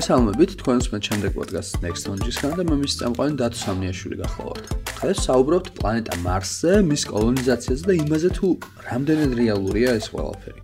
[0.00, 4.64] მოგესალმებით თქვენს მე შემდეგ პოდკასტ Next Launch-ისგან და მე მის წამყვანი დათო სამნიაშვილი გახლავართ.
[4.96, 8.48] დღეს საუბრობთ პლანეტა მარსზე, მის კოლონიზაციაზე და იმაზე თუ
[8.86, 10.60] რამდენად რეალურია ეს ყველაფერი.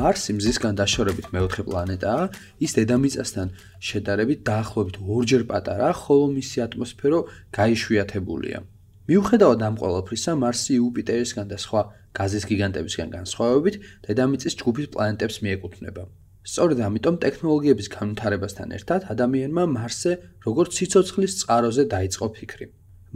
[0.00, 2.24] მარსი მზისგან დაშორებით მეოთხე პლანეტაა,
[2.64, 3.46] ის დედამიწასთან
[3.92, 7.18] შედარებით დაახლოებით ორჯერ პატარა, ხოლო მისი ატმოსფერო
[7.52, 8.58] გაიშვიათებულია.
[9.04, 11.82] მიუხედავად ამ ყველაფრისა, მარსი იუპიტერისგან და სხვა
[12.16, 13.74] გაზის გიგანტებისგან განსხვავებით,
[14.08, 16.21] დედამიწის ჯგუფის პლანეტებს მიეკუთვნება.
[16.42, 20.12] სწორედ ამიტომ ტექნოლოგიების განვითარებასთან ერთად ადამიანმა მარსზე
[20.46, 22.66] როგორც სიცოცხლის წყაროზე დაიწყო ფიქრი.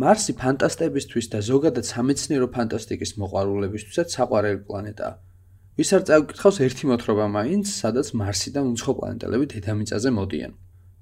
[0.03, 5.15] მარსი ფანტასტებისთვის და ზოგადად სამეცნიერო ფანტასტიკის მოყვარულებისთვისაც საყვარელი პლანეტაა.
[5.81, 10.53] ვის არ წავიკითხავს ერთი მოთხრობა მაინც, სადაც მარსიდან უცხო პლანეტელები დედამიწაზე მოდიან.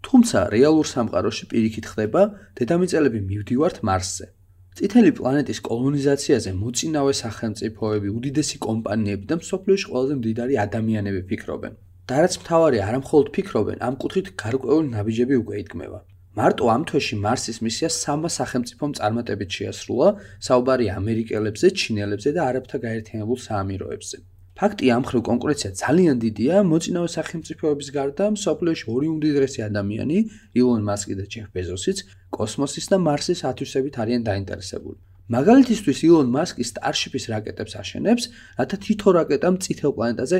[0.06, 2.22] თუმცა რეალურ სამყაროში პირიქით ხდება,
[2.58, 4.26] დედამიწელები მივდივართ მარსზე.
[4.74, 11.74] წითელი პლანეტის კოლონიზაციაზე მოწინავე სახელმწიფოები, უდიდესი კომპანიები და მსოფლიოში ყველაზე მდიდარი ადამიანები ფიქრობენ.
[12.10, 15.98] და რაც მთავარი არა მხოლოდ ფიქრობენ, ამ კუთხით გარკვეული ნაბიჯები უკვე იდგმება.
[16.36, 20.08] მარტო ამ თვეში მარსის მისია სამა სახელმწიფომ წარმატებით შეასრულა,
[20.46, 24.16] საუბარი ამერიკელებზე, ჩინელებზე და არაბთა გაერთიანებულ საამიროებზე.
[24.58, 30.18] ფაქტია, ამ ხრივ კონკურენცია ძალიან დიდია, მოწინავე სახელმწიფოების გარდა მსოფლიოში ორი უმდიდრესი ადამიანი,
[30.60, 31.98] ილონ მასკი და ჯეფ ბეზოსიც,
[32.36, 34.98] კოსმოსის და მარსის ათვისებით არიან დაინტერესებული.
[35.34, 38.24] მაგალითისთვის ილონ მასკი Starship-ის რაკეტებს აშენებს,
[38.60, 40.38] რათა თითო რაკეტამ წითელ პლანეტაზე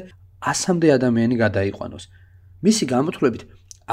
[0.52, 2.04] 100-მდე ადამიანი გადაიყვანოს.
[2.64, 3.42] მისი გამოთვლებით,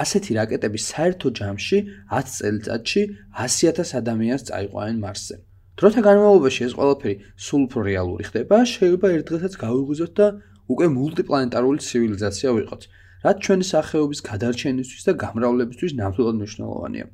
[0.02, 1.77] ასეთი რაკეტები საერთო ჯამში
[2.11, 3.02] 10 წელიწადში
[3.39, 5.35] 100.000 ადამიანს წაიყვანენ მარსზე.
[5.81, 10.27] დროთა განმავლობაში ეს ყველაფერი სულ უფრო რეალური ხდება, შეიძლება ერთ დღესაც გავიღვიძოთ და
[10.72, 12.81] უკვე მულტიპლანეტარული ცივილიზაცია ვიყოთ,
[13.25, 17.05] რაც ჩვენი სახეობის გადარჩენისთვის და გამრავლებისთვის ნამდვილად მნიშვნელოვანია.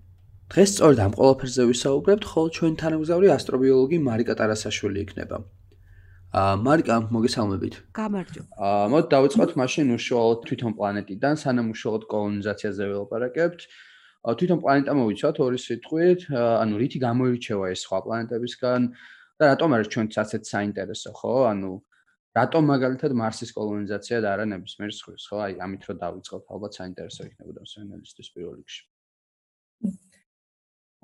[0.51, 5.37] დღეს სწორედ ამ ყველაფერზე ვისაუბრებთ, ხოლო ჩვენი თანამგზავრი ასტრობიოლოგი მარიკა ტარასაშვილი იქნება.
[6.35, 7.75] აა მარიკა მოგესალმებით.
[7.95, 8.51] გამარჯობა.
[8.59, 13.59] აა მოდი დავიწყოთ მაშინ უშუალოდ თვითონ პლანეტიდან, სანამ უშუალოდ კოლონიზაციაზე ველაპარაკებთ.
[14.27, 18.81] თვითონ პლანეტა მოვიცავთ ორი სიტყვით, ანუ რითი გამოირჩევა ეს სხვა პლანეტებისგან
[19.39, 21.35] და რატომ არის ჩვენც ასეთ საინტერესო, ხო?
[21.47, 21.71] ანუ
[22.35, 25.37] რატომ მაგალითად მარსის კოლონიზაცია და არა ნებისმიერ სხვის, ხო?
[25.47, 28.83] აი ამით რომ დავიწყოთ, ალბათ საინტერესო იქნებოდა მსმენელისთვის პირველ რიგში.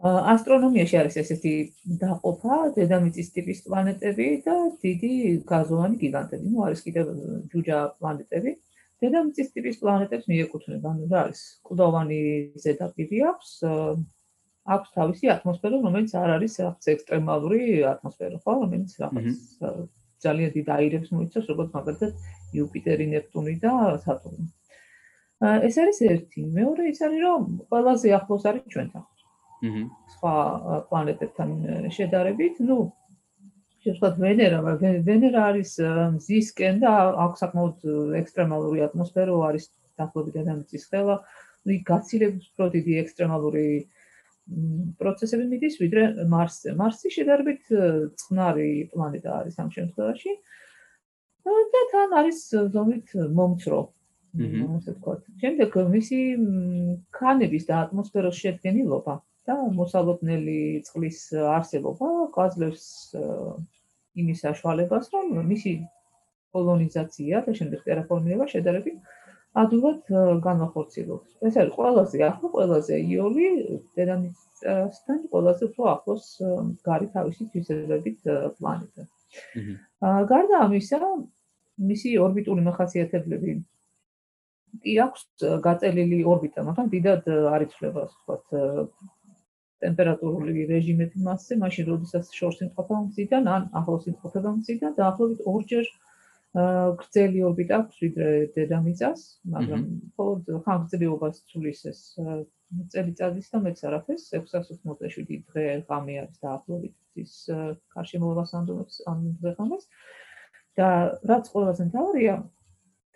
[0.01, 1.53] ასტრონომიაში არის ესეთი
[2.01, 5.11] დაყოფა დედამიწის ტიპის პლანეტები და დიდი
[5.47, 6.49] გაზოვანი გიგანტები.
[6.49, 7.05] ნუ არის კიდევ
[7.53, 8.51] ჯუჯა პლანეტები.
[9.03, 11.41] დედამიწის ტიპის პლანეტებს მიეკუთვნება, ანუ რა არის?
[11.67, 12.19] კლდოვანი
[12.63, 13.49] ზედაპირი აქვს,
[14.63, 17.61] აქვს თავისი ატმოსფერო, რომელიც არ არის რაღაც ექსტრემალური
[17.93, 18.51] ატმოსფერო, ხო?
[18.63, 19.39] რომელიც რაღაც
[20.23, 22.11] ძალიან დიდ აირებს მოიცავს, როგორც მაგალითად
[22.57, 23.73] იუპიტერი, ნეპტუნი და
[24.03, 24.47] სატურნი.
[25.67, 26.41] ეს არის ერთი.
[26.59, 29.03] მეორე ის არის, რომ ყველაზე ახლოს არის ჩვენთან.
[30.14, 30.34] სხვა
[30.88, 31.48] პლანეტებთან
[31.94, 32.78] შედარებით, ну,
[33.82, 34.58] შეხედოთ ვენერა,
[35.06, 35.72] ვენერა არის
[36.14, 36.92] მზისკენ და
[37.26, 37.76] აქვს საკმაოდ
[38.22, 41.16] ექსტრემალური ატმოსფერო, არის დაახლოებით დედამიწის ხელა,
[41.64, 43.66] ну, იქ გაცილებით უფრო დიდი ექსტრემალური
[44.98, 46.72] პროცესები მიდის ვიდრე მარსზე.
[46.78, 47.62] მარსი შედარებით
[48.22, 50.32] წყნარი პლანეტა არის ამ შემთხვევაში.
[51.48, 52.38] და თან არის
[52.72, 53.80] ზომით მომცრო.
[54.38, 55.20] აჰა, ასე ვთქვათ.
[55.42, 56.18] შემდეგ მისი
[57.18, 59.14] ქანების და ატმოსფეროს შედგენილობა
[59.47, 61.19] და მოსალოდნელი წყლის
[61.55, 62.85] არსებობა გვაძლევს
[64.23, 65.73] იმის საშუალებას, რომ მისი
[66.53, 68.97] კოლონიზაცია და შემდეგ ტერაფორმირება შედარებით
[69.63, 70.13] ადვილად
[70.45, 71.25] განახორციელოს.
[71.47, 73.47] ეს არის ყველაზე ახლო, ყველაზე იოლი
[73.97, 76.25] დედამიწასთან ყველაზე უფრო ახლოს
[76.87, 78.19] გარი თავისი თვისებებით
[78.57, 79.03] პლანეტა.
[80.07, 80.99] აა გარდა ამისა,
[81.89, 83.53] მისი ორბიტული მახასიათებლები
[84.83, 85.23] კი აქვს
[85.65, 88.45] გაწელილი ორბიტა, მაგრამ დიდად არ იცვლება, ასე ვთქვათ,
[89.83, 95.91] ტემპერატურული რეჟიმები მასზე, მაშინ როდესაც შორს იმყოფა მზიდან, ან ახლოს იმყოფება მზიდან, დაახლოებით ორჯერ
[96.53, 99.21] გრძელი ორბიტა აქვს ვიდრე დედამიწას,
[99.53, 102.01] მაგრამ მხოლოდ ხანგრძლივობას ცulis ეს
[102.93, 107.33] წელიწადის და მეც არაფერს 687 დღე ღამე არის დაახლოებით ის
[107.95, 109.87] გარშემოვლას ანდომებს ამ დღეს.
[110.73, 110.89] და
[111.29, 112.35] რაც ყველაზე მთავარია,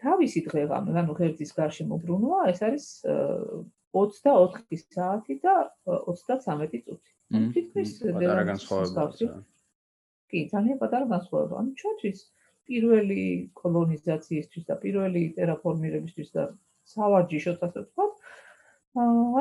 [0.02, 2.86] თავისი დღე ღამე, ანუ ღერძის გარშემობრუნვა, ეს არის
[3.98, 5.56] 24 საათი და
[5.86, 7.12] 33 წუთი.
[7.56, 9.40] თითქმის პატარა განსხვავებაა.
[10.32, 11.54] კი, ძალიან პატარა განსხვავება.
[11.62, 12.20] ანუ ჩვენთვის
[12.68, 13.24] პირველი
[13.62, 16.44] კოლონიზაციისთვის და პირველი ტერაფორმირებისთვის და
[16.94, 18.14] სავარჯიშოდ ასე ვთქვათ,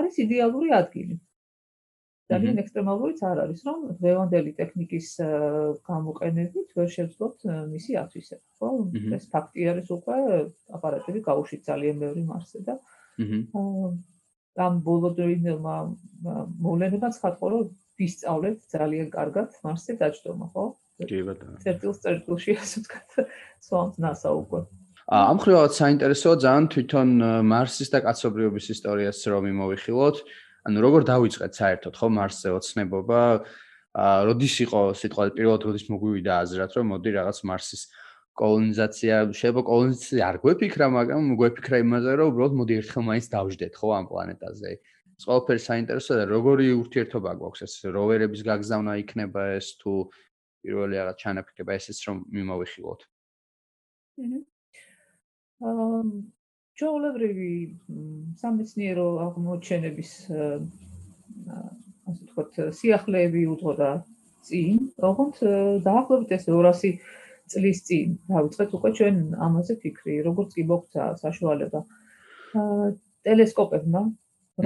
[0.01, 1.17] არის იდეალური ადგილი.
[2.27, 5.09] ძალიან ექსტრემალურიც არ არის, რომ დღევანდელი ტექნიკის
[5.87, 7.37] გამოყენებით ვერ შევძლოთ
[7.71, 8.71] მისი ათვისება, ხო?
[9.15, 10.17] ეს ფაქტი არის უკვე
[10.79, 12.75] აპარატები გაუშვით ძალიან ბევრი მარსზე და
[13.63, 13.95] აა
[14.57, 15.77] ამ ბოლოდრინმა
[16.65, 17.69] მოვლენებაც ხატყო რომ
[18.01, 20.65] ვისწავლეთ ძალიან კარგად მარსზე დაჯდომა, ხო?
[21.05, 21.57] კი ბატონო.
[21.65, 23.29] წერტილს წერტილში ასე ვთქვათ,
[23.61, 24.61] სვამს NASA უკვე.
[25.07, 27.09] ამ ხრივად საინტერესოა ძალიან თვითონ
[27.47, 30.17] მარსის და კაცობრიობის ისტორიას რომ მიმოვიხილოთ.
[30.67, 33.21] ანუ როგორ დაიწყეთ საერთოდ ხო მარსზე ოცნებობა?
[33.97, 37.83] აა როდის იყო სიტყვა პირველად როდის მოგვივიდა აზრად რომ მოდი რაღაც მარსის
[38.41, 43.89] კოლონიზაცია, შეიძლება კოლონიზაცია არ გვეფიქრა, მაგრამ გვეფიქრა იმაზე რომ უბრალოდ მოდი ერთხელ მაინც დავждეთ ხო
[43.97, 44.71] ამ პლანეტაზე.
[45.17, 49.93] ეს ყველაფერი საინტერესოა და როგორი ურთიერთობა გვაქვს ეს როვერების გაგზავნა იქნება ეს თუ
[50.61, 53.01] პირველი რაღაც ჩანაფიქრება ესეც რომ მიმოვიხილოთ.
[55.67, 56.01] აა
[56.77, 57.53] ჩაოლებრივი
[58.37, 60.11] სამეცნიერო აღმოჩენების
[62.07, 63.89] ასე ვთქვათ სიახლეები უთხოვდა
[64.47, 65.41] წინ, ოღონდ
[65.87, 66.93] დაახლოებით ეს 200
[67.53, 69.17] წლის წინ დავიწყეთ უკვე ჩვენ
[69.47, 71.81] ამაზე ფიქრი, როგორც კი მოხდა საშუალება
[73.27, 74.03] ტელესკოპებმა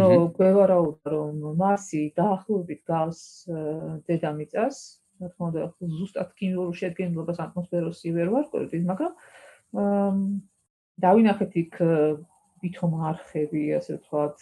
[0.00, 3.20] რომ გვევარაუდა რომ მარსი დაახლოებით გავს
[4.06, 4.76] დედამიწას,
[5.20, 5.62] რა თქმა უნდა,
[5.98, 9.12] ზუსტად ქიმიურ შედგენილობას ატმოსფეროსი ვერ ვარკვევთ, მაგრამ
[11.04, 11.74] დავინახეთ იქ
[12.62, 14.38] ვითომ არხები, ასე ვთქვათ,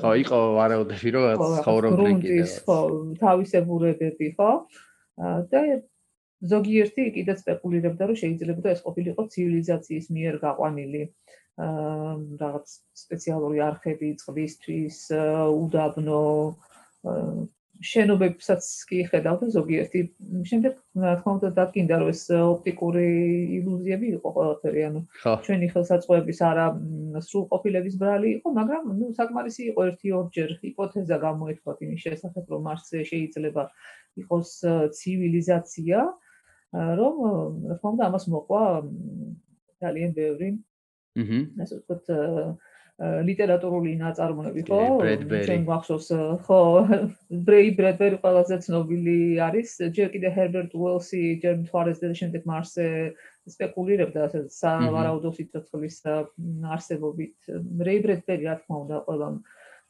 [0.00, 2.50] ხო, იყო ვარაუდები რომ ცხოვრობდნენ კიდევ.
[2.64, 2.78] ხო,
[3.20, 4.50] თავისებურებები, ხო?
[5.52, 5.60] და
[6.44, 14.98] ზოგიერთი კიდე სპეკულირებდა რომ შეიძლება ეს ყოფილიყო ცივილიზაციის მიერ გაყვანილი აა რაღაც სპეციალური არხები წყლისთვის,
[15.56, 16.24] უდაბნო
[17.84, 20.00] შენობებსაც კი ხედავდა ზოგიერთი.
[20.48, 23.08] შემდეგ რა თქმა უნდა დაგკინდა რომ ეს ოპტიკური
[23.58, 25.00] ილუზიები იყო ყველაფერი, ანუ
[25.44, 26.66] ჩვენი ხელსაწყოების არა
[27.28, 30.50] სრულყოფილების ბრალი იყო, მაგრამ ნუ საკმარისი იყო ერთი ორჯერ.
[30.60, 33.62] ჰიპოთეზა გამოეთქვათ იმის შესახებ, რომ მარსზე შეიძლება
[34.24, 34.50] იყოს
[34.96, 35.98] ცივილიზაცია,
[36.72, 37.14] რომ
[37.70, 38.62] რა თქმა უნდა ამას მოყვა
[39.82, 40.48] ძალიან ბევრი.
[41.16, 41.38] აჰა.
[41.62, 42.04] ასე ვთქვათ
[42.96, 44.80] ლიტერატურული ნაწარმოები ხო?
[45.44, 46.08] ჩვენ გვახსოვს
[46.48, 46.60] ხო
[47.28, 49.70] ბრეი ბრედბერი ყველაზე ცნობილი არის.
[49.96, 52.86] ჯერ კიდე ჰერბერტ უელსი ჯერ მთვარეზე და შემდეგ მარსზე
[53.52, 55.96] სპეკულირებდა ასე სავარაუდო სიცოცხლის
[56.72, 57.36] არსებობით.
[57.80, 59.28] ბრეი ბრედბერი რა თქმა უნდა ყველა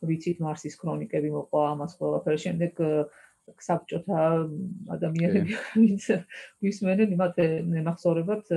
[0.07, 2.43] ვიცით მარსის ქრონიკები მოყვა ამას ყველაფერს.
[2.43, 2.73] შემდეგ
[3.67, 4.23] საბჭოთა
[4.97, 6.07] ადამიანები ვინც
[6.67, 7.41] ვისმენენ იმათ
[7.71, 8.53] ნემახსოვრებად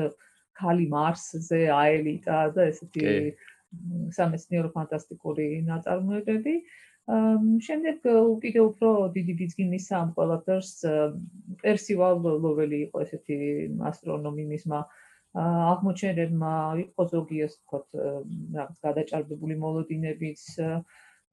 [0.60, 3.08] ქალი მარსზე აელიტა და ესეთი
[4.18, 6.56] სამეცნიერო ფანტასტიკური ნაწარმოებები.
[7.66, 10.74] შემდეგ უკიდე უფრო დიდი ბიზნეს ამ ყველაფერს
[11.62, 13.38] პერსივალ ლოველი იყო ესეთი
[13.90, 14.82] ასტრონომი მისმა
[15.38, 16.54] აღმოჩენებმა
[16.84, 17.98] იყო ზოგი ეს თქოთ
[18.58, 20.44] რაღაც გადაჭარბებული მოლოდინების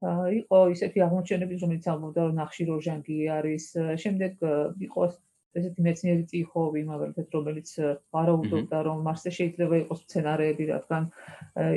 [0.05, 3.65] იყო ისეთი აღმოჩენები, რომელიც ამბობდა, რომ ნახშირორჟანგი არის.
[4.03, 4.33] შემდეგ
[4.87, 5.01] იყო
[5.57, 7.69] ესეთი მეცნიერი ტიხოვი, მაგალითად, რომელიც
[8.13, 11.03] ვარაუდობდა, რომ მარსზე შეიძლება იყოს მცენარეები, რადგან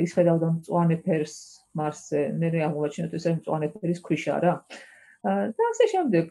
[0.05, 1.35] ის ხედავდა მწვანე ფერს
[1.73, 2.21] მარსზე.
[2.37, 4.53] მე აღმოაჩინოთ ეს მწვანე ფერის ქვიშა რა.
[5.25, 6.27] და ასე შემდეგ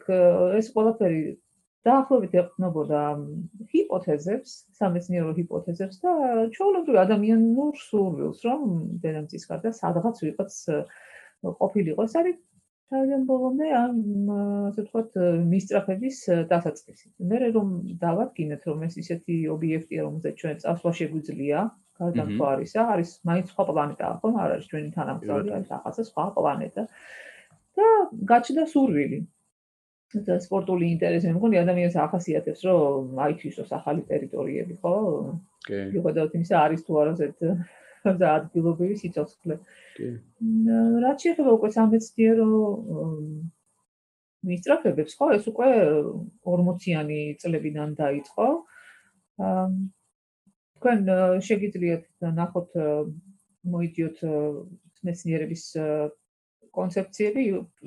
[0.59, 1.21] ეს ყველაფერი
[1.87, 3.01] დაახლოებით ეყრდნობოდა
[3.73, 6.11] ჰიპოთეზებს, სამეცნიერო ჰიპოთეზებს და
[6.53, 8.61] ჩვეულებრივ ადამიანურ სურვილს, რომ
[9.01, 10.53] დედამიწის გარდა სადღაც ვიღაც
[11.41, 12.01] ყოფილიყო.
[12.07, 12.37] ეს არის
[12.91, 13.95] ძალიან ბოლომდე ამ
[14.69, 15.11] ასე ვთქვათ
[15.51, 16.17] მისწრაფების
[16.51, 17.07] დასაწყისი.
[17.29, 17.69] მე რომ
[18.03, 21.59] დავადგინეთ რომ ეს ისეთი ობიექტია რომელზეც ჩვენ წასვლა შეგვიძლია,
[22.01, 24.29] გარდა მთვარისა, არის მაინც სხვა პლანეტაა, ხო?
[24.43, 26.83] არ არის ჩვენი თანამგზავრი, არის რაღაცა სხვა პლანეტა.
[27.77, 27.87] და
[28.31, 29.19] გაჩნდა სურვილი.
[30.11, 34.95] და სპორტული ინტერესი მგონი ადამიანს ახასიათებს რომ აიჩისოს ახალი ტერიტორიები, ხო?
[35.67, 35.77] კი.
[35.95, 37.37] მიუხედავად იმისა, არის თუ არა ზეთ
[38.05, 39.57] და ადგილობრივი სიცოცხლე.
[39.97, 40.09] კი.
[41.05, 42.49] რაც შეეხება უკვე სამეცნიერო
[44.49, 45.71] მისწრაფებებს, ხო, ეს უკვე
[46.49, 48.47] 40-იანი წლებიდან დაიწყო.
[49.41, 49.65] აა
[50.81, 51.09] თქვენ
[51.45, 52.05] შეგიძლიათ
[52.41, 52.71] ნახოთ
[53.69, 54.21] მოიდიოთ
[55.05, 55.65] მეცნიერების
[56.73, 57.43] კონცეფციები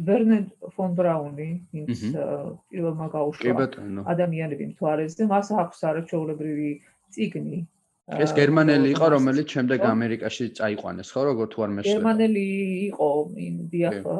[0.06, 0.44] ვერნერ
[0.76, 1.48] ფონ ბრაუნი
[1.82, 3.66] ის პირველმა გაუშვა
[4.14, 6.70] ადამიანები მთვარეზე მას აქვს არაჩვეულებრივი
[7.16, 7.60] ციგნი
[8.04, 11.94] ეს გერმანელი იყო, რომელიც შემდეგ ამერიკაში წაიყვანეს, ხო, როგორ თუ არ მეშლება.
[11.94, 12.44] გერმანელი
[12.92, 13.08] იყო
[13.46, 14.16] იმ დიახა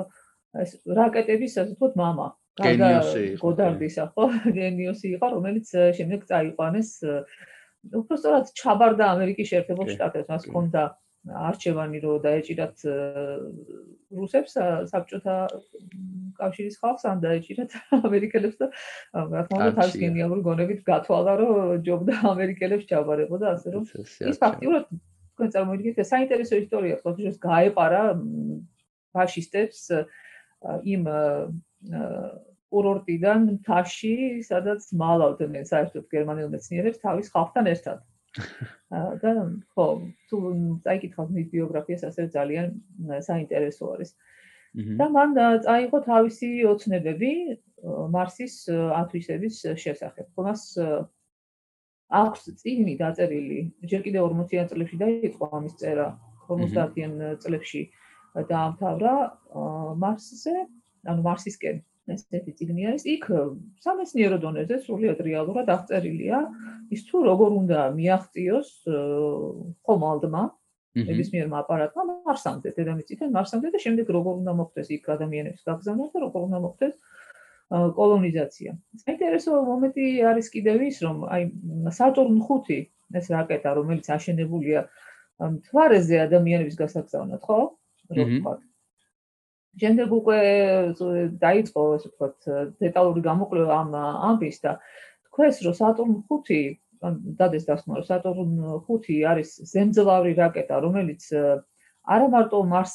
[0.65, 2.29] ეს რაკეტების საზოგადოდ მამა.
[2.65, 3.43] გენიოსი იყო.
[3.45, 4.25] გოდარდისა, ხო,
[4.59, 7.15] გენიოსი იყო, რომელიც э, შემდეგ წაიყვანეს э,
[8.01, 12.85] უფრო სწორად ჩაბარდა ამერიკის შეერთებულ შტატებს, მას ჰქონდა აა არჩევანი რო დაეჭირათ
[14.15, 14.57] რუსებს
[14.93, 15.37] საბჭოთა
[16.39, 17.77] კავშირის ხალხს ან დაეჭირათ
[18.09, 18.69] ამერიკელებს და
[19.33, 23.85] რა თქმა უნდა თავის გენიალური გონებით გათვალა რომ ჯობდა ამერიკელებს ჩაბარებო და ასე რომ
[24.31, 28.03] ის ფაქტიურად თქვენ წარმოიდგინეთ საინტერესო ისტორია ხო ის გაეპარა
[29.17, 29.81] ფაშისტებს
[30.95, 31.09] იმ
[32.75, 34.15] კურორტიდან თაში
[34.47, 38.03] სადაც მალავდნენ საერთოდ გერმანელ მეცნიერებს თავის ხალხთან ერთად
[39.23, 39.33] და
[39.75, 39.87] ხო,
[40.31, 40.39] თუ
[40.85, 42.67] წაიკითხავთ მის ბიოგრაფიას, ასე ძალიან
[43.29, 44.11] საინტერესო არის.
[44.75, 47.33] და მან წაიღო თავისი ოცნებები
[48.11, 48.55] მარსის
[49.01, 50.27] ათვისების შესახებ.
[50.35, 50.63] მას
[52.15, 53.59] აქვს წიგნი დაწერილი,
[53.91, 56.09] ჯერ კიდევ 40-იან წლებში დაიწყო ამის წერა,
[56.49, 57.83] 50-იან წლებში
[58.51, 59.15] დაამთავრა
[60.03, 60.55] მარსზე,
[61.07, 61.77] ანუ მარსისკენ
[62.09, 63.05] ესეთი წიგნი არის.
[63.15, 63.25] იქ
[63.85, 66.39] სამეცნიერო დონეზე სრულიად რეალურად აღწერილია
[66.93, 68.71] ის თუ როგორ უნდა მიაღწიოს
[69.89, 70.43] ხომალდმა
[70.95, 76.41] ნებისმიერ აპარატმა მარსამდე, დედამიწიდან მარსამდე და შემდეგ როგორ უნდა მოხდეს იქ ადამიანების გაგზავნა და როგორ
[76.49, 76.95] უნდა მოხდეს
[77.99, 78.71] კოლონიზაცია.
[79.03, 81.43] საინტერესო მომენტი არის კიდევ ის, რომ აი
[81.99, 82.79] სატურნ 5
[83.19, 84.81] ეს რაკეტა, რომელიც აშენებულია
[85.41, 87.59] მთვარეზე ადამიანების გასაგზავნად, ხო?
[88.15, 88.53] რო ვთქვა.
[89.83, 90.39] შემდეგ უკვე
[91.43, 92.49] დაიწყო ესე ვთქვათ
[92.85, 93.95] დეტალური გამოკვლევა ამ
[94.31, 94.79] ამბის და
[95.29, 96.59] თქვენს რომ სატურნ 5
[97.39, 98.51] დადეს დასმა რომ სატურნ
[98.89, 101.23] 5 არის ზემძლავრი რაკეტა, რომელიც
[102.05, 102.95] არა მარტო მარს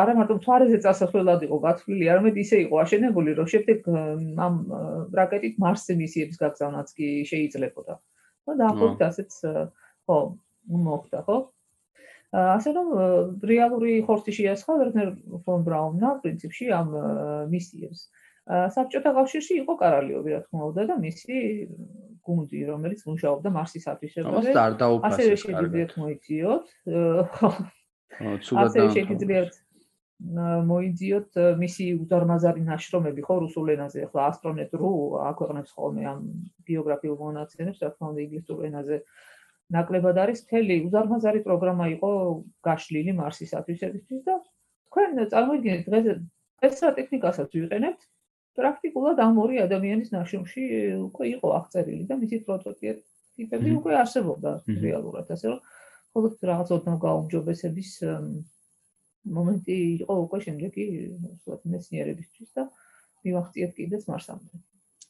[0.00, 3.88] არა მარტო მთვარეზე წასასვლელად იყო გათვლილი, არამედ ისე იყო აშენებული, რომ შემდეგ
[4.46, 4.54] ამ
[5.18, 7.94] რაკეტით მარსზე მისიების გაგზავნაც კი შეიძლებოდა.
[8.44, 9.32] და დაახლოებით ასეც
[10.06, 10.18] ხო,
[10.68, 11.36] მოხდა, ხო?
[12.34, 12.88] ასე რომ
[13.46, 15.08] რეალური ხორცი შეასხა ვერნერ
[15.46, 16.88] ფონ ბრაუნმა პრინციპში ამ
[17.52, 18.00] მისიებს.
[18.44, 21.36] საბჭოთა კავშირში იყო კარალიოვი, რა თქმა უნდა და მისი
[22.26, 24.50] გუნდი, რომელიც მუშაობდა მარსის ათვისებაზე.
[25.08, 26.64] ასე შეგიძლიათ მოიძიოთ.
[27.38, 27.50] ხო,
[28.64, 29.52] ასე შეგიძლიათ
[30.22, 34.90] მოიძიოთ მისი უზარმაზარი ნაშრომები ხო რუსულ ენაზე ხო ასტრონეტ.ru
[35.30, 36.20] აქვეყნებს ხოლმე ამ
[36.68, 38.96] ბიოგრაფიულ მონაცემებს რა თქმა უნდა ინგლისურ ენაზე
[39.72, 42.10] ნაკლებად არის მთელი უზარმაზარი პროგრამა იყო
[42.66, 44.34] გაშლილი მარსის ათვისებისთვის და
[44.88, 46.10] თქვენ წარმოიდგინეთ დღეს
[46.68, 48.00] ეს რა ტექნიკასაც ვიყენებთ?
[48.54, 50.64] პრაქტიკულად ამ ორი ადამიანის ნაშრომში
[51.04, 54.52] უკვე იყო აღწერილი და მისი პროტოტიპები უკვე არსებობდა
[54.84, 55.60] რეალურად ასე რომ
[56.14, 57.90] ხოლოს რაღაც ოდნავ გაუმჯობესების
[59.38, 60.84] მომენტი იყო უკვე შემდეგი
[61.24, 62.68] ვთქვათ მეცნიერებისთვის და
[63.26, 64.62] მივახციეთ კიდეც მარსამდე.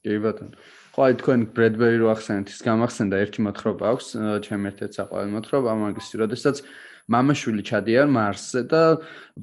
[0.04, 0.52] კი ბატონო.
[0.94, 4.08] ხო აი თქვენ ბრედბერი რო ახსენეთ ის გამახსენდა ერთი მოთხრობა აქვს
[4.46, 6.60] ჩემ ერთ-ერთ საყვარელ მოთხრობა მაგისი როდესაც
[7.12, 8.82] მამაშვილი ჩადიან მარსზე და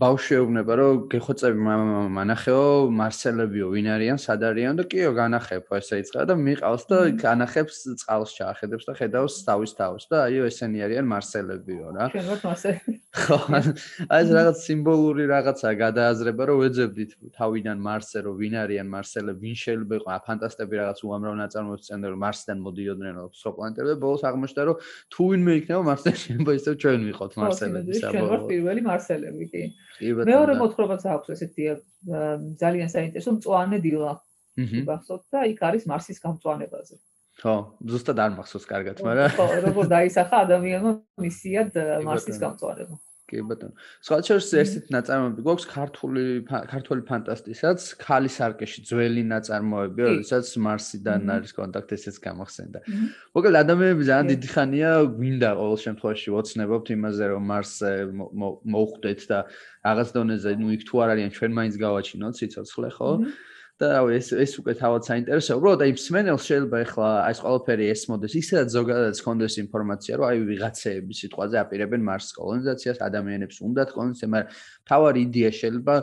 [0.02, 2.64] ბავშვი ეუბნება რომ გეხოცები მამა მანახეო
[2.96, 8.34] მარსელებიო ვინ არიან სად არიან და კიო განახებო ესე იწყება და მიყავს და განახებს წყალს
[8.40, 12.08] ჩაახედებს და ხედავს თავის თავს და აიო ესენი არიან მარსელებიო რა.
[12.16, 18.34] ჩვენ ვართ მარსელები ხო აი ეს რაღაც სიმბოლური რაღაცა გადააზრება რომ ვეძებდით თავიდან მარსზე რომ
[18.42, 23.52] ვინ არიან მარსელები ვინ შეიძლება ფანტასტები რაღაც უამრავ ნაწარმოებს წერენ რომ მარსიდან მოდიოდნენ რომ სხვა
[23.60, 24.78] პლანეტებზე ბოლოს აღმოჩნდა რომ
[25.12, 29.64] თუ ვინმე იქნება მარსზე შეიძლება ისევ ჩვენ ვიყოთ მარსელები შენვარ პირველი მარსელები კი.
[30.32, 31.70] მეორე მოთხრობაც აქვს ესეთი
[32.64, 34.14] ძალიან საინტერესო მწვანე დილა
[34.90, 36.96] გახსოვთ და იქ არის მარსის გამწვანებაზე.
[37.42, 37.54] ხო
[37.92, 40.92] ზუსტად არ მახსოვს კარგად მაგრამ ხო როგორ დაისახა ადამიანმა
[41.24, 42.96] მისიად მარსის გამწვანება.
[43.32, 43.76] კი ბატონო.
[44.04, 46.24] სხვა შეიძლება ესეთი ნაწარმოები გვაქვს ქართული
[46.72, 52.80] ქართული ფანტასტისაც, ქალის არკეში ძველი ნაწარმოები, როდესაც მარსიდან არის კონტაქტი ესეც გამახსენდა.
[53.32, 57.92] მოკლედ ადამიანები ძალიან დიდი ხანია გვინდა ყოველ შემთხვევაში ოცნებობთ იმაზე, რომ მარსზე
[58.76, 59.40] მოხვდეთ და
[59.88, 63.10] რაღაც დონეზე, ნუ იქ თუ არ არიან ჩვენ მაინც გავაჩინოთ სიცოცხლე, ხო?
[63.82, 65.58] და რავი ეს ეს უკვე თავად საინტერესოა.
[65.58, 70.38] უბრალოდ აი მსმენელს შეიძლება ახლა აი ეს ყველაფერი ესმოდეს, ისედაც ზოგადად კონდეს ინფორმაცია, რომ აი
[70.52, 74.50] ვიღაცეები სიტყვაზე აპირებენ მარსის კოლონიზაციას, ადამიანებს უნდათ კოლონიზაცია, მაგრამ
[74.86, 75.96] თავარი იდეა შეიძლება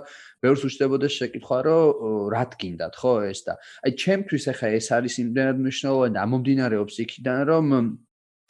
[0.42, 1.86] ბევრს უშდებოდეს შეკითხვა, რომ
[2.34, 3.54] რა თქინდათ, ხო ეს და.
[3.86, 7.64] აი ჩემთვის ახლა ეს არის იმდენად მნიშვნელოვანი და ამომდინარეობს იქიდან, რომ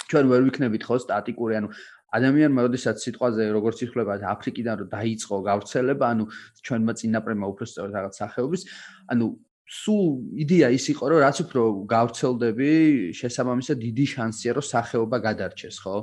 [0.09, 1.69] ჩვენ ვერ ვიქნებით ხო სტატიკური, ანუ
[2.17, 6.25] ადამიანმა როდესაც სიტყვაზე როგორც იხლება აფრიკიდან რომ დაიწყო გავრცელება, ანუ
[6.65, 8.63] ჩვენმა წინაპრებმა უფრო სწორად რაღაც სახეობის,
[9.13, 9.27] ანუ
[9.69, 10.05] სულ
[10.41, 11.63] იდეა ის იყო რომ რაც უფრო
[11.93, 12.73] გავრცელდები,
[13.13, 15.97] შესაბამისად დიდი შანსია რომ სახეობა გადარჩეს, ხო?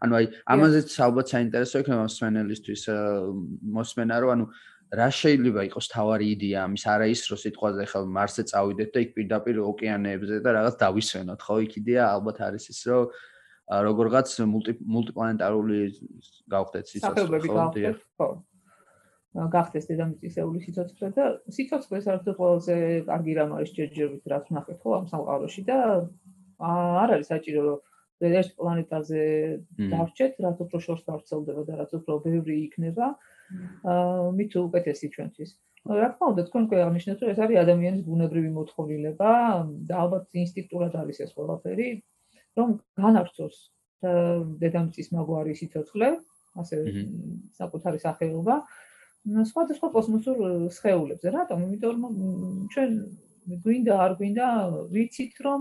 [0.00, 0.26] ანუ აი
[0.56, 2.82] ამაზეც ალბათ საინტერესო იქნება მსმენელისთვის
[3.76, 4.44] მოსმენა რომ ანუ
[4.96, 9.10] რა შეიძლება იყოს თავარი იდეა ამის არა ის რომ სიტყვაზე ხელ მარსზე წავიდეთ და იქ
[9.20, 11.56] პირდაპირ ოკეანეებზე და რაღაც დავისვენოთ, ხო?
[11.68, 13.04] იქ იდეა ალბათ არის ის რომ
[13.70, 15.80] როგორღაც მულტი მულტიპლანეტარული
[16.50, 17.66] გავხდეთ სიცოცხლე ხო?
[18.18, 18.28] ხო.
[19.54, 25.06] გახდეს დედამიწისეული სიცოცხლე და სიცოცხლე საერთოდ ყველაზე კარგი რამ არის ჯერჯერობით რაც ნახეთ ხო ამ
[25.12, 25.78] სამყაროში და
[26.60, 27.78] არ არის საჭირო რომ
[28.20, 29.22] ერთ პლანეტაზე
[29.88, 33.06] დავრჩეთ, რაც უფრო შორს გავრცელდება და რაც უფრო ბევრი იქნება,
[33.88, 35.50] აა მით უკეთესი ჩვენთვის.
[35.88, 39.30] რა თქმა უნდა, თქვენ უკვე აღნიშნეთ, რომ ეს არის ადამიანის ბუნებრივი მოთხოვნილება
[39.88, 41.88] და ალბათ ინსტინქტურად არის ეს ყველაფერი,
[42.58, 42.68] რომ
[43.00, 43.56] განარჩოს
[44.62, 46.08] დედამიწის მაგვარი სიცოცხლე,
[46.60, 46.76] ასე
[47.60, 48.56] საკუთარი სახეობა
[49.50, 50.38] სხვადასხვა კოსმოსურ
[50.72, 51.28] სხეულებზე.
[51.36, 51.58] რატომ?
[51.66, 52.14] იმიტომ რომ
[52.72, 52.90] ჩვენ
[53.64, 54.46] გვინდა არ გვინდა
[54.94, 55.60] ვიცით რომ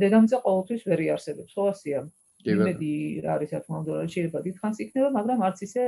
[0.00, 1.52] დედამიწა ყოველთვის ვერ იარსებებს.
[1.52, 2.00] ხო ასია?
[2.46, 2.92] იმედი
[3.26, 5.82] არის რა თქმა უნდა, შეიძლება დიდხანს იქნება, მაგრამ არც ისე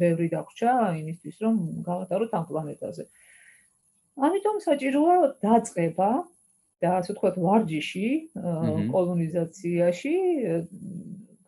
[0.00, 3.04] ბევრი დაგვრჩა იმისთვის რომ გავატაროთ ამ პლანეტაზე.
[4.24, 6.10] ამიტომ საჭიროა დაწყება
[6.84, 8.08] და ასე ვთქვათ ვარჯიში
[8.94, 10.14] კოლონიზაციაში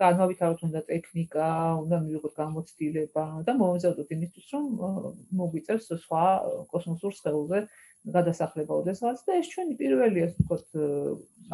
[0.01, 1.49] განავითაროთ უნდა ტექნიკა,
[1.83, 4.65] უნდა მივიღოთ გამოცდილება და მოვეზადოთ იმისთვის, რომ
[5.41, 6.25] მოგვიწერს სხვა
[6.73, 7.61] კოსმოსურ სხეულზე
[8.17, 10.67] გადასახლება ოდესღაც და ეს ჩვენი პირველი ასე ვთქვათ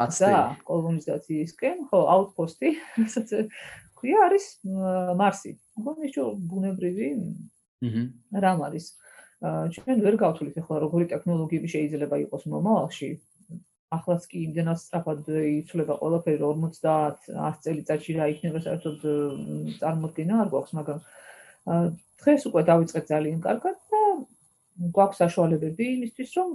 [0.05, 0.31] აცდა
[0.69, 2.69] კოლონიზაციისკენ, ხო, აუტპოსტი,
[3.01, 3.29] რასაც
[3.97, 4.45] ქვია არის
[5.23, 5.51] მარსი.
[5.79, 6.19] ხო, ის
[6.51, 7.07] ბუნებრივი
[7.87, 8.85] აჰა რამ არის?
[9.43, 13.09] ჩვენ ვერ გავთვლით ახლა როგორი ტექნოლოგიები შეიძლება იყოს მომავალში,
[13.97, 19.07] ახლაც კი იმდენად სწრაფად იცვლება ყველაფერი 50 100 წელიწადში რა იქნება საერთოდ
[19.81, 20.99] წარმოქმნა არ გვაქვს მაგრამ
[22.23, 24.03] დღეს უკვე დავიწყეთ ძალიან კარგად და
[24.97, 26.53] გვაქვს საშუალებები იმისთვის რომ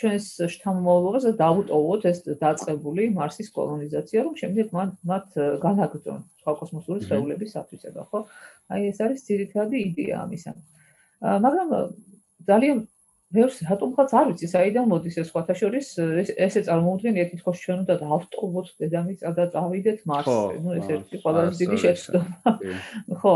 [0.00, 7.54] ჩვენს შთამომავლობაზე დავუტოვოთ ეს დაწყებული მარსის კოლონიზაცია რომ შემდეგ მათ მათ განაგრძონ სხვა კოსმოსური სხეულების
[7.56, 8.20] საფრთხება ხო?
[8.70, 10.54] აი ეს არის ძირითადი იდეა ამისა
[11.46, 11.74] მაგრამ
[12.50, 12.78] ძალიან
[13.30, 15.88] ვერს რატომღაც არ ვიცი საიდან მოდის ეს სხვათა შორის
[16.46, 21.78] ესე წარმოუდგენია თითქოს ჩვენ უნდა დავტოვოთ დედამიწა და წავიდეთ მარსზე ნუ ეს ერთი ყველაზე დიდი
[21.84, 22.54] შეცდომა.
[23.22, 23.34] ხო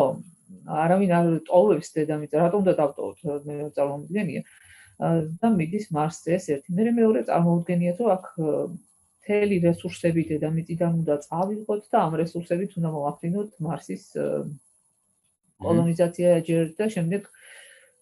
[0.82, 4.42] არავინ არ ტოვებს დედამიწა რატომ უნდა დავტოვოთ მე წარმოუდგენია.
[5.42, 8.24] და მიდის მარსზე ეს ერთი მე მეორე წარმოუდგენია თუ აქ
[9.26, 14.04] თელი რესურსები დედამიწიდან უნდა წავიღოთ და ამ რესურსებით უნდა მოვაფრინოთ მარსის
[15.64, 17.30] კოლონიზაცია ჯერ და შემდეგ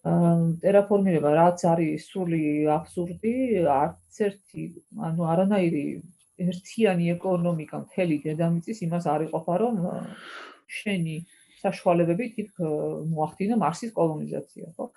[0.03, 3.35] ტერაფორმირება რაც არის სული აბსურდი,
[3.71, 4.63] არც ერთი,
[4.99, 5.83] ანუ არანაირი
[6.43, 9.77] ერთიანი ეკონომიკა მთელი დედამიწის იმას არ იყოფა, რომ
[10.67, 11.15] შენი
[11.63, 12.71] საშუალებები თქ
[13.13, 14.89] მოახდინო მარსის კოლონიზაცია, ხო?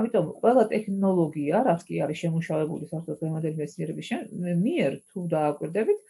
[0.00, 4.10] ამიტომ ყველა ტექნოლოგია, რაც კი არის შემუშავებული საერთოდ თემადები მეცნიერების
[4.64, 6.00] მიერ თუ დააკვირდებით,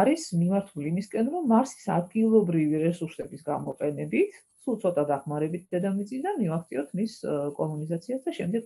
[0.00, 7.12] არის მიმართული იმისკენ, რომ მარსის ადგილობრივი რესურსების გამოყენებით სულ ცოტა დახმარებით დედამიწიდან მივახციოთ მის
[7.58, 8.64] კოლონიზაციას და შემდეგ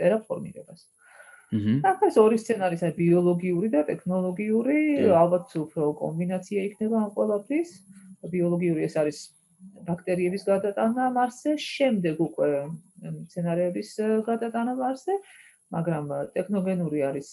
[0.00, 0.80] ტერაფორმირებას.
[1.56, 2.06] აჰა.
[2.10, 4.78] ეს ორი სცენარი არის ბიოლოგიური და ტექნოლოგიური,
[5.14, 7.70] ალბათ უფრო კომბინაცია იქნება ამ ყველაფრის.
[8.34, 9.18] ბიოლოგიური ეს არის
[9.86, 12.50] ბაქტერიების გადატანა მარსზე, შემდეგ უკვე
[13.30, 13.90] სცენარების
[14.26, 15.14] გადატანა მარსზე,
[15.74, 17.28] მაგრამ ტექნოგენური არის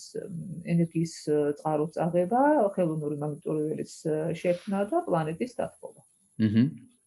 [0.74, 1.14] ენერგიის
[1.60, 2.42] წყაროს წაღება,
[2.78, 3.94] ხელოვნური მაგნიტურიველის
[4.42, 6.02] შექმნა და პლანეტის დათბობა.
[6.48, 6.64] აჰა.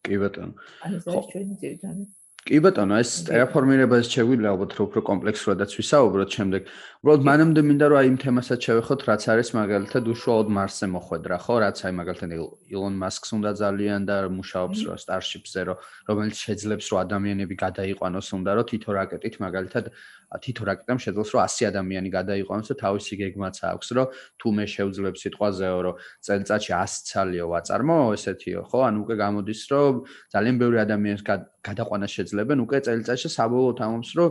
[0.07, 0.53] კი ბატონო.
[0.87, 2.05] აი ეს არის ჩვენი ძირითადი.
[2.47, 6.69] კი ბატონო, ეს ტერაფორმირებას შეგვიძლია ალბათ უფრო კომპლექსურადაც ვისაუბროთ შემდეგ.
[7.03, 11.55] უბრალოდ მანამდე მინდა რომ აი იმ თემასაც შევეხოთ, რაც არის მაგალითად უშუალოდ მარსზე მოხვედრა, ხო?
[11.67, 12.31] რაც აი მაგალითად
[12.71, 15.61] ილონ მასკს უნდა ძალიან და მუშაობს რა Starship-ზე,
[16.07, 19.85] რომელიც შეძლებს რომ ადამიანები გადაიყვანოს, უნდა რომ თითო რაკეტით მაგალითად
[20.27, 24.07] თითო რაკეტამ შეძლოს რომ 100 ადამიანი გადაიყვანოს და თავისი გეგმაც აქვს რომ
[24.43, 25.95] თუ მე შევძლებ სიტყვაზეო რომ
[26.27, 29.95] წელიწადში 100 ცალიო ვაწარმო ესეთიო ხო ანუ უკვე გამოდის რომ
[30.35, 31.23] ძალიან ბევრი ადამიანს
[31.67, 32.59] გადაყვანა შეძლებენ.
[32.67, 34.31] უკვე წელიწადში საბოლოოდ ამობს რომ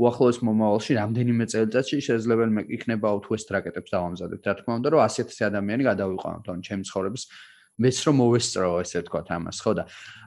[0.00, 5.48] უახლოეს მომავალში რამდენიმე წელიწადში შეძლებენ მე იქნება ეს რაკეტებს დავამზადებთ რა თქმა უნდა რომ 100
[5.50, 7.24] ადამიანი გადავიყვანოთ ანუ ჩემი ცხოვრების
[7.80, 9.84] მეც რომ მოვესწრო ესე ვთქვა ამას ხო და?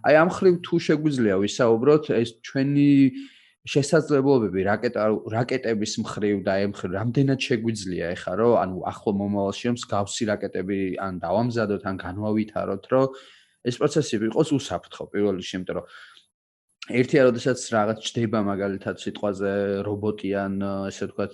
[0.08, 2.90] აი ამ ხრივ თუ შეგვიძლია ვისაუბროთ ეს ჩვენი
[3.64, 9.76] შესაძლებლობები რაკეტა რაკეტების მხრივ და ამ მხრივ რამდენად შეგვიძლია ეხა რომ ანუ ახლო მომავალში რომ
[9.80, 13.08] მსგავსი რაკეტები ან დავამზადოთ ან განვავითაროთ რომ
[13.64, 15.86] ეს პროცესი იყოს უსაფრთხო პირველ რიგში იმიტომ რომ
[16.90, 19.54] ერთია როდესაც რაღაც ჩდება მაგალითად სიტყვაზე
[19.88, 20.54] რობოტიან
[20.92, 21.34] ესე ვთქვათ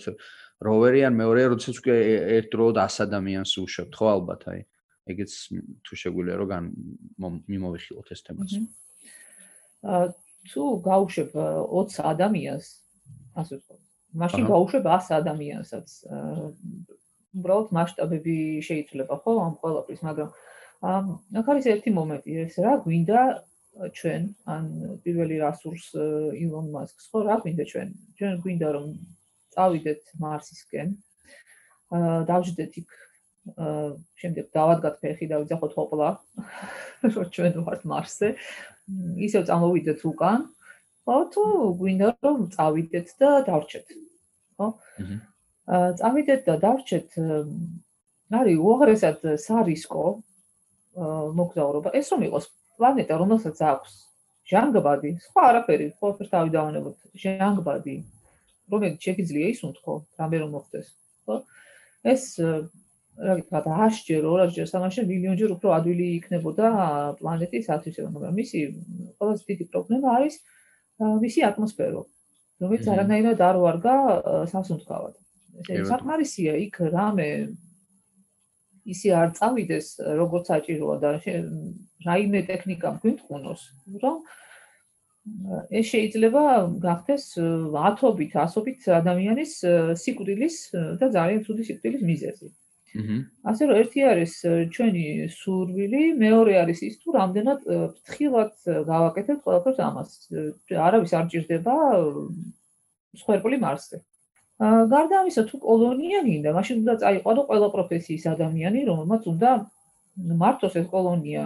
[0.70, 1.98] როვერიან მეორე როდესაც უკვე
[2.38, 4.62] ერთდროულად 100 ადამიანს უშვებთ ხო ალბათ აი
[5.10, 5.32] ეგეც
[5.88, 6.74] თუ შეგვიძლია რომ
[7.50, 10.10] მიმოვიხილოთ ეს თემაც აა
[10.48, 12.68] თუ გავუშვებ 20 ადამიანს,
[13.36, 13.82] ასე ვთქვათ,
[14.22, 15.88] მაშინ გავუშვებ 100 ადამიანსაც.
[17.40, 20.30] უბრალოდ მასშტაბები შეიძლება ხო ამ ყველაფრის, მაგრამ
[21.40, 23.20] აქ არის ერთი მომენტი, ეს რა გვინდა
[23.80, 24.66] ჩვენ, ან
[25.04, 25.94] პირველი რასურს
[26.36, 27.88] ილონ მასკს ხო რა გვინდა ჩვენ?
[28.20, 28.88] ჩვენ გვინდა რომ
[29.56, 30.90] წავიდეთ მარსისკენ.
[31.96, 32.90] აა დავждდეთ იქ
[33.56, 33.88] აა
[34.20, 36.10] შემდეგ დავადგათ ფეხი და ვიძახოთ ჰოპლა.
[37.16, 38.30] რომ ჩვენ ვართ მარსზე.
[39.30, 40.40] ისევ წამოვიდეთ უკან,
[41.08, 41.44] ხო, თუ
[41.80, 43.88] გვინდა რომ წავიდეთ და დავრჩეთ.
[44.60, 44.68] ხო?
[45.72, 47.08] აა წავიდეთ და დავრჩეთ
[48.30, 50.06] არის უაღრესად სარისკო
[51.40, 51.90] მოგზაურობა.
[51.96, 52.46] ეს რომ იყოს
[52.80, 53.98] პლანეტა, რომელსაც აქვს
[54.50, 57.96] ჟანგბადი, სხვა არაფერი, ხო, თავი დავანებოთ, ჟანგბადი,
[58.74, 60.88] რომელიც შეიძლება ისუნთქო, რამე რომ მოხდეს,
[61.28, 61.36] ხო?
[62.14, 62.24] ეს
[63.20, 66.68] რა ვთქვა, 100ჯერ, 200ჯერ, 300ჯერ, მილიონჯერ უფრო ადვილი იქნებოდა
[67.20, 68.60] პლანეტის ათვისება, მაგრამ მისი
[69.20, 70.36] ყველაზე დიდი პრობლემა არის
[71.24, 72.02] მისი ატმოსფერო,
[72.64, 73.96] რომელიც არანაირად არ ვარგა
[74.54, 75.16] სასუნთქავად.
[75.68, 77.28] ესე საკმარისია იქ რამე
[78.94, 79.88] ისე არ წავიდეს,
[80.20, 81.10] როგორც საჭიროა და
[82.08, 83.62] რაიმე ტექნიკა გვინთხუნოს,
[84.04, 84.18] რომ
[85.80, 86.44] ეს შეიძლება
[86.86, 87.26] გახდეს
[87.90, 89.54] ათობით, ასობით ადამიანის
[90.04, 90.56] სიკვდილის
[91.02, 92.50] და ძალიან ცუდი სიკვდილის მიზეზი.
[92.90, 93.18] აჰა.
[93.46, 94.34] ასე რომ ერთი არის
[94.74, 97.60] ჩვენი სურვილი, მეორე არის ის თუ რამდენად
[98.02, 98.54] ფრთხილად
[98.90, 100.10] გავაკეთებთ ყველაფერს ამას.
[100.74, 101.76] არავის არ ჭირდება
[103.22, 104.02] სხერპული მარსზე.
[104.60, 109.50] გარდა ამისა თუ კოლონია გინდა, მაშინ უნდა წაიყვანო ყველა პროფესიის ადამიანი, რომელმაც უნდა
[110.42, 111.44] მარტოს ეს კოლონია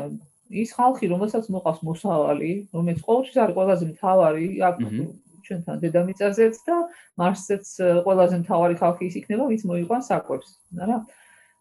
[0.49, 4.76] ის ხალხი, რომელსაც მოყავს მოსავალი, რომელიც ყოველთვის არის ყველაზე მთავარი, აქ
[5.45, 6.76] ჩვენთან დედამიწაზეც და
[7.21, 7.65] მარსზეც
[8.08, 10.97] ყველაზე მთავარი ხალხი ის იქნება, ვინც მოიყვანს საკვებს, რა.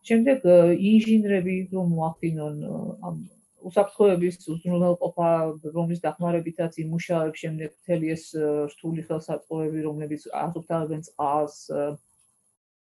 [0.02, 0.38] შემდეგ
[0.82, 2.54] ინჟინრები რომ მოახდინონ
[3.06, 3.16] ამ
[3.68, 5.28] უსაფრთხოების უზრუნველყოფა,
[5.76, 8.24] რომლის დახმარებითაც იმუშავებს შემდეგ მთელი ეს
[8.74, 11.58] რთული ხელსაწყოები, რომლებიც აზრთავენ წყალს,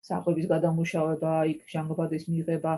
[0.05, 2.74] საკვების გადამუშავება, იქ ჟანგბადის მიღება,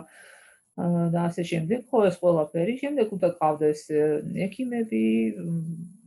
[0.77, 3.81] და ასე შემდეგ, ხო ეს ყველაფერი, შემდეგ უნდა ყავდეს
[4.45, 5.05] ექიმები,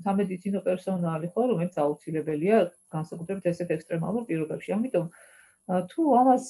[0.06, 2.58] სამედიცინო პერსონალი, ხო, რომელიც აუცილებელია
[2.94, 4.70] განსაკუთრებით ესეთ ექსტრემალურ პირობებში.
[4.78, 5.10] ამიტომ
[5.70, 6.46] თუ ამას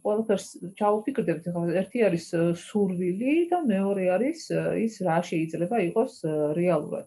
[0.00, 0.46] ყველაფერს
[0.80, 4.40] ჩაუფიქრდებთ, ხო, ერთი არის სურვილი და მეორე არის
[4.80, 6.14] ის რა შეიძლება იყოს
[6.56, 7.06] რეალურად.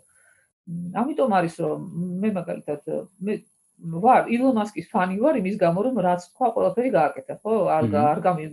[1.02, 1.80] ამიტომ არის რომ
[2.22, 2.82] მე მაგალითად
[3.26, 3.34] მე
[4.04, 7.56] ვარ ილონ მასკის ფანი ვარ იმის გამო რომ რაც თქვა ყველაფერი გააკეთა, ხო?
[7.66, 8.46] არ არ გამი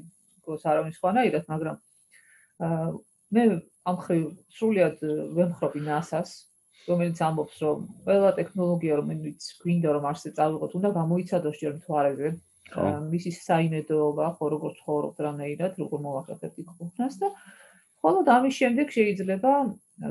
[0.48, 1.76] გოს არავის ხანაირად, მაგრამ
[2.64, 2.88] აა
[3.34, 3.44] მე
[3.84, 4.24] ამ ხრივ
[4.56, 4.96] სრულიად
[5.36, 6.48] ვემხრობი NASA-ს,
[6.88, 12.28] რომელიც ამბობს, რომ ყველა ტექნოლოგია, რომელიც გვინდა რომ არსზე წავიღოთ, უნდა გამოიცადოს ჯერ მთვარეზე.
[12.32, 17.28] აა მისი საიმედოობა, ხო როგორ ცხოვრობთ რამეირად, როგორ მოვახერხებთ იქ ხუთნას და
[18.04, 19.52] ხოლო ამის შემდეგ შეიძლება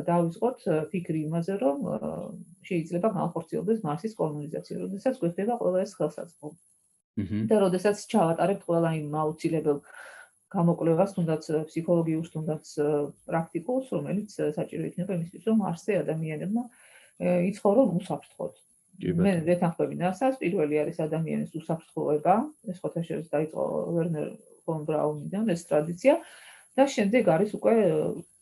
[0.10, 0.60] დავიწყოთ
[0.94, 1.78] ფიქრი იმაზე, რომ
[2.70, 6.48] შეიძლება განხორციელდეს მარსის კოლონიზაცია, როდესაც გვექნება ყველა ეს ხელსაწყო.
[7.50, 9.78] და როდესაც ჩავატარებთ ყველა იმ აუცილებელ
[10.54, 12.66] გამოკვლევას, თუნდაც ფსიქოლოგიურს, თუნდაც
[13.30, 16.64] პრაქტიკულს, რომელიც საჭირო იქნება იმისთვის, რომ არსზე ადამიანებმა
[17.54, 18.54] იცხოვრონ უსაფრთხოდ.
[19.02, 22.36] მე ვეთანხმები ნასას, პირველი არის ადამიანის უსაფრთხოება,
[22.72, 23.62] ეს ხოთაშერის დაიწყო
[23.96, 24.28] ვერნერ
[24.66, 26.14] ფონ ბრაუნიდან ეს ტრადიცია
[26.78, 27.76] და შემდეგ არის უკვე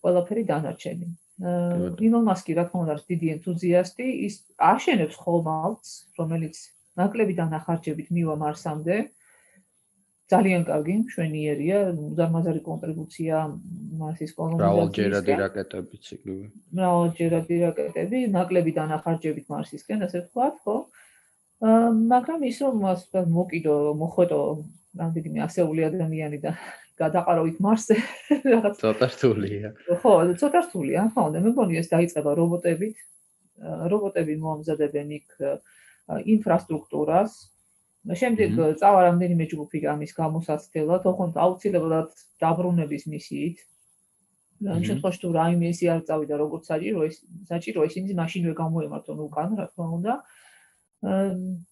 [0.03, 1.07] ყველაფერი დანარჩენი.
[1.41, 6.55] ილონ მასკი რა თქმა უნდა არის დიდი ენთუზიასტი, ის აშენებს ხოლმალს, რომელიც
[6.99, 8.97] ნაკლები დანახარჯებით მივა მარსამდე.
[10.31, 11.77] ძალიან კარგი, მშვენიერია,
[12.11, 13.35] უზარმაზარი კონტრიბუცია
[14.01, 14.61] მასის კოლონიზაციას.
[14.61, 16.45] მრავალჯერადი რაკეტებიც იგივე.
[16.77, 20.77] მრავალჯერადი რაკეტები, ნაკლები დანახარჯებით მარსისკენ, ასე ვთქვათ, ხო?
[21.61, 23.01] აა მაგრამ ის რომ მას
[23.37, 24.41] მოკიდო, მოხვედო
[25.01, 26.51] რამდენიმე ასეული ადამიანი და
[27.01, 27.95] გადაყარო იქ მარსზე
[28.51, 29.69] რაღაც ცოტა რთულია.
[30.01, 32.97] ხო, ცოტა რთულია, ხო, და მე მგონი ეს დაიწყება რობოტებით.
[33.61, 35.27] რობოტები მოამზადებენ იქ
[36.33, 37.33] ინფრასტრუქტურას,
[38.21, 42.09] შემდეგ წავა რამდენიმე ჯგუფი ამის გამოსაცდელად, ოღონდ აუცილებლად
[42.41, 43.57] დაბრუნების მისიით.
[44.61, 47.17] ამ შემთხვევაში თუ რაიმე ისი არ წავიდა როგორც საჭირო, ის
[47.49, 50.13] საჭირო ისინი მაშინვე გამოემართონ უკან, რა თქმა უნდა.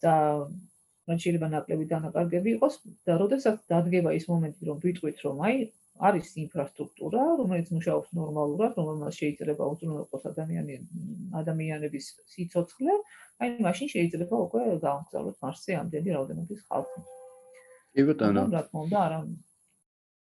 [0.04, 0.16] და
[1.10, 2.76] მან შეიძლება ნაკლები დანაკარგები იყოს
[3.06, 5.56] და როდესაც დადგება ის მომენტი, რომ ვიტყვით, რომ აი
[6.00, 10.76] არის ინფრასტრუქტურა, რომელიც მუშაობს ნორმალურად, რომელმაც შეიძლება უზრუნველყოს ადამიანი
[11.42, 12.94] ადამიანების სიცოცხლე,
[13.44, 17.02] აი მაშინ შეიძლება უკვე გავგზავნოთ მარსზე ამდენი რაოდენობის ხალხი.
[17.94, 18.44] კი ბატონო.
[18.54, 19.20] რა თქმა უნდა, არა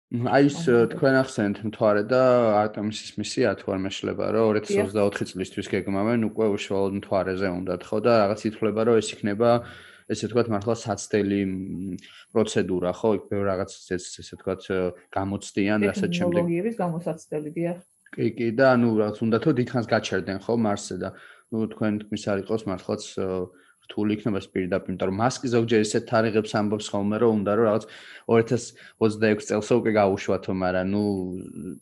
[0.10, 2.22] აი ეს თქვენ ახსენეთ მთვარე და
[2.66, 7.98] არტემისის მისია თუ არ მეშლება რომ 2024 წლისთვის გეგმავენ უკვე უშუალოდ მთვარეზე უნდათ ხო?
[8.02, 9.50] და რაღაც ითვლება რომ ეს იქნება
[10.10, 11.42] ესე ვთქვათ მართლა საცდელი
[12.34, 13.10] პროცედურა ხო?
[13.22, 14.62] იქ ბევრ რაღაც ესე ვთქვათ
[15.14, 17.78] გამოცდიან ასე შემდეგ ტექნოლოგიების გამოსაცდელი დიახ
[18.10, 21.10] კი კი და ანუ რაღაც უნდა თო დიდხანს გაჩერდნენ ხო მარსზე და
[21.54, 23.04] ნუ თქვენ თქმის არ იყოს მართლაც
[23.90, 27.84] რთული იქნება პირდაპირ, იმიტომ რომ მასკი ზოგჯერ ისეთ თარიღებს ამბობს ხოლმე, რომ უნდა რომ რაღაც
[28.30, 31.04] 2026 წელს უკვე გაუშვათო, მაგრამ ნუ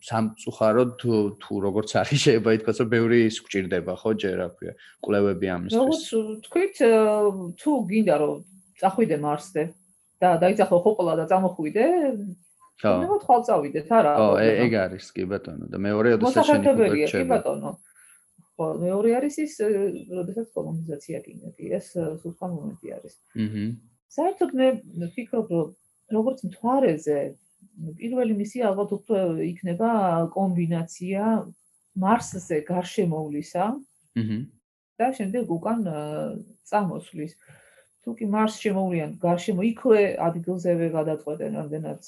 [0.08, 1.12] სამწუხაროდ თუ
[1.44, 5.78] თუ როგორც არის შეიძლება ითქვას, რომ ბევრი ის გჭირდება, ხო, ჯერ რა ქვია, კვლევები ამისთვის.
[5.84, 6.04] როგორც
[6.48, 6.76] თქვით,
[7.60, 8.36] თუ გინდა რომ
[8.80, 9.64] წახვიდე მარსზე
[10.24, 11.86] და დაიძახო ხოყლა და წამოხვიდე,
[12.80, 12.94] ხო.
[13.04, 14.12] ნუ თვალ წავიდეთ, არა?
[14.16, 14.30] ხო,
[14.64, 17.72] ეგ არის, კი ბატონო, და მეორე ოდესაც შენი ფუტკრე კი ბატონო.
[18.58, 19.54] ხო, მეორე არის ის,
[20.10, 23.14] როდესაც კოლონიზაცია გინდა, ეს სულხან მომენტი არის.
[23.38, 23.66] აჰა.
[24.18, 24.68] საერთოდ მე
[25.14, 25.68] ვფიქრობ, რომ
[26.18, 27.18] როგორც მთვარეზე
[28.02, 29.90] პირველი მისია ალბათ უფრო იქნება
[30.34, 31.24] კომბინაცია
[32.02, 33.66] მარსზე გარშემოვლისა.
[34.18, 34.40] აჰა.
[34.98, 35.80] და შემდეგ უკან
[36.66, 37.38] წამოსვლის.
[38.02, 42.02] თუ კი მარს შემოვლიან გარშემო იქვე ადგილზევე გადაწყვეტენ, რამდენად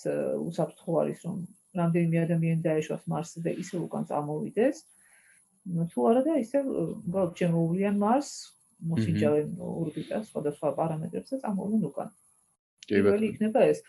[0.49, 1.37] უსაფრთხო არის, რომ
[1.77, 4.77] რამდენიმე ადამიანი დაეშვას მარსზე ისე უკან წამოვიდეს.
[4.81, 4.98] აჰა.
[5.67, 8.27] თუ არა და ისე უბრალოდ შემოვლიან მას
[8.89, 12.09] მოსიჯავენ ორბიტას სხვადასხვა პარამეტრებს და წამოვლენ უკან.
[12.89, 13.27] ბატონო.
[13.29, 13.79] იქნება ეს.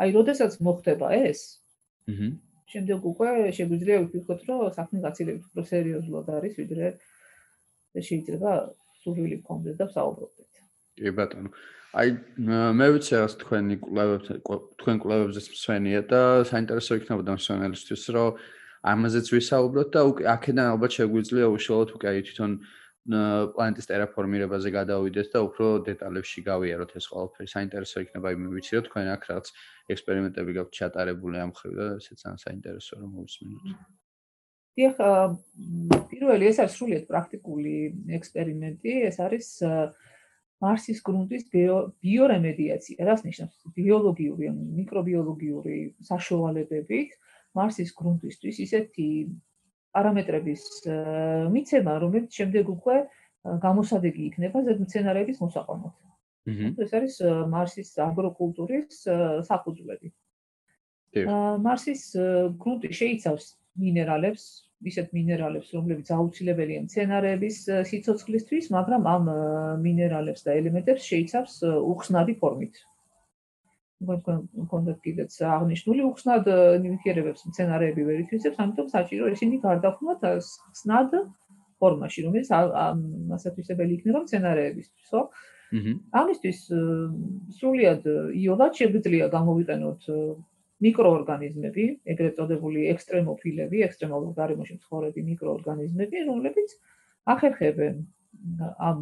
[0.00, 1.40] აი, როდესაც მოხდება ეს,
[2.10, 2.28] აჰა.
[2.72, 6.86] შემდეგ უკვე შეგვიძლია ვფიქროთ, რომ საქმე გაცილებით უფრო სერიოზულად არის, ვიდრე
[7.94, 8.50] შეიძლება
[9.02, 10.50] სურვილი გქონდეს და საუბრობდეთ.
[11.00, 11.50] კი ბატონო.
[11.90, 12.08] აი
[12.78, 14.28] მე ვიცი რა თქვენი კვლევებს
[14.78, 18.38] თქვენ კვლევებზეც მსვენია და საინტერესო იქნებოდა მსვენელისთვის რომ
[18.80, 22.52] ამაზეც ვისაუბროთ და უკვე აქედან ალბათ შეგვიძლია უშუალოდ უკვე აი თვითონ
[23.10, 27.48] პლანეტის ტერაფორმირებაზე გადავიდეთ და უფრო დეტალებში გავიაროთ ეს ყველაფერი.
[27.48, 29.46] საინტერესო იქნება იმ ვიცი რომ თქვენ აქ რაღაც
[29.94, 33.64] ექსპერიმენტები გაქვთ ჩატარებული ამ ხრივ და ესეც ან საინტერესო რომ მოვისმინოთ.
[34.80, 34.96] დიახ,
[36.12, 37.74] პირველი ეს არის სრულიად პრაქტიკული
[38.20, 39.46] ექსპერიმენტი, ეს არის
[40.60, 41.42] მარსის გრუნტის
[42.04, 43.00] ბიორემედიაცია.
[43.08, 43.56] რას ნიშნავს?
[43.76, 47.16] ბიოლოგიური ან მიკრობიოლოგიური საშუალებებით
[47.58, 49.06] მარსის გრუნტისთვის ისეთი
[49.94, 50.62] პარამეტრების
[51.50, 52.96] მიცემა, რომელიც შემდეგ უკვე
[53.64, 55.94] გამოსადეგი იქნება ზედმცენარეების მოსაყვანად.
[56.84, 57.14] ეს არის
[57.50, 58.96] მარსის აგროკულტურის
[59.50, 60.08] საფუძვლები.
[61.66, 62.02] მარსის
[62.62, 63.44] გრუნტი შეიცავს
[63.80, 64.44] მინერალებს,
[64.80, 67.56] ისეთ მინერალებს, რომლებიც აუცილებელია მცენარეების
[67.90, 69.24] სიცოცხლისთვის, მაგრამ ამ
[69.84, 72.74] მინერალებს და ელემენტებს შეიცავს უხსნადი ფორმით.
[74.00, 76.48] კონდეთ კიდეც აღნიშნული უხსნად
[76.84, 80.20] ნივთიერებებს მცენარეები ვერ ითვისებს, ამიტომ საჭირო ისინი გარდაქმნათ
[80.72, 81.10] ხსნად
[81.80, 82.48] ფორმაში, რომელიც
[83.36, 85.20] ასეთვისებელი იქნება მცენარეებისთვის, ხო?
[85.70, 85.92] აჰა.
[86.20, 86.60] ამისთვის
[87.56, 88.06] სრულიად
[88.40, 90.08] იოლად შეგვიძლია გამოვიყენოთ
[90.80, 96.74] მიკროორგანიზმები, ეგრეთ წოდებული ექსტრემოფილები, ექსტრემალურ გარემოში მცხოვრები მიკროორგანიზმები, რომლებიც
[97.34, 98.00] ახერხებენ
[98.80, 99.00] ამ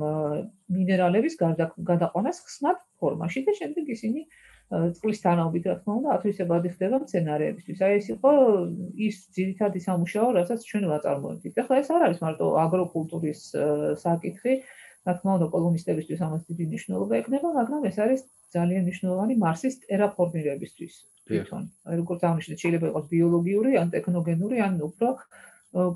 [0.74, 4.26] მინერალების გადაყვანას ხსნად ფორმაში და შემდეგ ისინი
[4.68, 7.78] წყლის თანაობით რა თქმა უნდა ათვისებადი ხდება მცენარეებისთვის.
[7.88, 8.32] აი ეს იყო
[9.08, 11.44] ის ძირითადი სამუშაო, რასაც ჩვენ ვაწარმოებთ.
[11.62, 13.40] ეხლა ეს არ არის მარტო აგროკულტურის
[14.04, 14.52] საკითხი,
[15.08, 18.20] რა თქმა უნდა კოლონისტებისთვის ამას დიდი მნიშვნელობა ექნება, მაგრამ ეს არის
[18.52, 20.94] ძალიან მნიშვნელოვანი მარსის ტერაფორმირებისთვის.
[21.28, 25.08] თვითონ, აი როგორც აღნიშნეთ, შეიძლება იყოს ბიოლოგიური, ან ტექნოგენური, ან უფრო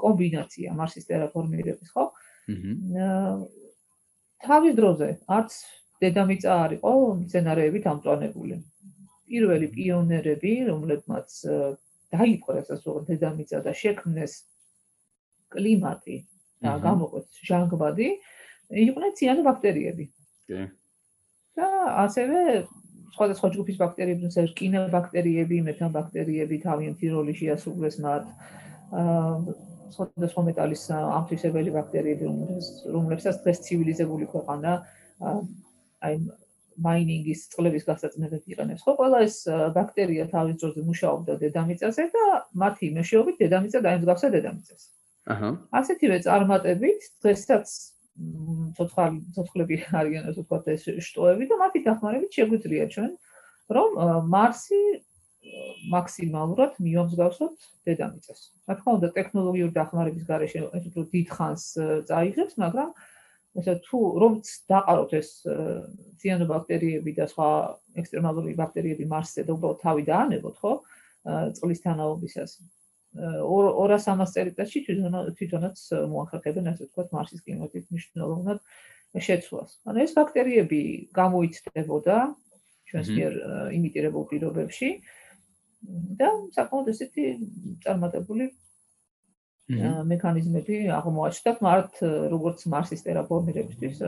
[0.05, 2.05] კომბინაცია მარსის ტერაფორმირების, ხო?
[2.09, 2.73] აჰა.
[4.43, 5.53] თავის დროზე არც
[6.03, 8.57] დედამიწა არ იყო მცენარეებით ამწვანებული.
[9.33, 11.29] პირველი პიონერები, რომლებმაც
[12.13, 14.33] დაიპყრეს ასე რომ დედამიწა და შექმნეს
[15.55, 16.17] კლიმატი
[16.65, 18.09] და გამოყოს ჟანგბადი,
[18.87, 20.05] იყვნენ ციანობაქტერიები.
[20.49, 20.61] კი.
[21.57, 21.67] და
[22.05, 22.39] ასევე
[23.13, 28.25] სხვადასხვა ჯგუფის ბაქტერიები, თუმცა რკინაბაქტერიები, მეტამბაქტერიები თავიანთი როლი შეასრულეს მათ.
[29.01, 29.27] აა
[29.93, 32.29] სხვადასხვა მეტალის ამთვისებელი ბაქტერიები,
[32.95, 34.73] რომლებსაც დღეს ცივილიზებული ქვეყანა
[36.03, 36.15] აი
[36.83, 38.83] მაინინგის წყლების გასაწმენდად იყენებს.
[38.85, 39.37] ხო, ყველა ეს
[39.77, 42.25] ბაქტერია თავის დროზე მუშაობდა დედამიწაზე და
[42.63, 44.83] მათი მეშვეობით დედამიწა დაემსგავსა დედამიწას.
[45.33, 45.51] აჰა.
[45.79, 47.67] ასეთივე წარმატებით დღესაც
[48.77, 53.11] ცოცხალი ცოცხლები არიან ასე ვთქვათ ეს შტოები და მათი დახმარებით შეგვიძლია ჩვენ
[53.77, 53.89] რომ
[54.33, 54.81] მარსი
[55.93, 57.55] მაქსიმალურად მიომსგავსოთ
[57.89, 58.41] დედამიწას.
[58.69, 61.65] რა თქმა უნდა, ტექნოლოგიური დახმარების გარეშე ეს უფრო დიდხანს
[62.09, 62.91] წაიღებს, მაგრამ
[63.61, 65.31] ესე თუ რომც დაყაროთ ეს
[66.23, 67.49] ციანობაქტერიები და სხვა
[68.01, 70.73] ექსტრემალური ბაქტერიები მარსზე და უბრალოდ თავი დაანებოთ, ხო?
[71.59, 72.57] წყლის თანაობისას.
[73.13, 75.81] 200-300 წელიწადში თვითონაც
[76.13, 78.63] მოახერხებენ ასე ვთქვათ მარსის კლიმატის მნიშვნელოვნად
[79.21, 79.71] შეცვლას.
[79.85, 80.81] ანუ ეს ბაქტერიები
[81.13, 82.17] გამოიცდებოდა
[82.89, 83.33] ჩვენს მიერ
[83.77, 84.89] იმიტირებულ პირობებში
[86.17, 87.27] და საკმაოდ ესეთი
[87.85, 88.49] წარმატებული
[89.71, 92.01] მექანიზმები აღმოაჩნდა მართ
[92.33, 94.03] როგორც მარსის ტერაპორმირებისთვის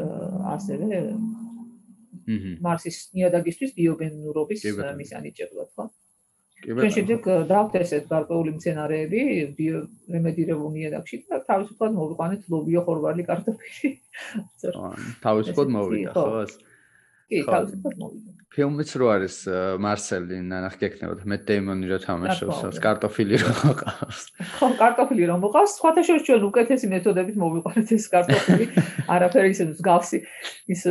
[0.55, 0.89] ასევე
[2.65, 4.65] მარსის ნიადაგისთვის ბიოგენურობის
[4.99, 5.89] მისანიჭებლად ხო?
[6.65, 9.21] ჩვენ შემდეგ დავთესეთ გარკვეული მცენარეები
[9.59, 13.91] ბიორემედირებულ ნიადაგში და თავისუფლად მოვიყვანეთ ლობიო ხორვალი კარტოფილი.
[15.25, 16.47] თავისუფლად მოვიდა ხო
[17.29, 19.37] კი თავისუფლად მოვიდა ფილმიც რო არის
[19.83, 24.21] მარსელი ნახ გეკნებოდა მე დეიმონი რო თამაშობს კარტოფილი რო მოყავს.
[24.61, 28.67] ხო კარტოფილი რო მოყავს სხვათა შორის ჩვენ უკეთესი მეთოდებით მოვიყვანეთ ეს კარტოფილი.
[29.15, 30.19] არაფერი ისე მსგავსი
[30.71, 30.83] ის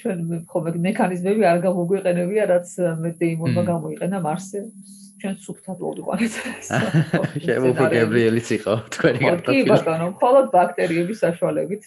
[0.00, 0.18] ჩვენ
[0.52, 2.68] ხომ მექანიზმები არ გამოგვიყენებია რაც
[3.00, 4.60] მე დეიმონმა გამოიყენა მარსზე
[5.20, 6.32] ჩვენ სუფთად მოვიყვანეთ
[7.48, 11.84] შემოფო გებრიელიც იყო თქვენი კარტოფილი კი ბატონო მხოლოდ ბაქტერიების საშუალებით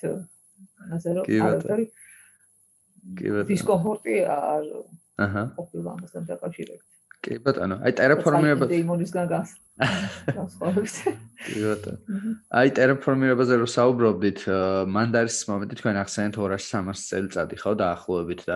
[0.93, 1.85] ასე რომ არაფერი
[3.17, 3.47] კი ბატონო.
[3.51, 4.63] დისკომფორტი არ
[5.23, 5.43] აჰა.
[5.57, 6.87] ყოფილა ამასთან დაკავშირებით.
[7.23, 9.49] კი ბატონო აი ტერაფორმირება დეიმონისგან გას
[10.37, 10.95] გასხოვებს
[11.47, 11.99] კი ბატონო.
[12.59, 14.39] აი ტერაფორმირებაზე რო საუბრობდით
[14.95, 18.55] მანდარის მომენტი თქვენ ახსენეთ 200-300 წელიწადი ხო დაახლოებით და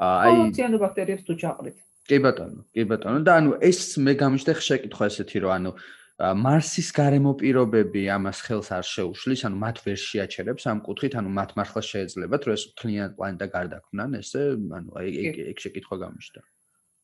[0.00, 1.76] აი ციანობაქტერიებს თუ ჩაყრით.
[2.10, 3.18] კი ბატონო კი ბატონო.
[3.22, 5.70] და ანუ ეს მე გამიჩნდა შეკითხვა ესეთი რომ ანუ
[6.20, 11.50] მარსის გარემო პირობები ამას ხელს არ შეუშლის, ანუ მათ ვერ შეაჩერებს ამ კუთხით, ანუ მათ
[11.56, 14.42] მართლა შეეძლებათ, რომ ეს მთლიან პლანეტა გარდაქმნან, ესე,
[14.78, 15.08] ანუ აი
[15.50, 16.40] ეგ შეკითხვა გამიშდა.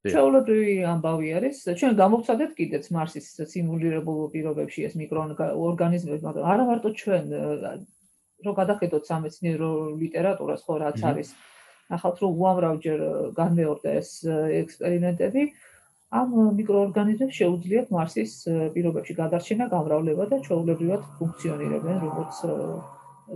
[0.07, 1.57] ჩაოლობრივი ამბავი არის.
[1.81, 7.25] ჩვენ გამოვცადეთ კიდეც მარსის სიმულირებულ პირობებში ეს მიკროორგანიზმები, მაგრამ არა მარტო ჩვენ
[8.45, 11.29] რო გადახედოთ სამეცნიერო ლიტერატურას ხო რაც არის
[11.97, 13.01] ახალთ რო უამრავჯერ
[13.39, 14.11] განმეორდა ეს
[14.61, 15.43] ექსპერიმენტები
[16.15, 18.33] ამ მიკროორგანიზმებს შეუძლიათ მარსის
[18.75, 22.37] პირობებში გადარჩენა, გამრავლება და ჩვეულებრივად ფუნქციონირებენ როგორც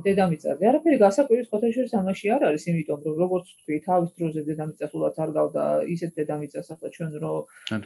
[0.06, 0.62] დედამიწაზე.
[0.70, 5.30] არაფერი გასაკვირის ფოტოშორის ამაში არ არის, იმიტომ რომ როგორც თქვი, თავის დროზე დედამიწა სულაც არ
[5.38, 7.32] გავდა ისეთ დედამიწას ახლა ჩვენ რო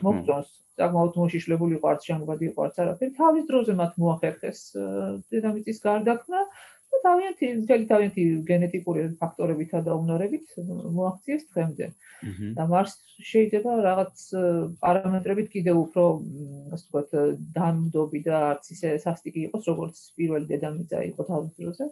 [0.04, 4.60] მოგწონს, საკმაოდ მოშიშლებული ყარც შემოგადი ყარც არაფერი, თავის დროზე მათ მოახერხეს
[5.32, 6.40] დედამიწის გარდაქმნა
[6.94, 10.46] და თავიანთი ძელი თავიანთი გენეტიკური ფაქტორებითა და უნარებით
[10.98, 11.88] მოაღწიეს თქვენზე.
[12.58, 12.94] და მარს
[13.30, 14.16] შეიძლება რაღაც
[14.84, 16.04] პარამეტრებით კიდევ უფრო
[16.74, 17.10] ასე ვთქვათ
[17.58, 21.84] დამდობი და არც ისე სასტიკი იყოს როგორც პირველი დედამიწა იყო თავის დროზე.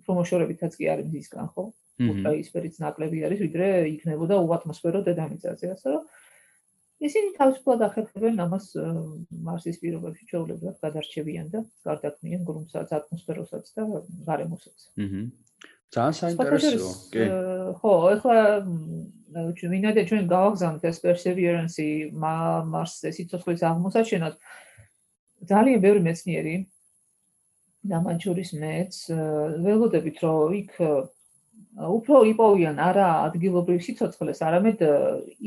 [0.00, 1.64] უფრო მოშორებითაც კი არის მისგან ხო?
[2.00, 6.02] უფრო ისფერიც ნაკლები არის ვიდრე იქნებოდა უატმოსფერო დედამიწაზე, ასე რომ
[7.00, 8.66] ისინი თავისუფლად ახერხებენ ამას
[9.46, 13.86] მარსის პირობებში ჩვეულებრივად გადარჩებიან და გარდაქმნიან გრუნტსაც, ატმოსფეროსაც და
[14.28, 14.78] გარემოსაც.
[15.00, 15.22] აჰა.
[15.90, 16.92] ძალიან საინტერესოა.
[17.12, 17.24] კი.
[17.80, 18.36] ხო, ეხლა
[19.58, 21.78] ჩვენ მინდა ჩვენ გავაგზავნოთ ეს perseverance
[22.74, 24.34] მარსზე სიცოცხლის აღმოსაჩენად.
[25.50, 26.54] ძალიან ბევრი მეცნიერი
[27.90, 28.92] და მათ შორის მეც
[29.64, 30.72] ველოდებით რომ იქ
[31.78, 34.82] უფრო იპოვიან არა ადგილობრივ სიცოცხლეს, არამედ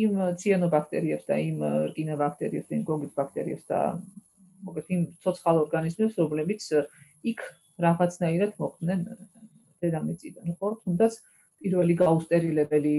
[0.05, 1.57] იმ ციანობაქტერიებს და იმ
[1.91, 3.79] რკინაბაქტერიებს იმ გოგით ბაქტერიებს და
[4.63, 6.63] მოგეთ იმ ცოცხალ ორგანიზმებს, რომლებიც
[7.27, 7.39] იქ
[7.83, 8.99] რაღაცნაირად მოხდნენ
[9.83, 10.69] დედამიწიდან, ხო?
[10.87, 11.13] თუნდაც
[11.63, 12.95] პირველი გაუსტერილებელი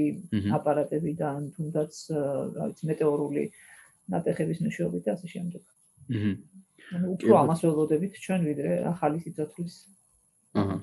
[0.56, 3.44] აპარატებიდან, თუნდაც, რა ვიცი, მეტეორული
[4.12, 5.62] ნატეხების მეშვეობით და ასე შემდეგ.
[6.12, 6.32] აჰა.
[6.94, 9.74] ანუ უფრო ამას ველოდებით ჩვენ ვიდრე ახალი სიცოცხლის
[10.60, 10.76] აჰა.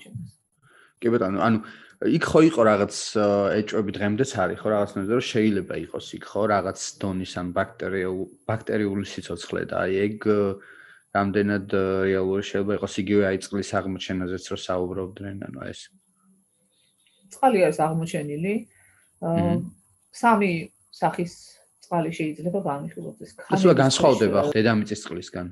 [1.02, 1.60] კი ბატონო, ანუ
[2.02, 2.94] იქ ხო იყო რაღაც
[3.62, 9.06] ეჭვები დღემდეც არის ხო რაღაცნაირად რომ შეიძლება იყოს იქ ხო რაღაც დონის ამ ბაქტერიული ბაქტერიული
[9.06, 10.18] სიცოცხლე და აი ეგ
[11.14, 11.68] რამდენად
[12.10, 15.82] რეალური შეიძლება იყოს იგივე აი წყლის აღმოჩენაზეც რომ საუბრობდნენ ანუ ეს.
[17.32, 18.54] წყალი არის აღმოჩენილი.
[20.22, 20.52] სამი
[20.90, 21.34] სახის
[21.86, 25.48] წყალი შეიძლება განიხილოთ ეს ქანი ეს განსხვავდება ხო დედამიწის წყლისგან.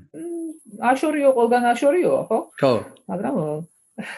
[0.81, 2.39] აშორიო ყველგან აშორიოა ხო?
[2.57, 2.73] ხო.
[3.11, 3.35] მაგრამ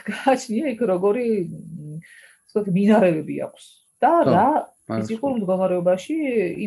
[0.09, 3.65] გააჩნია იქ როგორი ვთქვათ მინარევები აქვს.
[4.01, 4.47] და რა
[4.89, 6.15] ფიზიკურ მდგომარეობაში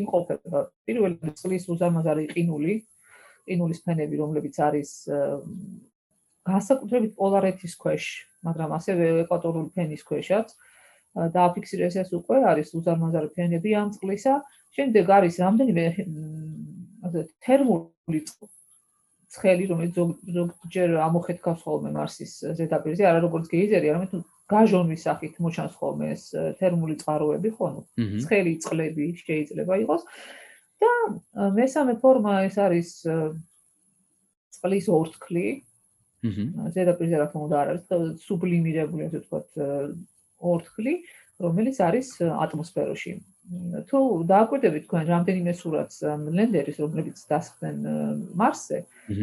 [0.01, 2.75] იმყოფება პირველი წყლის უზარმაზარი ყინული
[3.49, 4.91] ყინულის ფენები რომლებიც არის
[6.49, 8.05] განსაკუთრებით პოლარეთის ქვეშ
[8.47, 10.55] მაგრამ ასევე ეკვატორული ფენის ქვეშაც
[11.35, 14.35] დააფიქსირეს ეს უკვე არის უზარმაზარი ფენები ამ წყლისა
[14.79, 15.85] შემდეგ არის რამდენიმე
[17.07, 18.21] ასე თერმული
[19.35, 19.99] ცხელი რომელიც
[20.37, 24.13] ზოგჯერ ამოხეთქავს ხოლმე მარსის ზედაპირზე არა როგორც გეიზერი არამედ
[24.53, 26.25] გაჟონვის სახით მოჩანს ხოლმე ეს
[26.61, 27.83] თერმული წყაროები ხო ნუ
[28.25, 30.03] ცხელი წყლები შეიძლება იყოს.
[30.83, 30.93] და
[31.59, 32.91] მესამე ფორმა ეს არის
[34.55, 35.47] წყლის ორთქლი.
[36.25, 37.85] აჰა ზედაპირზე რა თქმა უნდა არ არის
[38.25, 39.49] სუბლიმირებული ასე ვთქვათ
[40.41, 40.95] ორთქლი
[41.45, 43.13] რომელიც არის ატმოსფეროში
[43.91, 45.99] თუ დააკვირდებით თქვენ რამდენიმე სურათს
[46.37, 47.77] ლენდერის რომლებიც დასხდნენ
[48.41, 48.79] მარსზე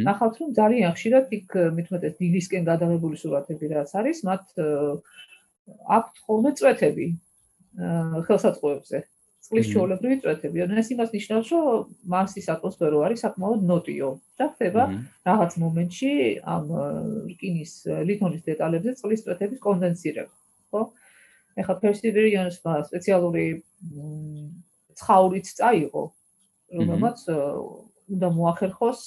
[0.08, 4.44] ნახავთ რომ ძალიან ხშირად იქ მithumetes დილისკენ გადაღებული სურათები რაც არის მათ
[5.98, 7.08] აქვთ ხოლმე წვეთები
[8.28, 9.04] ხელსაწყოებზე.
[9.42, 10.58] წყლის ჩაოლებრივი წვეთები.
[10.64, 11.66] ანუ ეს იმას ნიშნავს რომ
[12.14, 14.84] მარსის ატმოსფერო არის საკმაოდ ნოტიო და ხდება
[15.26, 16.12] რაღაც მომენტში
[16.46, 16.66] ამ
[17.34, 17.74] რკინის
[18.06, 20.34] ლითონის დეტალებზე წყლის წვეთების კონდენსირება
[20.72, 20.82] ხო?
[21.58, 23.46] ეხლა perseverance-მა სპეციალური
[25.00, 26.04] ცხაურიც წაიღო,
[26.78, 27.18] რომელმაც
[28.12, 29.02] უნდა მოახერხოს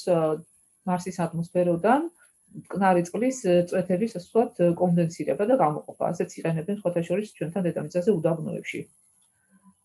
[0.88, 2.10] მარსის ატმოსფეროდან
[2.54, 3.38] მტკნარი წყლის
[3.70, 6.02] წვეთების ასე ვთქვათ კონდენსირება და გამოყოფა.
[6.12, 8.80] ასეც იყენებენ სხვათა შორის ჩვენთან დედამიწაზე უდაბნოებში.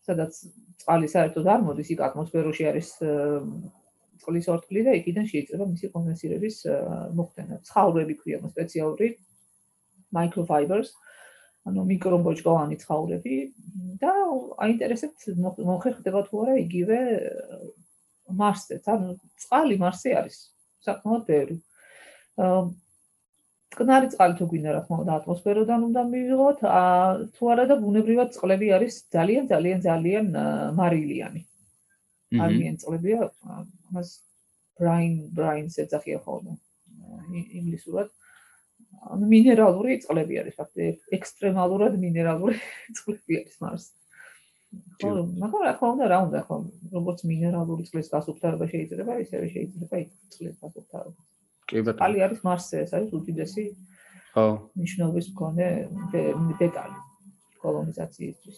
[0.09, 0.33] სადაც
[0.81, 2.89] წყალი საერთოდ არ მოდის, იქ ატმოსფეროში არის
[4.21, 6.55] წყლის ორთქლი და იქიდან შეიძლება მისი კონდენსირების
[7.17, 7.55] მოხდენა.
[7.67, 9.07] ცხაურები ქვია სპეციალური
[10.13, 10.89] microfibers.
[11.69, 13.35] ანუ მიკრობოჭკოვანი ცხოველები
[14.01, 14.13] და
[14.65, 15.25] აინტერესებთ
[15.69, 16.99] მოხერხდება თუ არა იგივე
[18.41, 18.81] მარსზე.
[18.93, 20.37] ანუ წყალი მარსზე არის
[20.85, 21.57] საკმაოდ ბევრი.
[22.45, 22.61] აა
[23.79, 28.29] კნარი წყალი თუ გვინდა რა თქმა უნდა ატმოსფეროდან უნდა მივიღოთ, აა თუ არა და ბუნებრივად
[28.35, 30.25] წყლები არის ძალიან ძალიან ძალიან
[30.79, 31.41] მარილიანი.
[32.45, 33.29] არიან წყლებია,
[33.93, 34.09] მას
[34.79, 36.57] ბრაინ ბრაინს ეძახია ხოლმე.
[37.59, 38.09] ინგლისურად
[39.13, 42.59] ანუ მინერალური წყლები არის ფაქტი ექსტრემალურად მინერალური
[42.97, 43.85] წყლები არის მარს
[45.01, 46.55] ხო მაგრამ რა თქმა უნდა რა უნდა ხო
[46.95, 50.01] როგორც მინერალური წყლის გასუფთავება შეიძლება ისევე შეიძლება
[50.33, 51.21] წყლის გასუფთავება.
[51.69, 52.03] კი ბატონო.
[52.05, 53.65] ალი არის მარსზე ეს არის უდიდესი
[54.33, 54.45] ხო.
[54.83, 55.67] ნიშნობის მქონე
[56.61, 56.97] დეტალი
[57.63, 58.57] კოლონიზაციისთვის.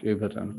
[0.00, 0.52] კი ბატონო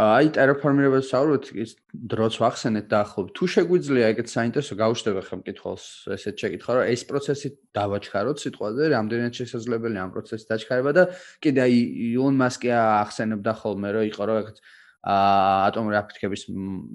[0.00, 1.72] აი ტერაფორმირებას საუბრობთ ის
[2.12, 5.84] დროც ვახსენეთ დაახლოებით თუ შეგვიძლია ეგეთ საინტერესო გაუშვება ხომ კითხავს
[6.16, 11.04] ესეთ შეკითხვა რომ ეს პროცესი დავაჩქაროთ სიტყვაზე რამდენად შესაძლებელია ამ პროცესის დაჩქარება და
[11.44, 14.62] კიდე აი ილონ მასკი ახსენებდა ხოლმე რომ იყო რომ ეგეთ
[15.00, 16.42] ატომური აფეთქების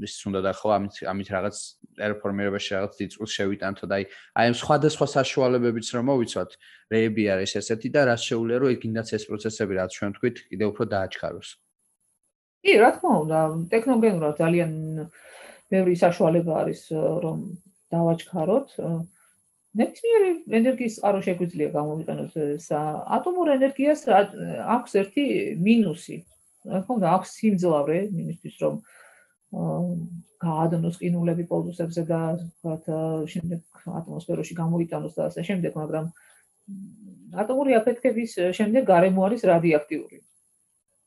[0.06, 1.58] ის უნდა და ხო ამით ამით რაღაც
[1.98, 4.06] ტერაფორმირებაში რაღაც დიწუს შევიტანთო და აი
[4.46, 6.52] აი სხვადასხვა საშუალებებიც რომ მოვიცვათ
[6.94, 10.84] რეები არის ესეთი და რაც შეუძლია რომ ეგინდაც ეს პროცესები რაც ჩვენ თქვით კიდე უფრო
[10.94, 11.50] დააჩქაროს
[12.66, 13.40] კი, რა თქმა უნდა,
[13.70, 14.72] ტექნოგენურად ძალიან
[15.70, 16.82] ბევრი საშუალება არის,
[17.26, 17.38] რომ
[17.94, 18.70] დავაჩქაროთ.
[19.76, 22.68] ნებისმიერი ენერგიის წყარო შეგვიძლია გამოვიყენოთ ეს
[23.18, 25.26] ატომურ ენერგიას აქვს ერთი
[25.68, 26.18] მინუსი.
[26.66, 28.76] თქმა უნდა, აქვს სიმძლავრე იმისთვის, რომ
[30.46, 32.86] გაადნოს ყინულები პოლუსებზე და თქვათ
[33.34, 33.62] შემდეგ
[34.00, 36.06] ატმოსფეროში გამოიტანოს და ასე შემდეგ, მაგრამ
[37.44, 40.15] ატომური აფეთქების შემდეგ გარემო არის რადიოაქტიური.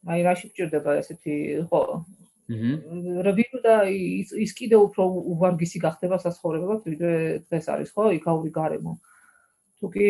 [0.07, 1.35] აი რაში გჭირდება ესეთი
[1.71, 1.83] ხო?
[2.49, 7.13] აჰა რაბინო და ის ის კიდე უფრო უვარგისი გახდება საცხოვრებლად ვიდრე
[7.45, 8.97] დღეს არის ხო იქაური გარემო.
[9.79, 10.07] თუ კი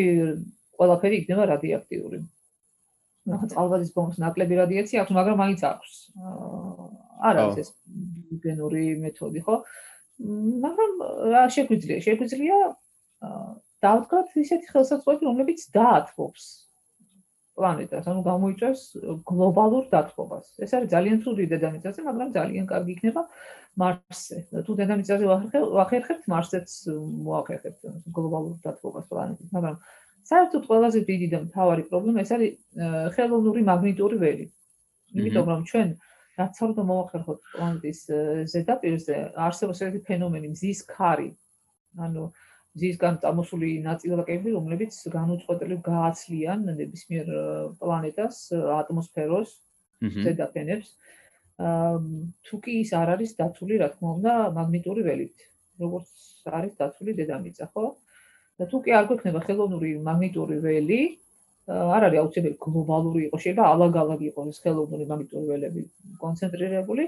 [0.78, 2.18] ყველაფერი იქნება რადიოაქტიური
[3.28, 5.92] ნახა წყალბადის ბომბს ნაკლები რადიაცია აქვს მაგრამ მაინც აქვს.
[7.28, 7.68] არა ეს
[8.44, 9.56] გენური მეთოდი ხო?
[10.64, 10.92] მაგრამ
[11.34, 12.56] რა შეგვიძლია შეგვიძლია
[13.82, 16.46] დავდგათ ისეთი ხელსაწყოები რომლებიც დაათბობს
[17.58, 18.82] პლანეტას, ანუ გამოიწვევს
[19.28, 20.46] გლობალურ დათბობას.
[20.62, 23.22] ეს არის ძალიან ცუდი დედამიწაზე, მაგრამ ძალიან კარგი იქნება
[23.82, 24.38] მარსზე.
[24.66, 25.24] თუ დედამიწაზე
[25.78, 26.68] ვახერხებთ, მარსზეც
[27.28, 27.80] მოახერხებთ
[28.16, 29.76] გლობალურ დათბობას პლანეტის, მაგრამ
[30.30, 32.50] საერთოდ ყველაზე დიდი და მთავარი პრობლემა ეს არის
[33.16, 34.46] ხელოვნური მაგნიტური ველი.
[35.18, 35.88] იმიტომ რომ ჩვენ
[36.38, 38.00] რაც არ მოახერხოთ პლანეტის
[38.52, 41.30] ზედაპირზე, არსებობს ერთი ფენომენი მზის ქარი.
[41.98, 42.24] ანუ
[42.78, 47.26] ზისგან წამოსული ნაწილაკები, რომლებიც განუწყვეტლივ გააცლიან ნებისმიერ
[47.80, 48.36] პლანეტას
[48.78, 49.54] ატმოსფეროს
[50.26, 50.88] ზედაფენებს.
[51.58, 51.94] აა
[52.46, 55.36] თუ კი ის არ არის დაცული, რა თქმა უნდა, მაგნიტური ველით,
[55.82, 56.10] როგორც
[56.46, 57.86] არის დაცული დედამიწა, ხო?
[58.58, 61.00] და თუ კი არ გვექნება ხელოვნური მაგნიტური ველი,
[61.68, 65.82] არ არის აუცილებელი გლობალური იყოს, შეიძლება ალაგ-ალაგ იყოს ხელოვნური მაგნიტური ველები
[66.22, 67.04] კონცენტრირებული.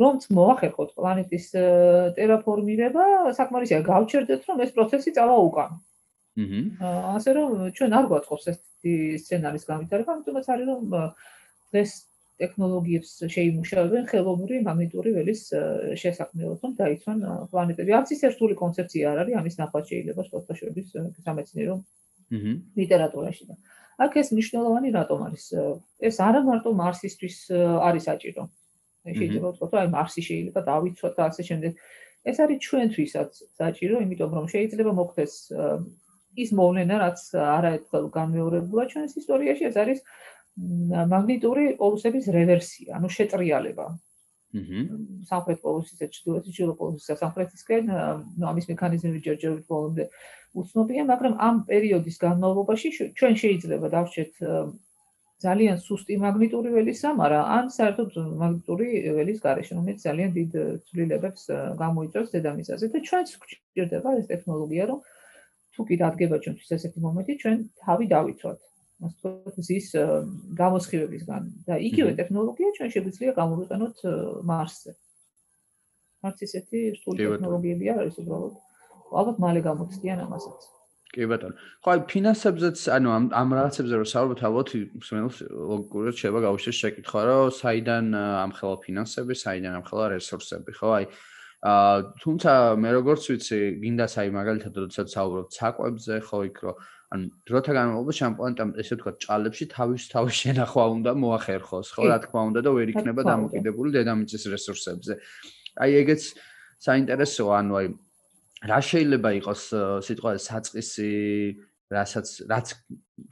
[0.00, 1.46] რომც მოახერხოთ პლანეტის
[2.16, 3.04] ტერაფორმირება,
[3.38, 5.70] საკმარისია გავჩერდეთ, რომ ეს პროცესი წავა უკან.
[6.40, 6.60] აჰა.
[7.16, 8.58] ასე რომ ჩვენ არ გვაწყობს ეს
[9.22, 10.80] სცენარის გამიტარება, ამიტომაც არის რომ
[11.70, 11.90] დღეს
[12.40, 15.42] ტექნოლოგიებს შეიმუშავებენ ხელოვნური მაგნიტური ველის
[16.00, 17.18] შესაქმნელად, რომ დაიცვან
[17.52, 17.90] პლანეტები.
[17.98, 20.86] არც ის ერთული კონცეფცია არ არის, ამის ნახვა შეიძლება სპორტაშოების
[21.26, 22.52] სამეცნიერო აჰა.
[22.80, 23.54] ლიტერატურაში და
[24.00, 25.44] აქ ეს მნიშვნელოვანი რატომ არის?
[26.08, 27.36] ეს არა მარტო მარსისთვის
[27.88, 28.42] არის საჭირო.
[29.18, 31.72] შეიძლება ვთქვათ, აი მარსი შეიძლება დავიცვათ და ასე შემდეგ.
[32.30, 33.30] ეს არის ჩვენთვისაც
[33.60, 35.34] საჭირო, იმიტომ რომ შეიძლება მოხდეს
[36.42, 37.20] ის მოვლენა, რაც
[37.58, 39.98] არაერთხელ განმეორებულა ჩვენს ისტორიაში, ეს არის
[41.14, 43.86] მაგნიტური პოლუსების რევერსია, ანუ შეტრიალება.
[43.90, 43.98] აჰა.
[45.30, 47.84] სამხრეთ პოლუსის და ჩრდილოეთ პოლუსის სამხრეთისკენ,
[48.38, 50.04] ნუ ამის მექანიზმები ჯერჯერობით ბოლომდე
[50.58, 54.32] უცნობია, მაგრამ ამ პერიოდის განმავლობაში ჩვენ შეიძლება დავშეთ
[55.40, 58.86] ძალიან სუსტი მაგნიტური ველის სამარა, ან საერთოდ მაგნიტური
[59.16, 60.50] ველის გარეშე, რომელიც ძალიან დიდ
[60.88, 61.42] ცვლილებებს
[61.80, 64.98] გამოიწვევს დედამიწაზე და ჩვენც გვჭირდება ეს ტექნოლოგია, რომ
[65.74, 68.58] თუ კი დადგება ჩვენთვის ესეთი მომენტი, ჩვენ თავი დავიცვათ.
[69.00, 69.86] ასე ვთქვათ, ის
[70.60, 73.96] გამოსხივებისგან და იგივე ტექნოლოგია ჩვენ შეგვიძლია გამოვიყენოთ
[74.50, 74.92] მარსზე.
[76.20, 78.54] მარც ესეთი რთული ტექნოლოგიები არის უბრალოდ.
[79.20, 80.60] ალბათ მალე გამოცდიან ამასაც.
[81.10, 81.56] კი ბატონო.
[81.82, 84.68] ხო აი ფინანსებზეც, ანუ ამ ამ რაღაცებზე რომ საუბრობთ, ალბათ
[85.00, 90.88] მსმენელს ლოგიკურად შეიძლება გაუშვეს შეკითხვა, რომ საიდან ამხელა ფინანსები, საიდან ამხელა რესურსები, ხო?
[91.00, 91.04] აი
[91.60, 96.76] აა თუმცა მე როგორც ვიცი, გინდა საი მაგალითად როდესაც საუბრობთ საკვებზე, ხო იქ რომ
[97.10, 102.18] ანუ დროთა განმავლობაში ამ პლანეტამ ესე ვთქვათ, ჭალებში თავის თავის შენახვა უნდა მოახერხოს, ხო, რა
[102.22, 105.12] თქმა უნდა და ვერ იქნება დამოკიდებული დედამიწის რესურსებზე.
[105.82, 106.22] აი ეგეც
[106.86, 107.86] საინტერესოა, ანუ აი
[108.60, 109.62] რა შეიძლება იყოს
[110.04, 111.10] სიტყვა საწყისი
[111.90, 112.68] რასაც რაც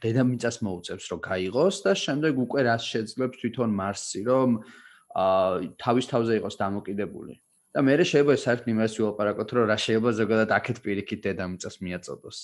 [0.03, 4.51] დედამიწას მოუწევს რომ გაიღოს და შემდეგ უკვე რას შეძლებს თვითონ მარსი რომ
[5.15, 7.35] აა თავის თავზე იყოს დამოკიდებული.
[7.77, 12.39] და მე შეიძლება საერთოდ იმას ვილაპარაკოთ რომ რა შეიძლება ზოგადად აქეთ პირიქით დედამიწას მიაწოდოს.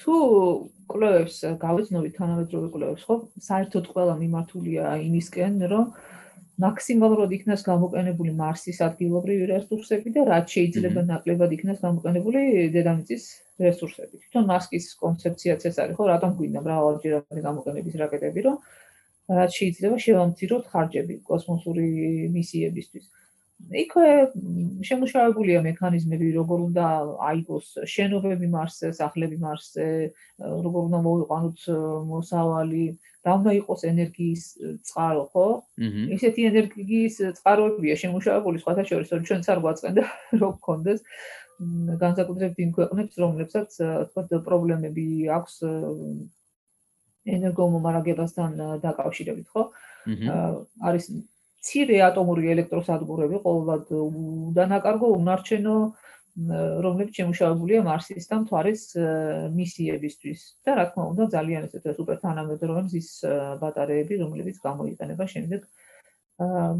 [0.00, 0.14] თუ
[0.90, 3.16] კლუბებს გავეცნობი თანამედროვე კლუბებს ხო?
[3.48, 5.86] საერთოდ ყველა მიმართულია იმისკენ რომ
[6.62, 12.40] მაქსიმალურად იქნას გამოყენებული მარსის ადგილობრივი რესურსები და რაც შეიძლება ნაკლებად იქნას გამოყენებული
[12.76, 13.24] დედამიწის
[13.66, 14.20] რესურსები.
[14.22, 18.56] თვითონ მასკის კონცეფციაც ეს არის, ხო, რატომ გვინდა მრავალჯერადი გამოყენების რაკეტები, რომ
[19.36, 21.86] რაც შეიძლება შევამციროთ ხარჯები კოსმოსური
[22.36, 23.04] მისიებისთვის.
[23.56, 24.08] იქვე
[24.86, 26.86] შემუშავებულია მექანიზმები, როგორ უნდა
[27.28, 29.86] აიგოს შენობები მარსზე, სახლები მარსზე,
[30.66, 31.64] როგორ უნდა მოიყვანოთ
[32.10, 32.84] მოსავალი,
[33.26, 34.44] რა უნდა იყოს ენერგიის
[34.86, 35.46] წყარო, ხო?
[36.16, 40.04] ისეთი ენერგიის წყაროებია შემუშავებული სხვათა შორის, რომ ჩვენც არ გვაწყენდა
[40.40, 41.00] რო გქონდეს
[42.04, 43.70] განსაკუთრებით იმ ქვეყნებს, რომლებსაც
[44.12, 45.54] თქვა პრობლემები აქვს
[47.26, 49.62] ენერგომომარაგებასთან დაკავშირებით, ხო?
[50.86, 51.10] არის
[51.66, 55.76] ცირე ატომური ელექტროსადგურები ყოველად უდანაკარგო უნარჩენო
[56.36, 58.82] რომლებიც შემუშავებულია მარსის და მთვარის
[59.56, 60.40] მისიებისთვის.
[60.68, 63.08] და რა თქმა უნდა ძალიან ესეთ სუპერ თანამედროვე მზის
[63.62, 65.60] ბატარეები რომლებიც გამოიყენება შემდეგ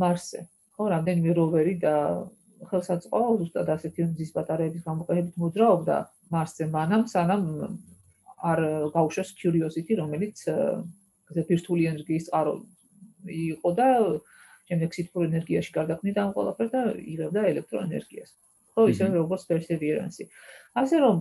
[0.03, 0.41] მარსზე.
[0.77, 1.95] ხო რამდენიმე როვერი და
[2.69, 5.97] ხელსაწყო ზუსტად ასეთი მზის ბატარეების გამოყენებით მოძრაობდა
[6.37, 7.43] მარსზე მანამ სანამ
[8.51, 8.61] არ
[8.93, 12.55] გაუშვეს curiosity რომელიც ესე ფირთული ენერგიის წყარო
[13.27, 13.89] იყო და
[14.71, 16.83] შემდეგ სითბურ ენერგიაში გარდაქმნიდა ამ ყველაფერს და
[17.15, 18.31] იღებდა ელექტროენერგიას.
[18.77, 20.27] ხო, ისე როგორც perseverance.
[20.83, 21.17] ასე რომ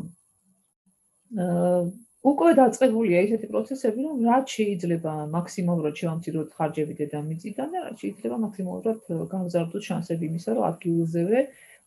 [1.43, 1.81] აა
[2.25, 8.99] უკვე დაწყებულია ისეთი პროცესები, რომ რაც შეიძლება მაქსიმალურად შევამციროთ ხარჯები დედამიწიდან და რაც შეიძლება მაქსიმალურად
[9.33, 11.39] გავზარდოთ შანსები იმისა, რომ ადგილზევე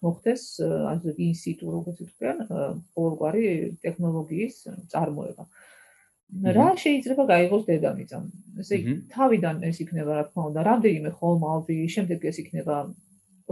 [0.06, 0.42] მოხდეს
[0.94, 2.38] ასე ინსიტუ როგორც ვთქვიან,
[2.94, 3.42] ყოველგვარი
[3.82, 4.54] ტექნოლოგიის
[4.94, 5.42] წარმოება.
[5.42, 5.77] აა
[6.28, 8.24] რა შეიძლება გაიღოს დედამიწამ?
[8.62, 12.76] ესე იგი, თავიდან ეს იქნება, რა თქმა უნდა, რამდენიმე ხოლმალდი, შემდეგ ეს იქნება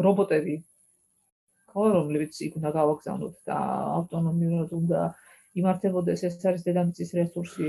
[0.06, 0.56] რობოტები.
[1.72, 3.56] ხო, რომლებიც იქ უნდა გავაგზავნოთ და
[3.96, 5.00] ავტონომიურად უნდა
[5.60, 7.68] იმართებოდეს ეს არის დედამიწის რესურსი.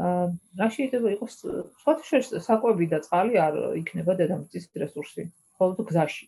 [0.00, 0.24] აა
[0.58, 1.34] რა შეიძლება იყოს
[1.82, 5.22] სხვა შეიძლება საკვები და წყალი არ იქნება დედამიწის რესურსი.
[5.58, 6.24] ხოლმე გზაში.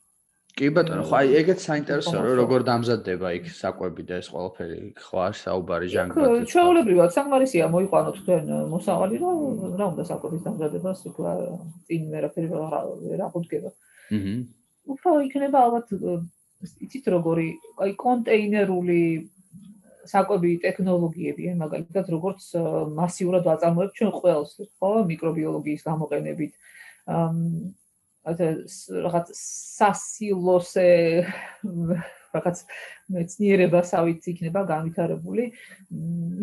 [0.53, 5.16] კი ბატონო, ხო აი ეგეც საინტერესოა რომ როგორ დამზადდება იქ საკვები და ეს ყველაფერი ხო
[5.24, 6.44] არის საუბარი ჟანგბადზე.
[6.53, 9.38] ჩვეულებრივად საკმარისია მოიყვანოთ თქვენ მოსავალი რომ
[9.80, 11.32] რა უნდა საკვების დამზადებას თქვა
[11.88, 13.70] წინ ვერაფერი ვერ აღუდგება.
[14.12, 14.34] აჰა.
[14.92, 15.86] უფრო იქნება ალბათ
[16.84, 17.48] იცით როგორი
[17.82, 19.03] აი კონტეინერული
[20.12, 22.42] საკვები ტექნოლოგიები, მაგალითად როგორც
[22.98, 24.50] მასიურად ვაწარმოებთ ჩვენ ყველს,
[24.82, 26.53] ხო, მიკრობიოლოგიის გამოყენებით.
[27.07, 27.30] აა
[28.23, 30.89] რაღაც სასილოსე
[32.33, 32.59] რაღაც
[33.12, 35.45] მეცნიერებასავით იქნება განვითარებული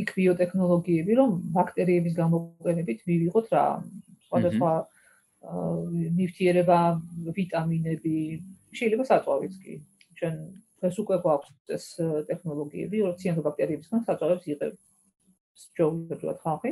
[0.03, 3.65] იქ ბიოტექნოლოგიები, რომ ბაქტერიების გამოყენებით მივიღოთ რა
[4.27, 4.73] სხვადასხვა
[6.19, 6.79] ნივთიერება,
[7.37, 8.17] ვიტამინები,
[8.75, 9.73] შეიძლება საწვავიც კი.
[10.19, 10.35] ჩვენ
[10.83, 11.85] ეს უკვე გვაქვს ეს
[12.29, 14.73] ტექნოლოგიები, რომ ციანობაქტერიებისგან საწვავებს იღებ.
[15.59, 16.71] შეიძლება ხალხი.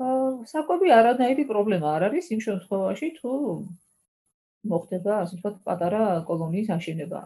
[0.00, 3.32] საკვები არანაირი პრობლემა არ არის იმ შემთხვევაში თუ
[4.70, 7.20] მოხდება ასე ვთქვათ პატარა კოლონიის აშენება.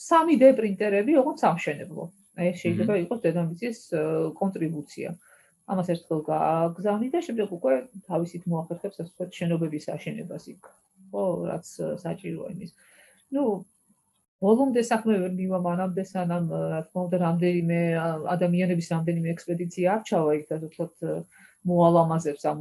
[0.00, 2.04] 3D პრინტერები ოღონდ სამშენებლო.
[2.40, 3.78] ეს შეიძლება იყოს დედამიწის
[4.40, 5.10] კონტრიბუცია.
[5.70, 7.74] ამას ერთხელ გააგზავნი და შემდეგ უკვე
[8.10, 10.62] თავისით მოახერხებს ასე ვთქვათ შენობების აშენებას იქ.
[11.10, 11.66] ხო რაც
[12.02, 12.70] საჭიროა იმის.
[13.34, 13.42] ну
[14.40, 17.80] ბოლომდე საქმე ვერ მივამანამდე სანამ რა თქმა უნდა რამდენიმე
[18.34, 20.94] ადამიანების რამდენიმე ექსპედიცია არჩავა იქ და ვთქვათ
[21.68, 22.60] მოალამაზებს ამ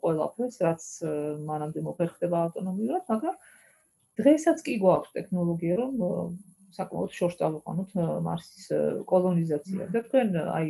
[0.00, 0.82] ყველაფერს, რაც
[1.46, 3.36] მანამდე მოხერხდება ავტონომიურად, მაგრამ
[4.20, 5.94] დღესაც კი გვაქვს ტექნოლოგია, რომ
[6.76, 7.90] საკმაოდ შორს წავიყვანოთ
[8.26, 8.66] მარსის
[9.10, 9.88] კოლონიზაცია.
[9.92, 10.28] და თქვენ
[10.58, 10.66] აი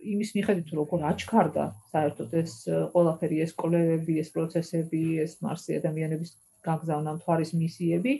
[0.00, 2.52] იმის მიხედვით როგორ აჩქარდა საერთოდ ეს
[2.94, 6.30] ყველაფერი ეს კოლონები, ეს პროცესები, ეს მარსი ადამიანების
[6.64, 8.12] გაგზავნა მთვარის მისიები,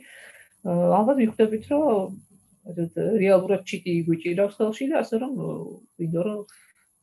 [0.99, 2.19] ალბათ მიხვდებით, რომ
[3.23, 5.33] რეალურად ჩიტი იგვიჭირავს ხელში და ასე რომ
[5.97, 6.39] ვიდო რომ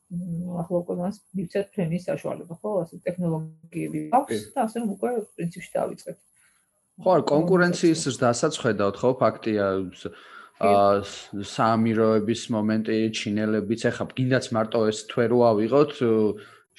[0.09, 5.71] ახლა უკვე მას მივცეთ ფრენის საშუალება, ხო, ასე ტექნოლოგიები აქვს და ასე რომ უკვე პრინციპში
[5.75, 6.17] დავიწყეთ.
[7.05, 9.65] ხო, კონკურენციის ზრდასაც ხედავთ, ხო, ფაქტია
[10.59, 10.95] აა
[11.53, 15.91] საამიროების მომენტი ჩინელებიც ეხა გინდაც მარტო ეს თვე რო ავიღოთ,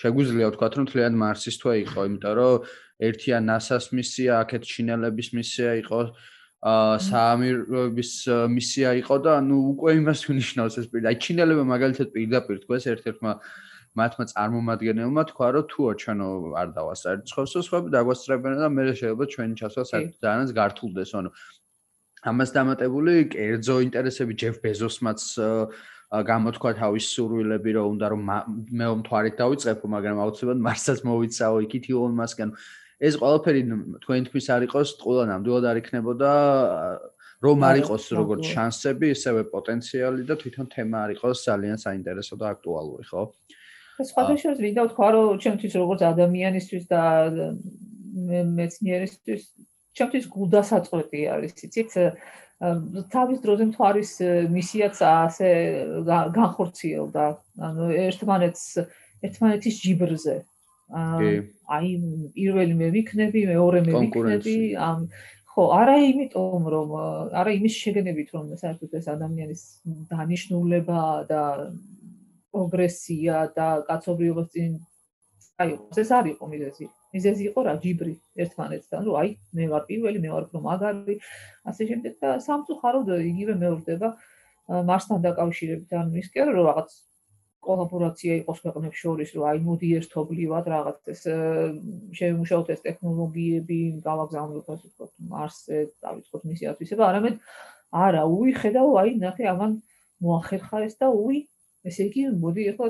[0.01, 2.69] შეგვიძლია ვთქვათ, რომ თლიან მარსის თვე იყო, იმიტომ რომ
[3.09, 8.13] ერთია NASA-ს მისია, აქეთ ჩინელების მისია იყო, აა საამიროების
[8.53, 11.09] მისია იყო და ნუ უკვე იმას ვინიშნავს ეს პირი.
[11.09, 13.33] აი ჩინელებმა მაგალითად პირდაპირ თქვა ეს ერთ-ერთმა
[13.97, 16.27] მათმა წარმომადგენელმა თქვა რომ თუო ჩვენო
[16.61, 21.31] არ დავასწრეთ ცხოს სხვა დაგვასწრებენ და მე შეიძლება ჩვენი ჩასვლა საერთოდანაც გართულდეს ანუ
[22.31, 25.21] ამას დამატებული კერძო ინტერესები ჯეფ ბეზოსმაც
[26.11, 32.15] გამოთქვა თავის სურვილები რომ უნდა რომ მე მომთვარით დავიწყებო მაგრამ აუცილებლად მარსაც მოვიცაო იქით ილონ
[32.21, 32.51] მასკენ
[33.01, 33.63] ეს ყველაფერი
[34.05, 36.33] თქვენთვის არ იყოს ყველა ნამდვილად არ იქნებოდა
[37.41, 42.53] რომ არ იყოს როგორც შანსები, ისევე პოტენციალი და თვითონ თემა არ იყოს ძალიან საინტერესო და
[42.53, 43.23] აქტუალური, ხო?
[44.01, 47.03] ეს სხვადასხვა ვიდა თქვა რომ ჩემთვის როგორც ადამიანისთვის და
[48.61, 49.43] მეცნიერისთვის
[49.97, 51.91] ჩემთვის გულდასაწყვეტი არის, იცით?
[52.61, 54.11] თავის დროზე მთვარის
[54.53, 55.49] მისიაც ასე
[56.37, 57.25] განხორციელდა.
[57.57, 58.65] ანუ ერთმანეთს
[59.25, 60.37] ერთმანეთის ჯიბრზე.
[60.91, 61.91] აი
[62.35, 65.07] პირველი მე ვიქნები, მეორე მე ვიქნები, ამ
[65.51, 66.89] ხო, არა იმიტომ რომ
[67.41, 69.63] არა იმის შეგენებით რომ საერთოდ ეს ადამიანის
[70.11, 71.43] დანიშნულება და
[72.51, 74.73] პროგრესია და კაცობრიობის წინ
[75.61, 76.87] აი ეს არის იყო მიზეზი.
[77.15, 81.17] მიზეზი იყო რა ჯიბრი ერთმანეთთან, რომ აი მე ვარ პირველი, მე ვარ უფრო მაგარი,
[81.71, 84.09] ასე შემდეგ და სამწუხაროდ იგივე მეორდება
[84.91, 86.91] მარსთან დაკავშირებით, ანუ კი არა რომ რაღაც
[87.67, 91.23] კოლაბორაცია იყოს ქვეყნებს შორის, რომ აი მოდი ერთობლივად რაღაც ეს
[92.19, 97.37] შემუშავოთ ეს ტექნოლოგიები, გავაგზავნოთ ასე ვთქვათ მარსზე, დავიწყოთ მისი ათვისება, არამედ
[98.07, 99.77] არა, უი ხედავ, აი ნახე ამან
[100.25, 101.45] მოახერხა ეს და უი,
[101.85, 102.89] ესე იგი მოდი ახლა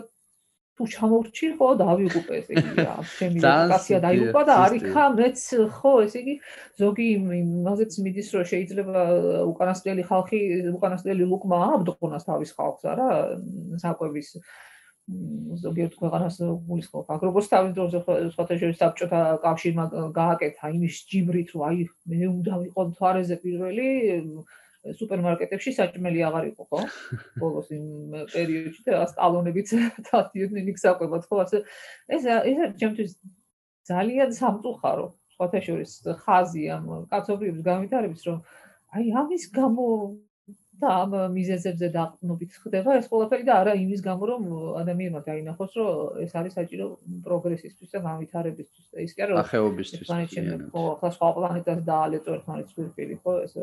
[0.78, 5.42] თუ ჩამოვრჩი ხო დავიღუპე ესე იგი რა ჩემი რეკასია დაიღუპა და არიქა მეც
[5.76, 6.34] ხო ესე იგი
[6.80, 9.04] ზოგი იმაზეც მიდის რომ შეიძლება
[9.52, 10.40] უკანასკნელი ხალხი
[10.72, 13.08] უკანასკნელი ლუკმა აბდყონას თავის ხალხს არა
[13.84, 14.28] საკვების
[15.60, 16.36] ზოგიერთ ქვეყანას
[16.70, 18.00] გულისხმობ აქ როგორც თავის დროზე
[18.34, 19.84] სხვათა შორის საბჭოთა კავშირმა
[20.16, 23.88] გააკეთა იმის ჯიბრით რომ აი მე უნდა ვიყო თვარეზე პირველი
[24.80, 26.80] სუპერმარკეტებში საჭმელი აღარ იყო, ხო?
[27.42, 29.74] ბოლოს იმ პერიოდში და სტალონებიც
[30.08, 31.42] დადიოდნენ იქ საკვებად, ხო?
[31.44, 31.62] ასე
[32.16, 33.12] ეს ეს ჩემთვის
[33.90, 35.06] ძალიან სამწუხარო.
[35.36, 35.92] სხვათა შორის
[36.24, 38.38] ხაზი ამ კაცობრიობის გამიტარების, რომ
[38.96, 39.86] აი ამის გამო
[40.80, 44.42] და ამ მიზეზებზე დაყნობით ხდება ეს ყველაფერი და არა იმის გამო რომ
[44.80, 46.86] ადამიანმა დაინახოს რომ ეს არის საჭირო
[47.26, 50.08] პროგრესისთვის და გამვითარებისთვის და ის კი არა ახეობისთვის.
[50.72, 53.54] ხო, ახლა სხვა პლანეტას დაალეწო ერთმანეთს პირ-პირი, ხო, ეს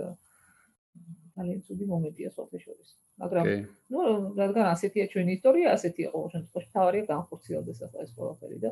[1.37, 2.89] ძალიან ცუდი მომენტია სოფეშორის.
[3.21, 3.45] მაგრამ
[3.93, 3.99] ნუ
[4.41, 8.71] რადგან ასეთია ჩვენი ისტორია, ასეთია ყოველ შემთხვევაში თავარია განხორციელდეს ახლა ეს ყველაფერი და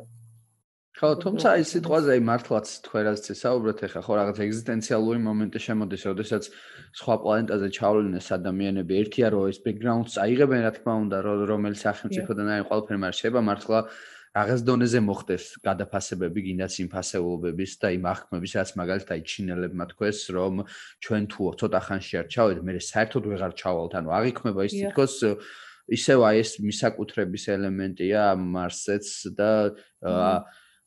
[0.96, 6.48] ხო, თუმცა ის სიტყვაზე მართლაც თქვენაც წესაუბრეთ ახლა ხო რაღაც ეგზისტენციალური მომენტი შემოდის, როდესაც
[7.00, 11.16] სხვა პლანეტაზე ჩავლენეს ადამიანები, ერთია რომ ეს ბექგრაუნდს აიღებენ, რა თქმა უნდა,
[11.52, 13.78] რომელიც სახელმწიფოდან აი ყველაფერი მაგრამ შეიძლება მართლა
[14.36, 20.18] რაღაც დონეზე მოხდეს გადაფასებები გინდაც იმ ფასეულობების და იმ აღქმების რაც მაგალითად აი ჩინელებმა თქვეს
[20.36, 20.60] რომ
[21.00, 23.92] ჩვენ თუ ცოტა ხანში არ ჩავედით მე საერთოდ ვეღარ ჩავალთ.
[23.96, 25.14] ანუ აღიქმება ის თითქოს
[25.96, 29.06] ისევ აი ეს მისაკუთრების ელემენტია მარსეც
[29.40, 29.50] და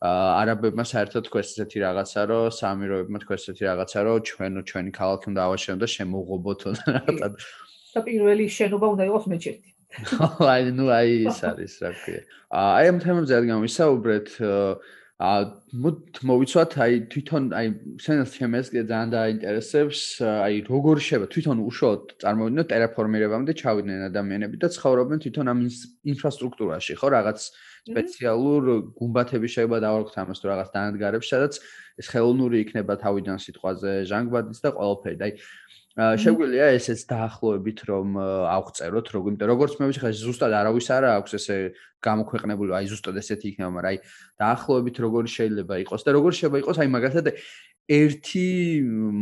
[0.06, 5.42] არაბებმა საერთოდ თქვეს ესეთი რაღაცა რომ სამიროებმა თქვეს ესეთი რაღაცა რომ ჩვენ ჩვენი ქალაქი უნდა
[5.50, 6.62] ავაშენოთ და შემოღობოთ.
[7.98, 9.79] და პირველი შენობა უნდა იყოს მეჩეთი
[10.54, 12.22] აი ნუ აი ეს არის რა ქვია.
[12.54, 14.28] აი ამ თემებზე რადგან ვისაუბრეთ
[15.20, 15.40] აა
[15.84, 17.68] მოდ მოვიცვათ აი თვითონ აი
[18.00, 24.70] სენს ჩემს კი ძალიან დაინტერესებს აი როგორ შევა თვითონ უშუალოდ წარმოვიდნენ ტერაფორმირებამდე ჩავიდნენ ადამიანები და
[24.80, 25.60] ცხოვრობენ თვითონ ამ
[26.14, 27.40] ინფრასტრუქტურაში ხო რაღაც
[27.92, 28.64] სპეციალურ
[28.96, 31.54] გუმბათები შეიძლება დავარქოთ ამას თუ რაღაც დანადგარებს სადაც
[32.00, 35.34] ეს ხელოვნური იქნება თავიდან სიტყვაზე ჟანგბადის და ყველაფერი და აი
[36.00, 38.16] შეგვიძლია ესეც დაახლოებით რომ
[38.56, 41.58] აღწეროთ როგორ იმიტომ როგორც მე ვიცი ხა ზუსტად არავის არა აქვს ესე
[42.08, 43.98] გამოქვეყნებული აი ზუსტად ესეთი იქნება მაგრამ აი
[44.40, 47.28] დაახლოებით როგორ შეიძლება იყოს და როგორ შეიძლება იყოს აი მაგალითად
[47.90, 48.46] ერთი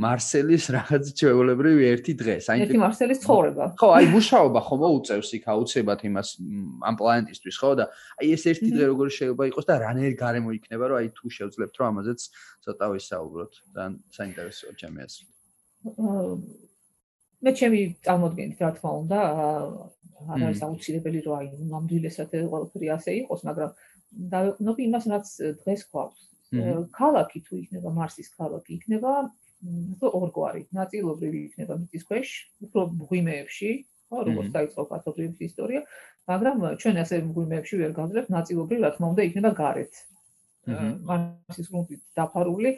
[0.04, 3.66] მარსელის რაღაც ჩვეულებრივი ერთი დღეს აი ერთი მარსელის ცხოვრება.
[3.80, 6.30] ხო აი მუშაობა ხომ მოუწევს იქ აუცილებლად იმას
[6.84, 7.86] ამ პლანეტისთვის ხო და
[8.20, 11.76] აი ეს ერთი დღე როგორ შეიძლება იყოს და რანაირ გარემო იქნება რომ აი თუ შევძლებთ
[11.80, 12.20] რომ ამაზეც
[12.68, 13.84] ცოტა ვისაუბროთ და
[14.20, 16.67] საინტერესოა ჩემი აზრით
[17.46, 19.20] მე ჩემი წარმოდგენით რა თქმა უნდა
[20.28, 23.72] არ არის აუცილებელი რომ აი ნამდვილესად ყველაფერი ასე იყოს მაგრამ
[24.34, 25.28] დავეყნობ იმას რაც
[25.62, 26.24] დღეს გვაქვს.
[26.98, 29.12] ქალაქი თუ იქნება მარსის ქალაქი იქნება
[29.94, 32.30] უფრო ორგვარი ნაწილობრივი იქნება მიწის ქვეშ
[32.66, 33.72] უფრო მღვიმეებში
[34.10, 35.82] ხო როგორც დაიწყო კათოლიკების ისტორია
[36.32, 39.94] მაგრამ ჩვენ ასე მღვიმეებში ვერ გავძლებთ ნაწილობრივ რა თქმა უნდა იქნება გარეთ.
[41.08, 42.72] მარსის გრუნტით დაფარული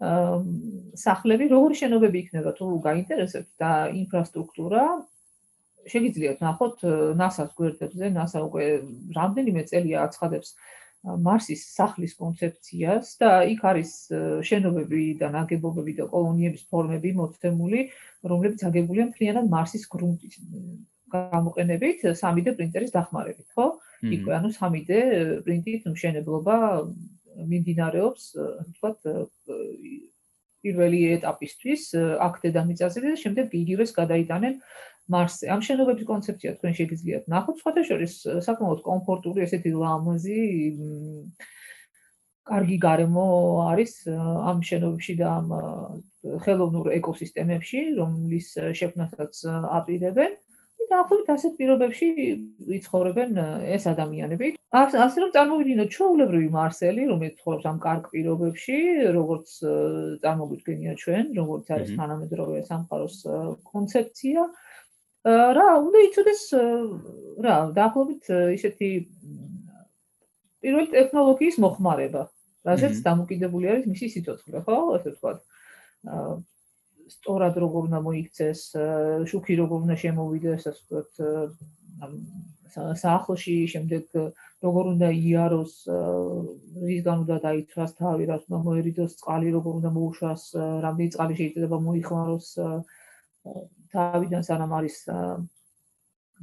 [0.00, 3.70] სახლები როგორი შენობები იქნება თუ გაინტერესებთ და
[4.00, 4.84] ინფრასტრუქტურა
[5.92, 6.84] შეგიძლიათ ნახოთ
[7.20, 8.64] NASA-ს გვერდებზე NASA უკვე
[9.16, 10.54] რამდენიმე წელია აცხადებს
[11.00, 13.92] მარსის სახლის კონცეფციას და იქ არის
[14.44, 17.80] შენობები და ნაგებობები და კოლონიების ფორმები მოცემული
[18.32, 20.36] რომლებიც აგებულია მთლიანად მარსის გრუნტის
[21.10, 23.66] გამოყენებით 3D პრინტერის დახმარებით ხო?
[24.00, 24.90] იქვე ანუ 3D
[25.44, 26.56] პრინტით მშენებლობა
[27.50, 28.22] მიმდინარეობს,
[28.76, 28.98] თქვათ,
[30.60, 31.82] პირველი ეტაპისთვის
[32.26, 34.58] აქ დედამიწაზე და შემდეგ იგივეს გადაიტანენ
[35.10, 35.48] მარსზე.
[35.54, 38.12] ამ შენობების კონცეფცია თქვენ შეგიძლიათ ნახოთ, სხვათა შორის
[38.46, 40.42] საკმაოდ კომფორტული ესეთი ლამაზი
[42.50, 43.26] კარგი გარემო
[43.70, 45.48] არის ამ შენობებში და ამ
[46.44, 48.48] ხელოვნურ ეკოსისტემებში, რომლის
[48.80, 49.42] შექმნასაც
[49.80, 50.32] აპირებენ.
[50.90, 52.06] დაახლოებით ასეთ პირობებში
[52.78, 53.30] იცხოვრებენ
[53.76, 54.48] ეს ადამიანები.
[54.70, 58.76] ასე რომ წარმოვიდგინოთ ჩვეულებრივი მარსელი, რომელიც ცხოვრობს ამ კარგ პირობებში,
[59.18, 59.48] როგორც
[60.22, 63.16] წარმოგვიდგენია ჩვენ, როგორც არის თანამედროვე სამყაროს
[63.70, 64.40] კონცეფცია.
[65.58, 66.42] რა, უნდა იცოდეს
[67.44, 68.24] რა, დაახლოებით
[68.56, 68.88] ისეთი
[70.60, 72.22] პირველი ტექნოლოგიის მოხმარება,
[72.68, 75.38] რაზეც დამოკიდებული არის მისი სიცოცხლე, ხო, ასე ვთქვათ.
[77.10, 78.60] სწორად როგორ უნდა მოიქცეს,
[79.30, 81.10] შუქი როგორ უნდა შემოვიდეს, ასე ვთქვათ,
[83.02, 84.16] საახლში, შემდეგ
[84.62, 85.74] როგორ უნდა იაროს,
[86.86, 90.42] რისგან უნდა დაიცვას თავი, რა უნდა მოერიდოს წყალი, როგორ უნდა მოუშვას,
[90.86, 92.48] რამდენი წყალი შეიძლება მოიხმაროს
[93.94, 94.96] თავიდან სანამ არის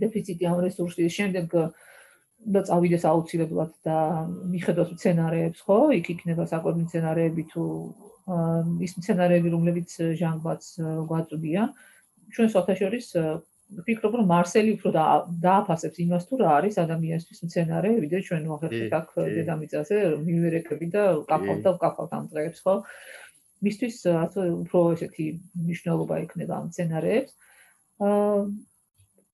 [0.01, 1.45] დეფიციტი ამ რესურსის, შემდეგ
[2.53, 3.97] და წავიდეს აუცილებლად და
[4.53, 5.77] მიხედოს მცენარეებს, ხო?
[5.99, 7.63] იქ იქნება საკვები მცენარეები თუ
[8.27, 10.67] ის მცენარეები, რომლებიც ჟანგბადს
[11.09, 11.69] გვაწვდიან.
[12.35, 13.07] ჩვენ საერთაშორის
[13.77, 14.89] ვფიქრობ, რომ მარსელი უფრო
[15.43, 19.07] დააფასებს იმას თუ რა არის ადამიანისთვის მცენარეები და ჩვენ ვახერხებთ აქ
[19.37, 19.97] დედამიწაზე
[20.27, 22.75] მივერეკები და კაფავთ და ვკაფავთ ამ დღეებს, ხო?
[23.67, 23.95] მისთვის
[24.63, 25.25] უფრო ესეთი
[25.67, 27.31] მნიშვნელობა ექნება ამ მცენარეებს.
[28.07, 28.39] აა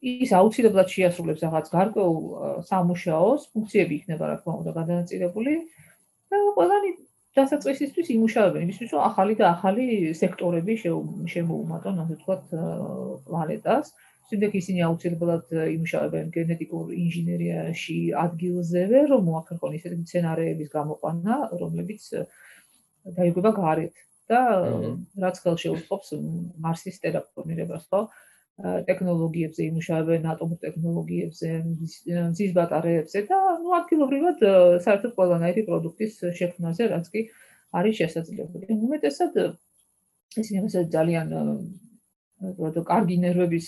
[0.03, 2.17] ის აუცილებლად შეასრულებს რაღაც გარკვეულ
[2.67, 5.53] სამუშაოს, ფუნქციები იქნება რა თქმა უნდა გადანაწილებული
[6.27, 6.89] და ყველანი
[7.37, 9.85] დასაწყისისთვის იმუშავებენ იმისთვის რომ ახალი და ახალი
[10.19, 12.43] სექტორები შემოუმატონ ასე ვთქვათ
[13.27, 13.93] პლანეტას.
[14.33, 22.03] შემდეგ ისინი აუცილებლად იმუშავებენ გენეტიკურ ინჟინერიაში ადგილზევე რომ მოახერხონ ისეთი სცენარეების გამოყვანა, რომლებიც
[23.17, 23.95] დაიგება გარეთ
[24.31, 24.41] და
[25.25, 26.13] რაც ხელშეუწყობს
[26.65, 28.01] მარსის ტერაპორმირებას, ხო?
[28.61, 31.49] ტექნოლოგიებზე იმუშავებენ, ატომურ ტექნოლოგიებზე,
[32.29, 34.43] მზის ბატარეებზე და ну ადგილობრივად
[34.85, 37.21] საერთოდ ყველანაირი პროდუქტის შექმნაზე, რაც კი
[37.73, 38.77] არის შესაძლებელი.
[38.77, 39.33] უმეტესად
[40.37, 41.27] ისინი მასე ძალიან
[42.61, 43.67] როდო კარგი ნერვების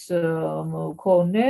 [0.69, 1.49] მქონე,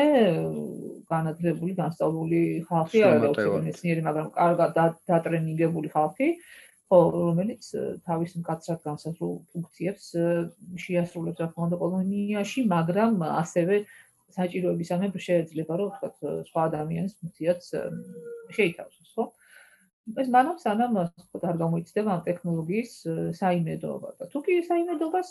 [1.12, 3.30] განათლებული, განსწავლული ხალხი არა,
[3.68, 4.70] მეცნიერი, მაგრამ კარგად
[5.12, 6.28] დატრენინგებული ხალხი.
[6.36, 7.70] ხო, რომელიც
[8.06, 10.06] თავის მკაცრად განსაზღვრულ ფუნქციებს
[10.86, 13.76] შეასრულებს უნდა კოლონიაში, მაგრამ ასევე
[14.36, 16.16] საჭიროებისამებრ შეიძლება რომ ვთქვათ
[16.50, 17.62] სხვა ადამიანის ფუნქციაც
[18.58, 19.26] შეითავსოს, ხო?
[20.22, 22.92] ეს მანამ სანამ ვთქვათ არ გამოიწდება ამ ტექნოლოგიის
[23.42, 25.30] საიმედოობა თუ კი საიმედოობას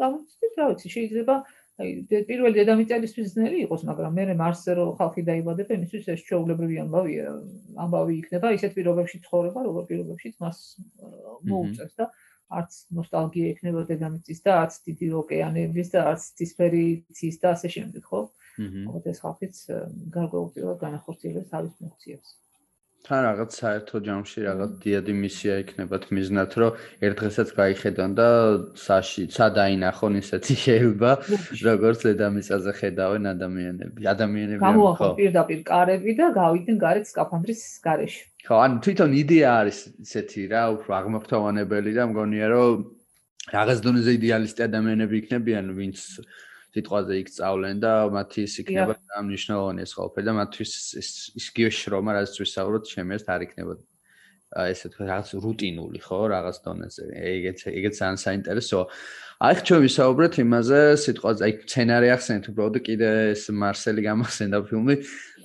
[0.00, 1.34] გამოიწდეთ, რა ვიცი, შეიძლება
[1.74, 7.32] აი პირველი დედამიწალისთვის ძნელი იყოს, მაგრამ მე მარსზე რო ხალხი დაიბადება, იმისთვის ეს ჩვეულებრივი ამბავია.
[7.84, 10.60] ამბავი იქნება ისეთ პირობებში ცხოვრება, როგორ პირობებშიც მას
[11.50, 12.06] მოუწევს და
[12.54, 18.02] არც ნოსტალგია ექნება დედამიწის და არც დიდი ოკეანეების და არც ცისფერი ცის და ასე შემდეგ,
[18.06, 18.20] ხო?
[18.86, 19.02] აჰა.
[19.10, 19.54] ეს ხალხიც
[20.14, 22.28] გარკვეულწილად განახორციელებს თავის ფუნქციებს.
[23.04, 28.28] თან რაღაც საერთო ჯამში რაღაც დიადი მისია იქნებათ მიზნად რომ ერთ დღესაც გაიხედონ და
[28.80, 31.10] საში სადაინახონ ისეთი შეიძლება
[31.68, 34.00] როგორც დედამიწაზე ხედავენ ადამიანები.
[34.14, 38.22] ადამიანები გამოახო პირდაპირ კარები და გავიდნენ გარეთ სკაფანდრის გარეშე.
[38.48, 42.72] ხო ან თვითონ იდეა არის ისეთი რა უფრო აღმოფრთოვანებელი და მგონია რომ
[43.52, 46.00] რაღაც დონეზე იდეალისტი ადამიანები იქნებიან ვინც
[46.74, 48.94] სიტყვაზე იქ სწავლენ და მათი ის იქნება
[49.28, 51.10] მნიშვნელოვანი ეს ყველაფერი და მათთვის ის
[51.40, 53.76] ის გიოშრომა რაც ვისაუბროთ ჩემს არ იქნება
[54.70, 57.02] ესე თქვა რაღაც რუტინული ხო რაღაც დონეზე.
[57.10, 58.84] ეგეც ეგეც ძალიან საინტერესოა.
[59.44, 61.40] აი ჩვენ ვისაუბრეთ იმაზე სიტყვაზე.
[61.44, 64.94] აი სცენარი ახსენეთ უბრალოდ კიდე ეს მარსელი გამახსენდა ფილმი.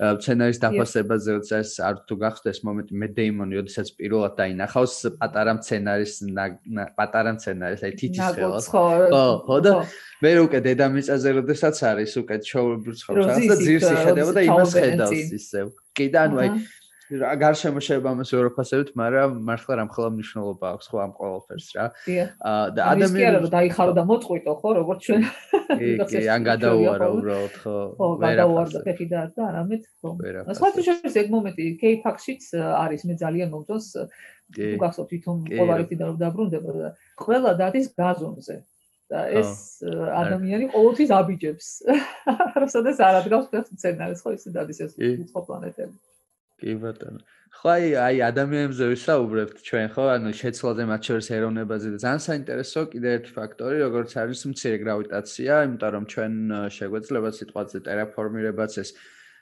[0.00, 6.14] სცენარის დაფასებაზე როდესაც არ თუ გახდეს მომენტი მე დეიმონი როდესაც პირველად დაინახავს პატარა სცენარის
[6.96, 8.84] პატარა სცენარის აი თითის ხელს ხო
[9.44, 9.72] ხო და
[10.24, 13.36] მე უკვე დედამიწაზე როდესაც არის უკვე ჩაუბრ ცხოვრობს.
[13.50, 15.66] და ძირს იხედება და იმას ხედავს ისევ.
[15.92, 16.48] კი და ანუ აი
[17.18, 21.84] რა გარშემო შეებამოს ევროპასებით, მაგრამ მართლა რამხელა მნიშვნელობა აქვს ხო ამ ყოველფერს რა.
[22.50, 25.22] აა და კი არა დაიხარო და მოწყვიტო ხო, როგორც ჩვენ.
[26.10, 27.76] კი, ან გადაუარა უბრალოდ ხო.
[27.98, 30.10] ხო, გადაუარა ფეხი და და არამედ ხო.
[30.54, 33.88] სხვა შეიძლება ეგ მომენტი K-Pax-იც არის მე ძალიან მომწონს.
[34.50, 36.88] თუ გახსოვთ თვითონ ყოველთვის და დაბრუნდება და
[37.18, 38.56] ყველა დადის გაზონზე.
[39.10, 41.66] და ეს ადამიანი ყოველთვის აბიჯებს.
[42.62, 45.94] როდესაც არ ადგავს ფეხს სცენარის ხო ისე დადის ეს უცხო პლანეტები.
[46.60, 47.20] კი ბატონო.
[47.60, 50.04] ხო აი აი ადამიანებზე ვისაუბრებთ ჩვენ ხო?
[50.16, 55.52] ანუ შეცვლაზე მათ შორის ეროვნებაზე და ძალიან საინტერესო კიდე ერთი ფაქტორი, როგორც არის მცირე გრავიტაცია,
[55.68, 56.32] იმიტომ რომ ჩვენ
[56.76, 58.90] შეგვეძლება სიტყვაზე ტერაფორმირებაც ეს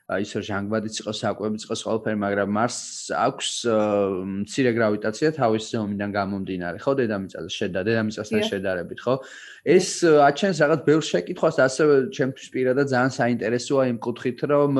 [0.09, 2.79] ისო ჟანგბადიც იყოს, საკვებიც იყოს ყველაფერი, მაგრამ მარს
[3.13, 3.49] აქვს
[4.41, 9.15] მცირე გრავიტაცია თავის ზომიდან გამომდინარე, ხო, დედამიწაზე შედა, დედამიწასთან შედარებით, ხო?
[9.69, 14.73] ეს აჩენს რაღაც ბევრ შეკითხვას, ასევე ჩემთვის პირადად ძალიან საინტერესოა იმ კუთხით, რომ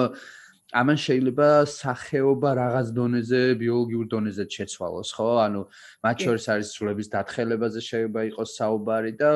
[0.77, 5.29] ამან შეიძლება სახეობა რაღაც დონეზე, ბიოლოგიურ დონეზე შეცვალოს, ხო?
[5.49, 5.61] ანუ
[6.05, 9.29] მათ შორის არის სულების დათხელებაზე შეიძლება იყოს საუბარი და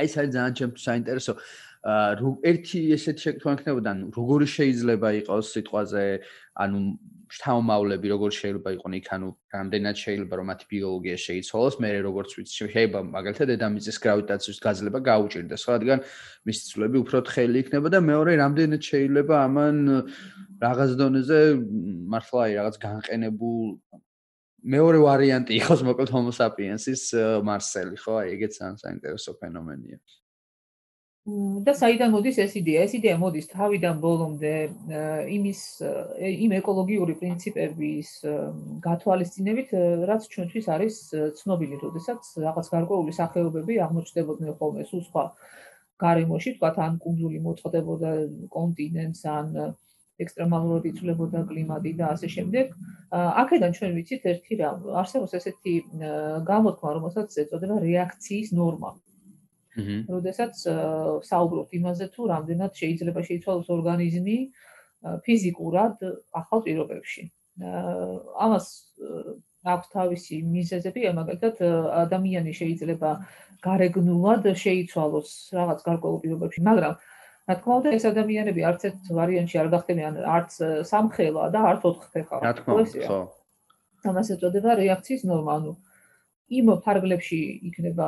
[0.00, 1.32] აი ეს არის ძალიან ჩემთვის საინტერესო.
[1.80, 6.04] აა ერთი ესეთი შეკითხვა იქნებოდა, ანუ როგორი შეიძლება იყოს სიტყვაზე,
[6.64, 6.78] ანუ
[7.30, 12.54] შთამომავლები როგორ შეიძლება იყვნენ იქ ანუ რამდენად შეიძლება რომ მათი ბიოლოგია შეიცვალოს მე როგორც ვიცი
[12.58, 15.98] შეიძლება მაგალითად დედამიწის გრავიტაციის გაძლება გაუჭირდეს რადგან
[16.50, 19.76] მისი ცვლები უფრო თხელი იქნება და მეორე რამდენად შეიძლება ამან
[20.66, 21.40] რაღაც დონეზე
[22.12, 23.58] მართლა აი რაღაც განყენებულ
[24.60, 27.04] მეორე ვარიანტი იყოს მოკლედ homo sapiens-ის
[27.48, 28.12] მარსელი, ხო?
[28.20, 29.98] აი ეგეც ძალიან საინტერესო ფენომენია.
[31.66, 32.84] და საიდან მოდის ეს იდეა?
[32.86, 34.52] ეს იდეა მოდის თავიდან ბოლომდე
[35.36, 35.60] იმის
[36.46, 38.08] იმ ეკოლოგიური პრინციპების
[38.86, 39.74] გათვალისწინებით,
[40.10, 40.96] რაც ჩვენთვის არის
[41.40, 45.24] ცნობილი, როდესაც რაღაც გარკვეული სახეობები აღმოჩნდებოდნენ ხოლმე სულ სხვა
[46.00, 48.10] გარემოში, თქვათ ან კუნძული მოწყდებოდა
[48.56, 49.76] კონტინენტს ან
[50.20, 52.72] ექსტრემალურად იცვლებოდა კლიმატი და ასე შემდეგ.
[53.12, 55.74] აქედან ჩვენ ვიცით ერთი რამ, არსებობს ესეთი
[56.50, 58.92] გამოთქმა, რომელსაც ეწოდება რეაქციის ნორმა.
[59.78, 60.54] როდესაც
[61.26, 64.38] საუბრობთ იმაზე, თუ რამდენად შეიძლება შეიცვალოს ორგანიზმი
[65.24, 65.94] ფიზიკურად
[66.34, 67.22] ახალ პირობებში.
[68.46, 68.66] ამას
[69.60, 71.56] აქვს თავისი მიზეზები, მაგალითად,
[72.08, 73.10] ადამიანი შეიძლება
[73.60, 76.94] გარეგნულად შეიცვალოს რაღაც გარკვეულ პირობებში, მაგრამ
[77.50, 80.50] რა თქმა უნდა, ეს ადამიანები არც ერთ ვარიანტში არ გახდებიან არც
[80.90, 82.36] სამხელა და არც ოთხფეხა.
[82.40, 83.20] რა თქმა უნდა, ხო.
[84.10, 85.72] ამას ეწოდება რეაქციის ნორმა, ანუ
[86.50, 87.38] იმ ფარგლებში
[87.70, 88.06] იქნება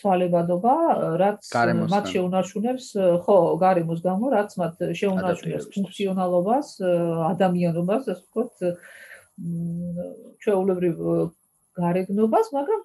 [0.00, 0.74] ცვალებადობა,
[1.20, 1.50] რაც
[1.92, 2.86] მათ შეუნარჩუნებს,
[3.22, 6.68] ხო, გარემოს გამო, რაც მათ შეუნარჩუნებს ფუნქციონალობას,
[7.30, 8.54] ადამიანობას, ასე ვთქვათ,
[10.42, 10.96] ჩვეულებრივ
[11.78, 12.82] გარეგნობას, მაგრამ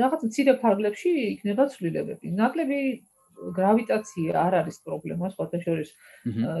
[0.00, 2.32] რაღაც მცირე ფარგლებში იქნება ცვლილებები.
[2.32, 2.78] ნაკლები
[3.38, 5.90] გრავიტაცია არ არის პრობლემა, სხვათა შორის.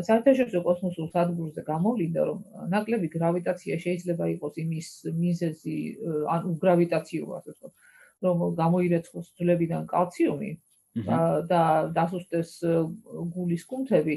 [0.08, 2.38] საერთაშორისო კოსმოსურ სადგურზე გამოვლინდა, რომ
[2.74, 4.88] ნაკლები გრავიტაცია შეიძლება იყოს იმის
[5.22, 5.76] მიზეზი,
[6.34, 7.72] ან გრავიტაციო, ასე ვთქვათ,
[8.24, 10.50] რომ გამოირეცხოს ძვლებიდან კალციუმი
[11.50, 11.62] და
[11.94, 12.50] დასუსტეს
[13.34, 14.16] გულის კუნთები.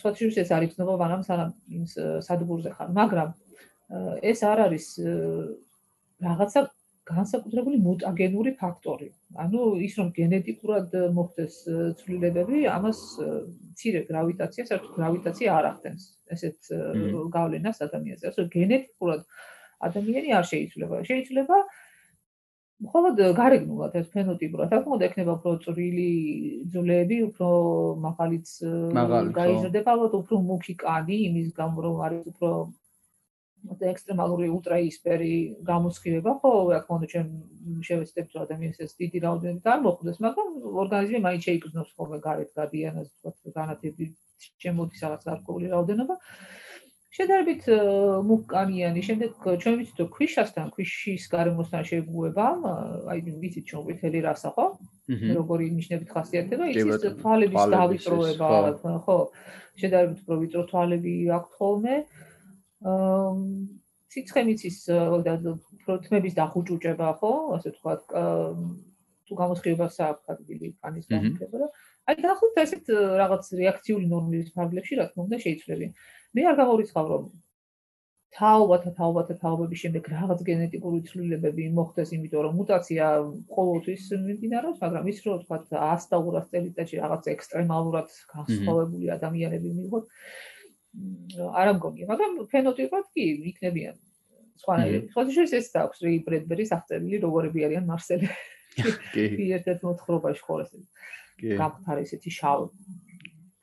[0.00, 1.84] სხვათა შორის ეს არის ცნობა, მაგრამ სანამ იმ
[2.26, 3.28] სადგურზე ხარ, მაგრამ
[4.22, 4.86] ეს არ არის
[6.20, 6.60] რაღაცა
[7.06, 9.08] განსაკუთრებული მუტაგენური ფაქტორი.
[9.42, 11.54] ანუ ის რომ გენეტიკურად მოხდეს
[12.02, 13.00] ცვლილებები, ამას
[13.78, 16.02] ცირე გრავიტაცია, საერთოდ გრავიტაცია არ ახდენს.
[16.34, 16.58] ესეთ
[17.36, 18.24] გავლენას ადამიანზე.
[18.30, 19.20] ასე გენეტიკურად
[19.88, 20.96] ადამიანი არ შეიძლება.
[21.08, 21.56] შეიძლება
[22.76, 26.10] მხოლოდ გარეგნულად ეს ფენოტიპურად, რა თქმა უნდა, ექნება უფრო წვრილი
[26.72, 27.48] ძვლები, უფრო
[28.04, 28.48] მაღალიც
[29.38, 32.50] გაიზრდება, ალბათ უფრო მუქი კანი, იმის გამო რომ არის უფრო
[33.64, 35.32] ექსტრემალური ультраიისფერი
[35.66, 37.26] გამოსხივება, ხო, რა თქმა უნდა, ჩვენ
[37.88, 40.48] შევეცდებით რომ ადამიანს ეს დიდი რაოდენობით არ მოხდეს, მაგრამ
[40.82, 44.12] ორგანიზმი მაინც შეიგრძნობს ხოლმე გარეთ გადიან, ასე ვთქვათ, განათებით
[44.62, 46.16] შემოდის რაღაც ალკოჰოლის რაოდენობა.
[47.16, 47.62] შედარებით
[48.28, 52.46] მუკანიანი, შემდეგ ჩვენ ვიცით რომ ქვიშასთან, ქვიშის გარემოსთან შეგუება,
[53.08, 54.66] აი ვიცით ჩვენ ყვითელი რასა ხო?
[55.32, 58.50] როგორი ნიშნებით ხასიათდება, იცის თვალების დავიწროება,
[59.08, 59.18] ხო,
[59.80, 61.94] შედარებით უფრო ვიწრო თვალები აქვთ ხოლმე.
[62.04, 62.25] აა
[64.12, 64.76] სიცხემიცის
[65.26, 65.34] და
[65.86, 67.92] პროტმების დახუჭუჭება, ხო, ასე თქვა,
[69.26, 71.68] თუ გამოსხივებას აქვს ადგილი კანის გამქება და
[72.06, 72.84] აი დაახლოებით ესეთ
[73.20, 75.88] რაღაც რეაქციული ნორმის ფარგლებში, რა თქმა უნდა, შეიძლება.
[76.36, 77.24] მე არ გამორიცხავ, რომ
[78.36, 83.06] თაობათა თაობათა თაობების შემდეგ რაღაც გენეტიკური ცვლილებები მოხდეს, იმიტომ რომ მუტაცია
[83.56, 90.04] ყოველთვის მიმდინარეობს, მაგრამ ის რო თქვა 100 და 200 წელიწადში რაღაც ექსტრემალურად განსხვავებული ადამიანები მიიღოთ,
[91.60, 93.96] არ ამგონია, მაგრამ ფენოტიპად კი იქნებიან
[94.62, 95.00] სხვანაირი.
[95.12, 98.28] ხოთიშეს ეს აქვს რი ბრედბერის აღწერილი როგორები არიან მარსელი.
[99.12, 99.24] კი.
[99.56, 100.86] ერთ-ერთ მოთხრობაში ხოლმე ეს.
[101.40, 101.56] კი.
[101.60, 102.70] გამხარ ესეთი შავ.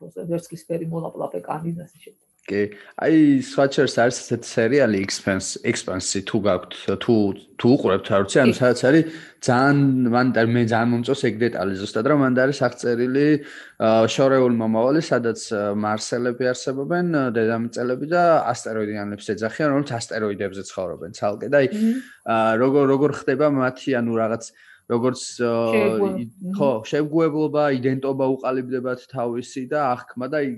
[0.03, 2.22] ვერცხლისფერი მოლაპლაპე კანი და ასე შემდეგ.
[2.43, 2.61] კი.
[2.99, 7.15] აი, სხვაჩერს არის ესეთი სერიალი Expanse, Expanse თუ გაქვთ, თუ
[7.59, 9.03] თუ უყურებთ, არ ვიცი, ანუ სადაც არის
[9.47, 9.77] ძალიან
[10.11, 13.27] მან მე ძალიან მომწონს ეგ დეტალი ზუსტად, რომ მან არის აღწერილი
[14.15, 15.39] შორეული მომავალი, სადაც
[15.79, 21.47] მარსელები არსებობენ, დედამიწელები და ასტეროიდიანებს ეძახიან, რომელიც ასტეროიდებზე ცხოვრობენ ცალკე.
[21.47, 21.67] და აი
[22.59, 24.43] როგორ როგორ ხდება მათი ანუ რაღაც
[24.91, 25.21] როგორც
[26.59, 30.49] ხო, შეგუებლობა, იდენტობა უყალიბდებათ თავისი და აღქმა და აი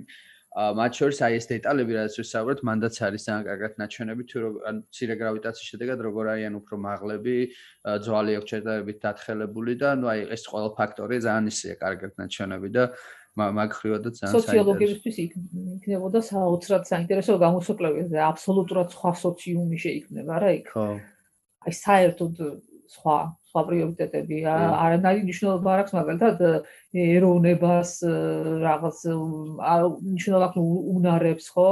[0.55, 4.39] მათ შორის აი ეს დეტალები რაც ვისაუბრეთ, მანდაც არის ძალიან კარგად ნაჩვენები თუ
[4.69, 7.35] ან ცირე გრავიტაციის შედეგად როგორ არიან უფრო მაღლები,
[8.05, 12.83] ძვალი ოქჩედაებით დათხელებული და ნუ აი ეს ყველა ფაქტორი ძალიან ისეა კარგად ნაჩვენები და
[13.35, 14.47] მაგ ხრივად ძალიან საინტერესო.
[14.47, 20.65] სოციოლოგიისთვის იქნებოდა საოცრად საინტერესო გამოსაკლებია და აბსოლუტურად სხვა სოციუმი შეიქმნება რა იქ.
[20.71, 20.87] ხო.
[21.67, 22.33] აი საერთოდ
[22.95, 23.17] სხვა
[23.55, 24.37] სხვა პრიორიტეტები.
[24.51, 26.37] არანაირი მნიშვნელობა არ აქვს მაგალითად
[26.91, 27.91] ეროვნებას
[28.67, 28.97] რაღაც
[29.95, 30.59] მნიშვნელობა აქვს
[30.91, 31.69] უნარებს ხო?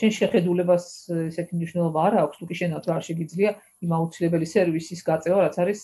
[0.00, 0.84] შენ შეხედულებას
[1.28, 3.50] ესეთი მნიშვნელობა არ აქვს თუ კი შენაც არ შეგიძლია
[3.84, 5.80] იმ აუცილებელი სერვისის გაწევა რაც არის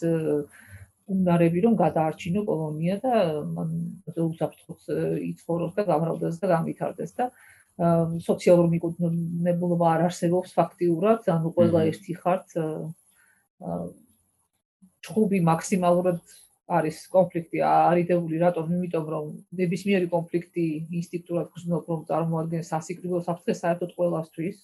[1.11, 3.13] უნარები რომ გადაარჩინო კოლონია და
[3.45, 3.71] მან
[4.09, 4.83] უსაფრთხოს
[5.29, 7.25] იცხოვროს და გამრავლდეს და გამვითარდეს და
[8.25, 12.47] სოციალურ მიკუთვნებულობა არ არსებობს ფაქტიურად ანუ ყველა ერთი ხართ
[15.11, 16.19] ჩხუბი მაქსიმალურად
[16.71, 19.31] არის კონფლიქტი არიდებული რატომ იმიტომ რომ
[19.61, 20.67] ნებისმიერი კონფლიქტი
[21.03, 24.61] ინსტინქტურად გრძნობს რომ წარმოადგენს სასიკრიბო საფრთხეს საერთოდ ყველასთვის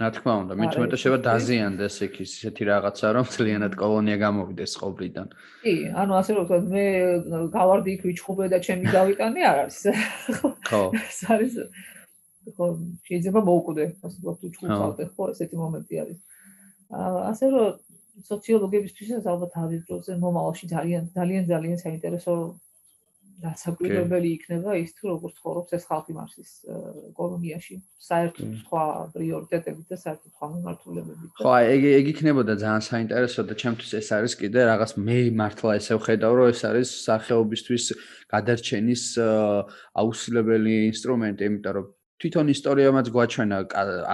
[0.00, 5.26] რა თქმა უნდა, მით უმეტეს შევა დაზიანდეს იქ ისეთი რაღაცა, რომ ძალიანად კოლონია გამოვიდეს ყობრიდან.
[5.62, 6.86] კი, ანუ ასე რომ ვთქვათ, მე
[7.52, 9.78] გავარდი იქ ვიჩხუბე და ჩემი გავიტანე არ არის.
[10.68, 10.82] ხო.
[10.96, 11.52] ეს არის
[12.56, 12.66] ხო,
[13.04, 16.18] შეიძლება მოუკვდე, ასე ვთქვათ, უჩხუბავდე, ხო, ესეთი მომენტი არის.
[16.92, 17.68] აა ასე რომ
[18.20, 22.34] სოციოლოგებისთვის ალბათ არის დროზე მომავალში ძალიან ძალიან ძალიან საინტერესო
[23.42, 26.50] დასაკვირვებელი იქნება ის თუ როგორ ცხოვრობს ეს ხალხი მარსის
[27.18, 28.82] კოლონიაში საერთოდ სხვა
[29.14, 31.30] პრიორიტეტებით და საერთოდ სხვა მიმართულებებით.
[31.42, 35.98] ხო, ეგ ეგ იქნებოდა ძალიან საინტერესო და ჩემთვის ეს არის კიდე რაღაც მე მართლა ესე
[35.98, 37.84] ვხედავ რომ ეს არის სახეობისთვის
[38.34, 39.04] გადარჩენის
[40.02, 41.86] აუცილებელი ინსტრუმენტი, იმიტომ რომ
[42.22, 43.56] თვითონ ისტორიამაც გვაჩვენა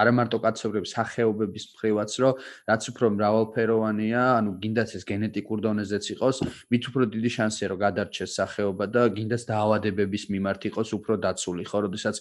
[0.01, 2.33] არა მარტო კაცობრიობის სახეობების მხრივაც, რომ
[2.69, 6.37] რაც უფრო მრავალფეროვანია, ანუ გინდაც ეს გენეტიკურ დონეზეც იყოს,
[6.73, 11.77] მით უფრო დიდი შანსია რომ გადარჩეს სახეობა და გინდაც დაავადებების მიმართ იყოს უფრო დაცული, ხო,
[11.85, 12.15] როდესაც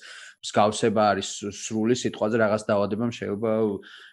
[0.45, 3.51] მსგავსება არის სრული სიტყვაზე რაღაც დაავადებამ შეიძლება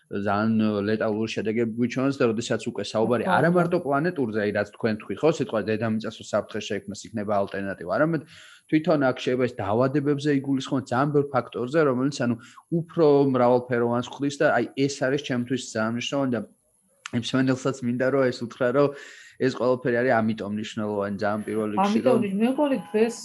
[0.06, 5.16] ძალიან ლეტალური შედეგები გვიჩვენოს და როდესაც უკვე საუბარი არა მარტო პლანეტურზე, აი რაც თქვენ თქვი,
[5.18, 8.22] ხო, სიტყვა დედამიწას უსაფრთხე შექმნას იქნება ალტერნატივა, არამედ
[8.70, 12.36] თვითონ აქ შეიძლება ეს დაავადებებზე იგულისხმოს ძალიან ბევრ ფაქტორზე, რომელიც ანუ
[12.80, 16.42] უფრო მრავალფეროვანს ხდის და აი ეს არის ჩემთვის ძალიან მნიშვნელოვანი და
[17.14, 18.90] იმ სვენელსაც მინდა რომ ეს უთხრა რომ
[19.46, 23.18] ეს ყველაფერი არის ამიტომ მნიშვნელოვანი ძალიან პირველ რიგში რომ ამიტომ მე მგონი დღეს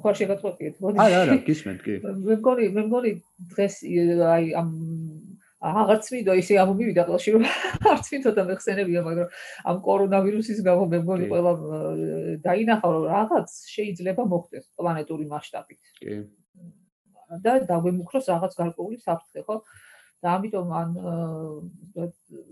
[0.00, 1.94] ხო შეგაწყვეტიეთ მოდი არა არა გისმენთ კი.
[2.04, 3.12] მე მგონი მე მგონი
[3.52, 3.74] დღეს
[4.34, 4.68] აი ამ
[5.64, 7.44] აღარც ვიდო ისე ამომივიდა ყელში რომ
[7.92, 9.28] არც ვინცოთა მეხსენებია მაგრამ
[9.72, 11.52] ამ კორონავირუსის გამო მე მგონი ყველა
[12.44, 15.82] დაინახა რომ რაღაც შეიძლება მოხდეს პლანეტური მასშტაბით.
[16.00, 16.14] კი.
[17.44, 19.56] და დაგვემუქროს რაღაც გარკვეული საფრთხე ხო?
[20.24, 20.90] და ამიტომ ან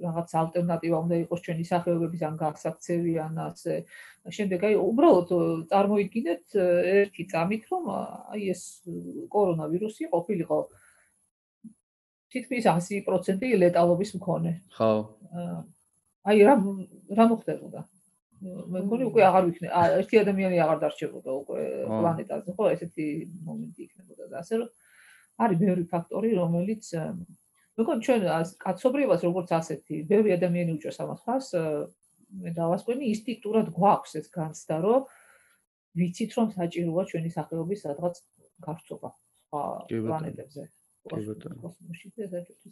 [0.05, 3.75] რაღაც ალტერნატივა უნდა იყოს ჩვენი სახეობების ან გასაქცევი ან ასე.
[4.37, 5.31] შემდეგ აი უბრალოდ
[5.73, 6.57] წარმოიდგინეთ
[6.97, 8.63] ერთი წამით რომ აი ეს
[9.33, 10.59] კორონავირუსი ყოფილიყო
[12.33, 14.53] თითქმის 100% ლეტალობის მქონე.
[14.77, 14.93] ხო.
[16.29, 16.55] აი რა
[17.19, 17.81] რა მოხდებოდა?
[18.43, 19.69] მე მგონი უკვე აღარ ვიქნე.
[19.71, 23.07] აა ერთი ადამიანი აღარ დარჩებოდა უკვე პლანეტაზე, ხო, ესეთი
[23.47, 24.69] მომენტი იქნებოდა და ასე რომ
[25.43, 26.85] არის ბევრი ფაქტორი, რომელიც
[27.77, 28.21] მე მგონი ჩვენ
[28.65, 31.49] კაცობრიობას როგორც ასეთი, ბევრი ადამიანი უჭერს ამას ხას,
[32.43, 35.03] მე დავასკვენი ინსტინქტურად გვაქვს ეს განცდა, რომ
[36.01, 38.15] ვიცით რომ საჭიროა ჩვენი სახეობის სადღაც
[38.67, 40.63] გარწობა სხვა პლანეტებზე.
[41.11, 41.71] კი ბატონო.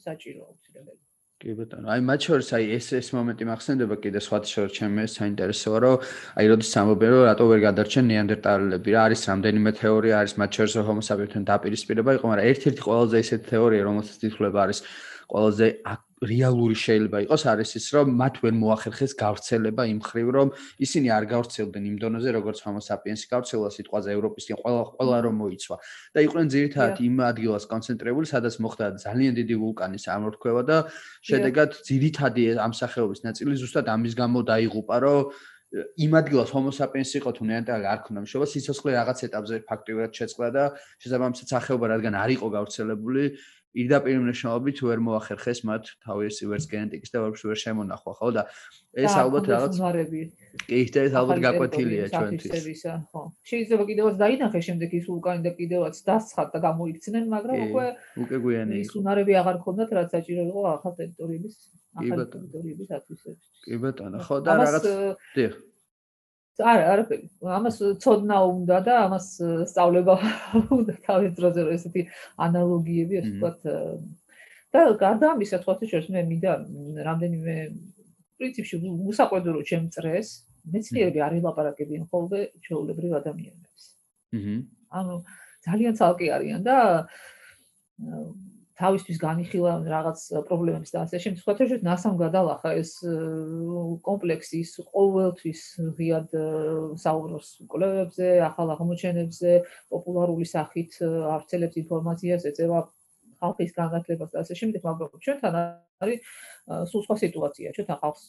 [0.06, 1.00] საჭირო აუცილებელი.
[1.40, 1.86] კი ბატონო.
[1.94, 5.96] აი მათ შორის აი ეს ეს მომენტი მახსენდება კიდე სხვა შორის ჩემი საინტერესოა რომ
[6.38, 10.74] აი როდის ამობენ რომ რატო ვერ გადარჩენ ნეანდერტალელები რა არის რამდენიმე თეორია არის მათ შორის
[10.88, 14.78] ჰომო საპიენსთან დაპირისპირება იყო მაგრამ ერთ-ერთი ყველაზე ისეთი თეორია რომელსაც თითქოს არის
[15.30, 15.68] ყველაზე
[16.20, 20.48] რეალური შეიძლება იყოს არის ის რომ მათ ვერ მოახერხეს გავრცელება იმ ხრივ რომ
[20.84, 25.76] ისინი არ გავრცელდნენ იმ დონეზე როგორც homo sapiens გავრცელა სიტყვაზე ევროპისკენ ყველა ყველა რომ მოიცვა.
[26.12, 30.78] და იყვნენ ძირითადად იმ ადგილას კონცენტრირებული სადაც მოხდა ძალიან დიდი ვულკანის ამორთქვა და
[31.24, 35.20] შედეგად ძირითადი ამ სახეობის ნაწილი ზუსტად ამის გამო დაიღუპა რომ
[35.70, 40.48] იმ ადგილას homo sapiens იყო თუ ნეანდერტალი არ ქონდა მშობა სიცოცხლე რაღაც ეტაპზე ფაქტიურად შეწყდა
[40.50, 40.64] და
[40.98, 43.22] შესაბამისად სახეობა რადგან არ იყო გავრცელებული
[43.70, 48.28] პირდაპირ მნიშვნელობით ვერ მოახერხეს მათ თავის ვერს გენეტიკის და ვერს ვერ შემონახვა ხო?
[48.34, 48.42] და
[48.98, 49.74] ეს ალბათ რაღაც
[50.66, 52.82] კი ეს ალბათ გაკვეთილია ჩვენთვის.
[53.14, 53.22] ხო.
[53.46, 57.86] შეიძლება კიდევაც დაინახეს შემდეგ ის ვულკანი და კიდევაც დასცხათ და გამოიქცნენ მაგრამ უკვე
[58.26, 61.54] უკვე გვიანი ის უნარები აღარ ქონდათ რაც საჭირო იყო ახალ ტერიტორიების
[62.02, 64.84] ახალ ტერიტორიების ათვისებისთვის კი ბატონო ხო და რაღაც
[65.38, 65.54] დიახ
[66.60, 67.24] არა, არაფერი.
[67.58, 69.26] ამას ცოდნა უნდა და ამას
[69.70, 70.14] სწავლება
[70.78, 72.02] უნდა თავის დროზე რომ ესეთი
[72.46, 73.58] ანალოგიები ასე ვთქვათ.
[74.70, 76.52] და გარდა ამისა, თქვათ შეიძლება მე მინდა
[77.08, 77.54] რამდენიმე
[78.38, 78.76] პრინციპში
[79.10, 80.28] უსაყვედურო ჩემწრეს,
[80.72, 83.82] მეცნიერები არ ელაპარაკებიან ხოლმე ჩვეულებრივ ადამიანებს.
[84.36, 84.54] აჰა.
[85.00, 85.14] ანუ
[85.66, 86.76] ძალიან ცალკე არიან და
[88.80, 91.40] თავისთვის განიხილა რაღაც პრობლემებს და ასე შემდეგ.
[91.44, 92.92] სხვა თეორიით ნასამ გადალახა ეს
[94.08, 95.60] კომპლექსი ის ყოველთვის
[96.00, 96.28] ღიად
[97.04, 99.52] საუბრობს კვლევებზე, ახალ აღმოჩენებზე,
[99.92, 101.00] პოპულარული სახით
[101.36, 102.78] აღწელებს ინფორმაციას, ეწევა
[103.40, 105.54] ხალხის განათლებას და ასე შემდეგ, მაგრამ ჩვენთან
[106.04, 106.20] არის
[106.92, 107.72] სულ სხვა სიტუაცია.
[107.76, 108.24] ჩვენთან ხალხს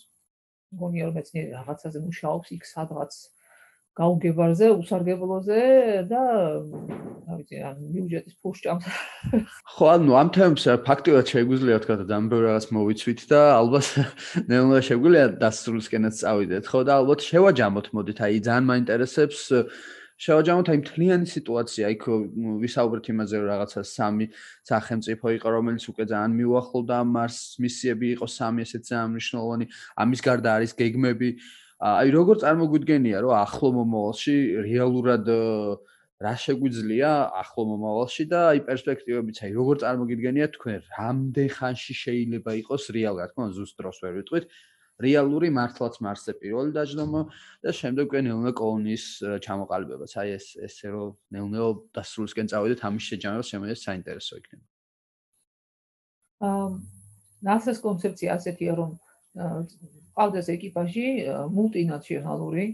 [0.80, 3.12] გონია რომ მეცნიერი რაღაცაზე მუშაობს იქ სადღაც
[3.92, 5.62] გაუგებარზე, უსარგებლოზე
[6.08, 6.22] და
[7.28, 8.86] რა ვიცი, ან ბიუჯეტის ფუშჭამს.
[9.68, 13.88] ხო, ანუ ამ თემს ფაქტიურად შეგვიძლია თქვა და ამ ბევრ რაღაც მოვიცვით და ალბათ
[14.52, 19.40] ნელა შეგვიძლია დასრულისკენაც წავიდეთ, ხო და ალბათ შევაჯამოთ, მოდით, აი ძალიან მაინტერესებს
[20.22, 22.04] შევაჯამოთ აი მთლიანი სიტუაცია, იქ
[22.62, 24.26] ვისაუბრეთ იმაზე, რომ რაღაცა სამი
[24.70, 29.66] სახელმწიფო იყო, რომელიც უკვე ძალიან მიუახლოვდა მარს მისიები იყო სამი ესეც ძალიან მნიშვნელოვანი.
[29.98, 31.30] ამის გარდა არის გეგმები
[31.82, 34.36] აი როგორ წარმოგვიდგენია რომ ახლო მომავალში
[34.68, 35.30] რეალურად
[36.22, 37.10] რა შეგვიძლია
[37.42, 43.48] ახლო მომავალში და აი პერსპექტივებიც აი როგორ წარმოგიდგენიათ თქვენ რამდენ ხანში შეიძლება იყოს რეალურად თქო
[43.58, 44.46] ზუსტ დროს ვერ ვიტყვით.
[45.02, 47.22] რეალური მართლაც მარსზე პირველი დაждდომა
[47.66, 49.06] და შემდეგ უკვე ნეონე კოლონიის
[49.42, 50.12] ჩამოყალიბებაც.
[50.22, 54.66] აი ეს ესე რომ ნეონეო დასრულისკენ წავიდეთ ამის შეჯამება შემიძლია საინტერესო იქნება.
[56.46, 56.68] აა
[57.50, 58.92] ნასეს კონცეფცია ასეთია რომ
[59.36, 61.08] ყავდეს ეკიპაჟი
[61.56, 62.66] მულტინაციონალური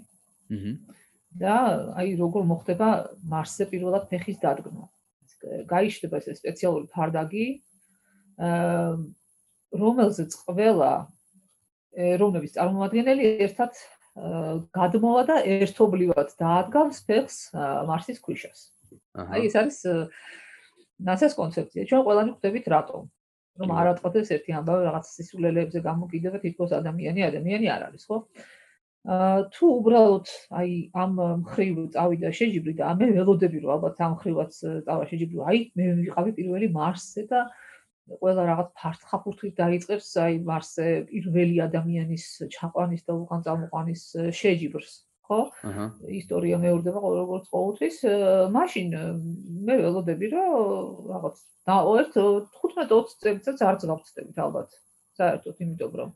[0.51, 0.97] აჰა
[1.37, 1.55] და
[1.99, 2.87] აი როგორ მოხდება
[3.29, 4.87] მარსზე პირველად ფეხის დადგმა.
[5.69, 7.47] გაიშლება ეს სპეციალური ფარდაგი,
[9.81, 10.91] რომელზეც ყველა
[11.93, 13.77] ეროვნების წარმომადგენელი ერთად
[14.73, 18.59] გადმოვა და ერთობლივად დაადგავს ფეხს მარსის ქვიშას.
[19.13, 19.77] აი ეს არის
[20.97, 21.85] ნასეს კონცეფცია.
[21.85, 23.05] ჩვენ ყველანი ხვდებით რატომ?
[23.61, 28.17] რომ არ ატყდეს ერთი ამბავი რაღაც სისულელეებზე გამოკიდება თითქოს ადამიანი ადამიანი არ არის, ხო?
[29.55, 30.27] თუ უბრალოდ
[30.59, 31.13] აი ამ
[31.47, 34.51] მხრივ წავიდა შეჯიბრი და მე ველოდები რომ ალბათ ამ მხრივაც
[34.83, 37.39] წავა შეჯიბრი აი მე ვიყავი პირველი მარსზე და
[38.19, 44.03] ყველა რაღაც ფარტხაფურთით დაიწყებს აი მარსზე პირველი ადამიანის ჩაყვანის და უკან წამოყვანის
[44.43, 44.91] შეჯიბრს
[45.27, 45.39] ხო?
[45.69, 45.85] აჰა.
[46.19, 47.97] ისტორია მეორდება როგორც ყოველთვის.
[48.55, 48.87] მაშინ
[49.67, 50.49] მე ველოდები რომ
[51.11, 52.13] რაღაც და ერთ
[52.63, 54.69] 15-20 წელიწადს არც გავწდებით ალბათ.
[55.19, 56.09] საერთოდ იმიტომ რომ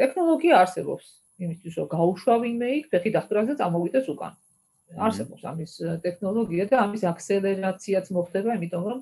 [0.00, 1.06] ტექნოლოგია არსებობს.
[1.40, 4.34] იმისთვის რომ გაუშვავ ვინმე იქ ფეხი დახტრაზე წამოვიდეს უკან.
[4.90, 5.72] არსებობს ამის
[6.04, 9.00] ტექნოლოგია და ამის აქსელერაციაც მოხდება, იმიტომ რომ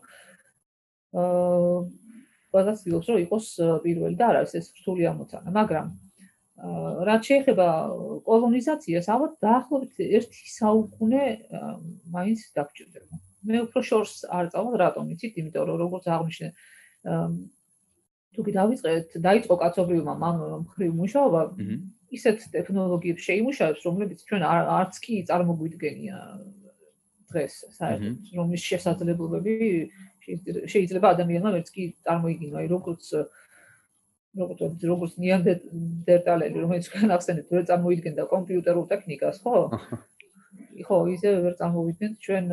[1.18, 1.80] აა
[2.52, 3.46] ყველას ვიღოს რომ იყოს
[3.84, 5.86] პირველი და არ არის ეს რთული ამოცანა, მაგრამ
[6.58, 7.66] რაც შეეხება
[8.26, 10.26] კოლონიზაციას, ალბათ დაახლოებით 1
[10.58, 11.22] საუკუნე
[12.10, 13.14] მაინც დაგჭირდება.
[13.46, 15.38] მე უფრო შორს არ წავალ, რატომ იცით?
[15.38, 16.48] იმიტომ რომ როგორც აღნიშნე
[18.34, 20.36] თუ კი დავიწყეთ, დაიწყო კაცობრიობა მამ
[20.66, 21.40] მხრივ მუშაობა,
[22.18, 26.18] ისეთ ტექნოლოგიებს შეიმუშავებს, რომლებიც ჩვენ არც კი წარმოგვიდგენია
[27.28, 29.54] დღეს საერთოდ, რომლის შესაძლებლობები
[30.72, 33.04] შეიძლება ადამიანმა ვერც კი წარმოიდგინო, აი როგორც
[34.38, 39.54] როგორც როგორც ნიანდერტალელი, რომელიც ჩვენ ახსენეთ, ვერ წარმოიდგენდა კომპიუტერულ ტექნიკას, ხო?
[40.86, 42.46] ხო, ისე ვერ წარმოვიდგენთ ჩვენ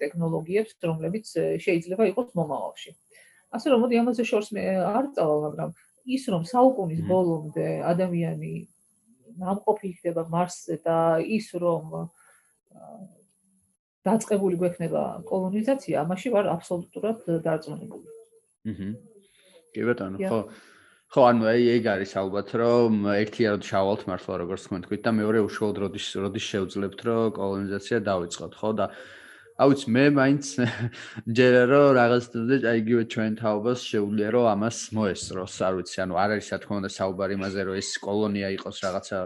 [0.00, 1.26] ტექნოლოგიებს, რომლებიც
[1.64, 2.90] შეიძლება იყოს მომავალში.
[3.52, 5.70] ასე რომ მოდი ამაზე შორს მე არ წავალ, მაგრამ
[6.16, 8.52] ის რომ საუკუნის ბოლომდე ადამიანი
[9.42, 12.08] ნამყოფი იქნება მარსზე და ის რომ
[14.08, 18.08] დაწყებული გვექნება კოლონიზაცია, ამაში ვარ აბსოლუტურად დარწმუნებული.
[18.72, 19.11] აჰა.
[19.72, 20.40] კი ბატონო, ხო.
[21.12, 25.10] ხო, ანუ აი ეგ არის ალბათ, რომ ერთია რომ შავალთ მართლა როგორც თქვენ თქვით და
[25.16, 28.86] მეორე უშუალოდ როდის როდის შევძლებთ, რომ კოლონიზაცია დაიწყოთ, ხო და
[29.60, 30.44] აუც მე მაინც
[31.36, 36.14] ჯერა რომ რაღაც თუნდე აი იგივე ჩვენ თაობას შეუძლია რომ ამას მოესწროს არ ვიცი ანუ
[36.22, 39.18] არ არის რა თქმა უნდა საუბარი იმაზე რომ ეს კოლონია იყოს რაღაცა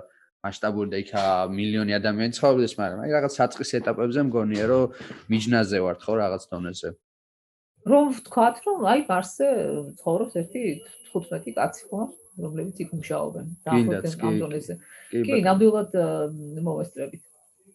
[0.43, 1.23] მასშტაბური და იქა
[1.57, 4.85] მილიონი ადამიანი ცხოვრობს მაგრამ აი რაღაც საწყის ეტაპებზე მგონია რომ
[5.31, 6.89] მიჯნაზე ვართ ხო რაღაც დონეზე
[7.87, 9.49] რომ ვთქვათ რომ აი მარსზე
[10.01, 10.63] ცხოვრობს ერთი
[11.15, 12.01] 15 კაცი ხო?
[12.37, 13.77] რომლებიც იქ მუშაობენ და
[14.29, 14.75] ამ დონეზე
[15.13, 15.95] კი ნამდვილად
[16.67, 17.23] მოვესწრებით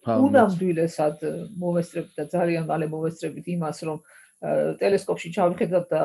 [0.02, 1.24] უნამდვილესად
[1.62, 3.98] მოვესწრებით და ძალიან მალე მოვესწრებით იმას, რომ
[4.82, 6.02] ტელესკოპში ჩავიხედავთ და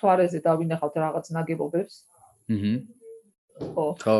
[0.00, 1.94] თვარეზე დავინახავთ რაღაც ნაგებობებს.
[2.48, 2.72] აჰა.
[3.58, 3.86] ხო.
[3.98, 4.16] ხო.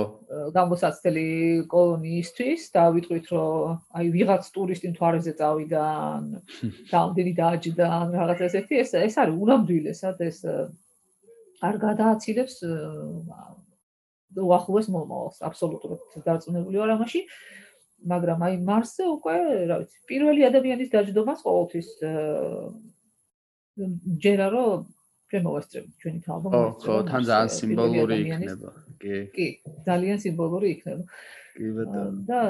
[0.54, 1.26] გამოსაცდელი
[1.70, 5.84] კოლონიისთვის და ვიტყვით, რომ აი ვიღაც ტურისტი თვარეზე წავიდა,
[6.90, 10.38] დამდენი დააჯდა, რაღაც ესეთი, ეს ეს არის უნამდვილესად ეს
[11.62, 12.56] არ გადააცილებს
[14.38, 17.22] უახლოეს მომავალს, აბსოლუტურად დარწმუნებული ვარ ამაში.
[17.98, 19.36] მაგრამ აი მარსზე უკვე,
[19.66, 21.88] რა ვიცი, პირველი ადამიანის დაждდომას ყოველთვის
[24.22, 24.86] ჯერა რომ
[25.28, 26.86] ჩვენ მოვესწრებით ჩვენი თაობა მოვესწრებით.
[26.86, 28.70] ხო, თან ძალიან სიმბოლური იქნება.
[29.02, 29.22] კი.
[29.34, 29.46] კი,
[29.86, 31.04] ძალიან სიმბოლური იქნება.
[31.56, 32.20] კი ბატონო.
[32.28, 32.40] და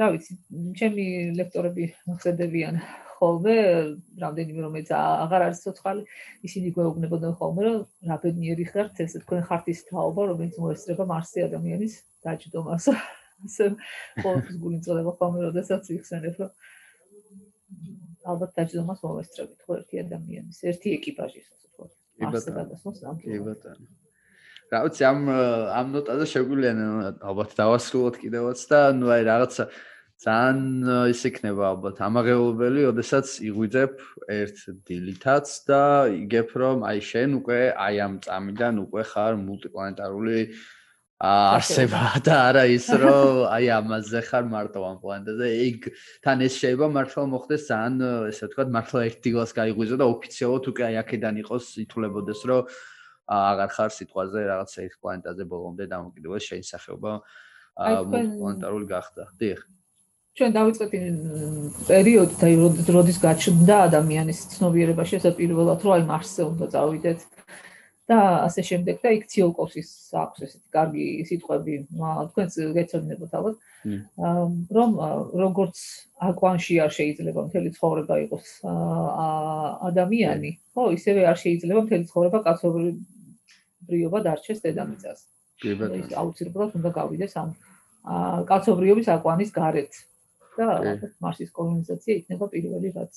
[0.00, 0.32] რა ვიცი,
[0.80, 1.04] ჩემი
[1.38, 2.78] ლექტორები მოხდებიან
[3.20, 3.56] ხოლმე,
[4.22, 6.02] რამდენიმე რომელიც აღარ არის ცოცხალი,
[6.48, 11.44] ისინი გვეუბნებოდნენ ხოლმე, რომ რა ბედნიერი ხართ, ეს თქვენ ხართ ის თაობა, რომელიც მოესწრება მარსზე
[11.52, 12.86] ადამიანის დაждდომას.
[13.46, 13.68] ასე
[14.22, 16.50] ყოველთვის გული წოდება ხოლმე როდესაც იხსენებ რომ
[18.32, 21.48] ალბათ დაჯდომას მოვესწრებით ხო ერთი ადამიანის ერთი ეკიპაჟის
[21.82, 24.01] ასე ასე გადასმოს ამბობ კი ბატონო
[24.72, 25.18] რა ვიცი ამ
[25.78, 26.72] ამ ნოტაზე შეგვიძლია
[27.28, 29.64] ალბათ დავასრულოთ კიდევაც და ნუ აი რაღაცა
[30.22, 31.96] ძალიან ის იქნება ალბათ.
[32.06, 33.94] ამაღელებელი, ოდესაც იღვიძებ
[34.30, 35.82] ერთ დილითაც და
[36.14, 40.38] იგებ რომ აი შენ უკვე აი ამ წამიდან უკვე ხარ მულტიპლანეტარული
[41.22, 45.46] არსება და არა ის რომ აი ამაზე ხარ მარტო ამ პლანეტაზე.
[45.66, 45.90] ეგ
[46.22, 47.94] თან ეს შეიძლება მართლა მოხდეს ძალიან
[48.30, 52.62] ესე ვთქვათ მართლა ერთ დილას გაიღვიძო და ოფიციალურად უკვე აი აქედან იყოს ითვლებოდეს რომ
[53.32, 57.12] აღარ ხარ სიტყვაზე რაღაცა ერთ პლანეტაზე ბოლომდე დამოკიდებულა შენ სახეობა
[57.76, 59.22] პლანეტარული გახდა.
[59.40, 59.60] დიახ.
[60.32, 60.92] ჩვენ დავიწყეთ
[61.88, 67.20] პერიოდი და როდის გაჩნდა ადამიანის ცნობიერებაში ესე პირველად რომ აი მარსზე უნდა წავიდეთ.
[68.10, 69.90] და ასე შემდეგ და იქ ციოლკოსის
[70.22, 71.74] აქვს ესეთი კარგი სიტყვები.
[72.28, 73.56] თქვენს გეცნობინებოთ ალბათ
[74.76, 74.90] რომ
[75.44, 75.76] როგორც
[76.28, 78.48] აკვანში არ შეიძლება მთელი ცხოვრება იყოს
[79.90, 82.38] ადამიანი ხო ისევე არ შეიძლება მთელი ცხოვრება
[83.82, 85.20] კაცობრიობა დარჩეს დედამიწას.
[85.62, 87.50] კი ბატონო აუცილებლად უნდა გავიდეს ამ
[88.46, 89.92] კაცობრიობის აკვანის გარეთ.
[90.52, 90.66] და
[91.24, 93.12] მარსის კოლონიზაცია იქნება პირველი რაც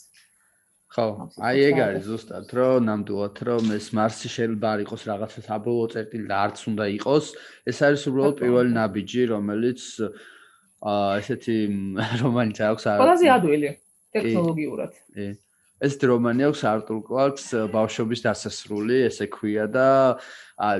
[0.95, 1.05] ხო,
[1.43, 6.27] აი ეგ არის ზუსტად, რომ ნამდვილად რომ ეს მარსი შეიძლება არ იყოს რაღაცა საბოლოო წერტილი
[6.31, 7.25] და არც უნდა იყოს,
[7.67, 9.81] ეს არის უბრალოდ პირველი ნაბიჯი, რომელიც
[10.79, 11.57] აა ესეთი
[12.23, 13.01] რომანი აქვს არის.
[13.03, 13.69] ყველაზე ადვილი
[14.15, 14.91] ტექნოლოგიურად.
[15.11, 15.27] კი.
[15.83, 19.87] ეს რომანი აქვს არტურ კლარკს ბავშვობის დასასრული, ესე ქვია და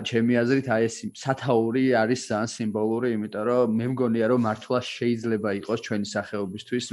[0.07, 5.49] ჩემი აზრით აი ეს სათაური არის ძალიან სიმბოლური, იმიტომ რომ მე მგონია რომ მართლა შეიძლება
[5.59, 6.85] იყოს ჩვენი სახეობისთვის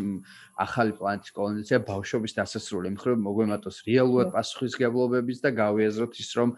[0.67, 6.49] ახალი პლანეტის კოლონიზაცია ბავშვობის დასასრული, მხრივ მოგვემატოს რეალურად პასუხისგებლობების და გავიაზროთ ის რომ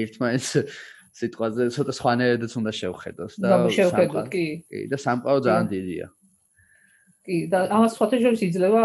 [0.00, 0.50] ერთმანეთს
[1.16, 4.46] სიტყვაზე ცოტა სხვანაირადაც უნდა შევხედოს და შევხედოთ კი.
[4.68, 6.06] კი და სამყარო ძალიან დიდია.
[7.24, 8.82] კი და ამას სხვათა შორის იძლევა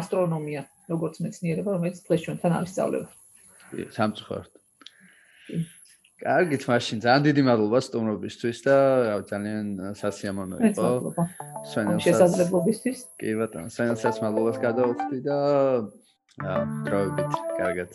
[0.00, 0.62] ასტრონომია.
[0.92, 3.08] როგორც მეცნიერება, რომელიც დღეს ჩვენთან არის სწავლება.
[3.96, 4.52] სამწუხაროდ.
[6.20, 8.76] კარგით, მაშინ ძალიან დიდი მადლობა სტუმრობისთვის და
[9.30, 10.88] ძალიან სასიამოვნო იყო.
[11.72, 12.98] სვენელსაც შესაძლებლობისთვის.
[13.16, 15.38] კი ბატონო, სვენელსაც მადლობას გადავხდი და
[16.84, 17.90] დროებით, კარგად.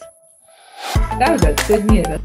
[1.22, 2.24] კარგად, ძნიერად.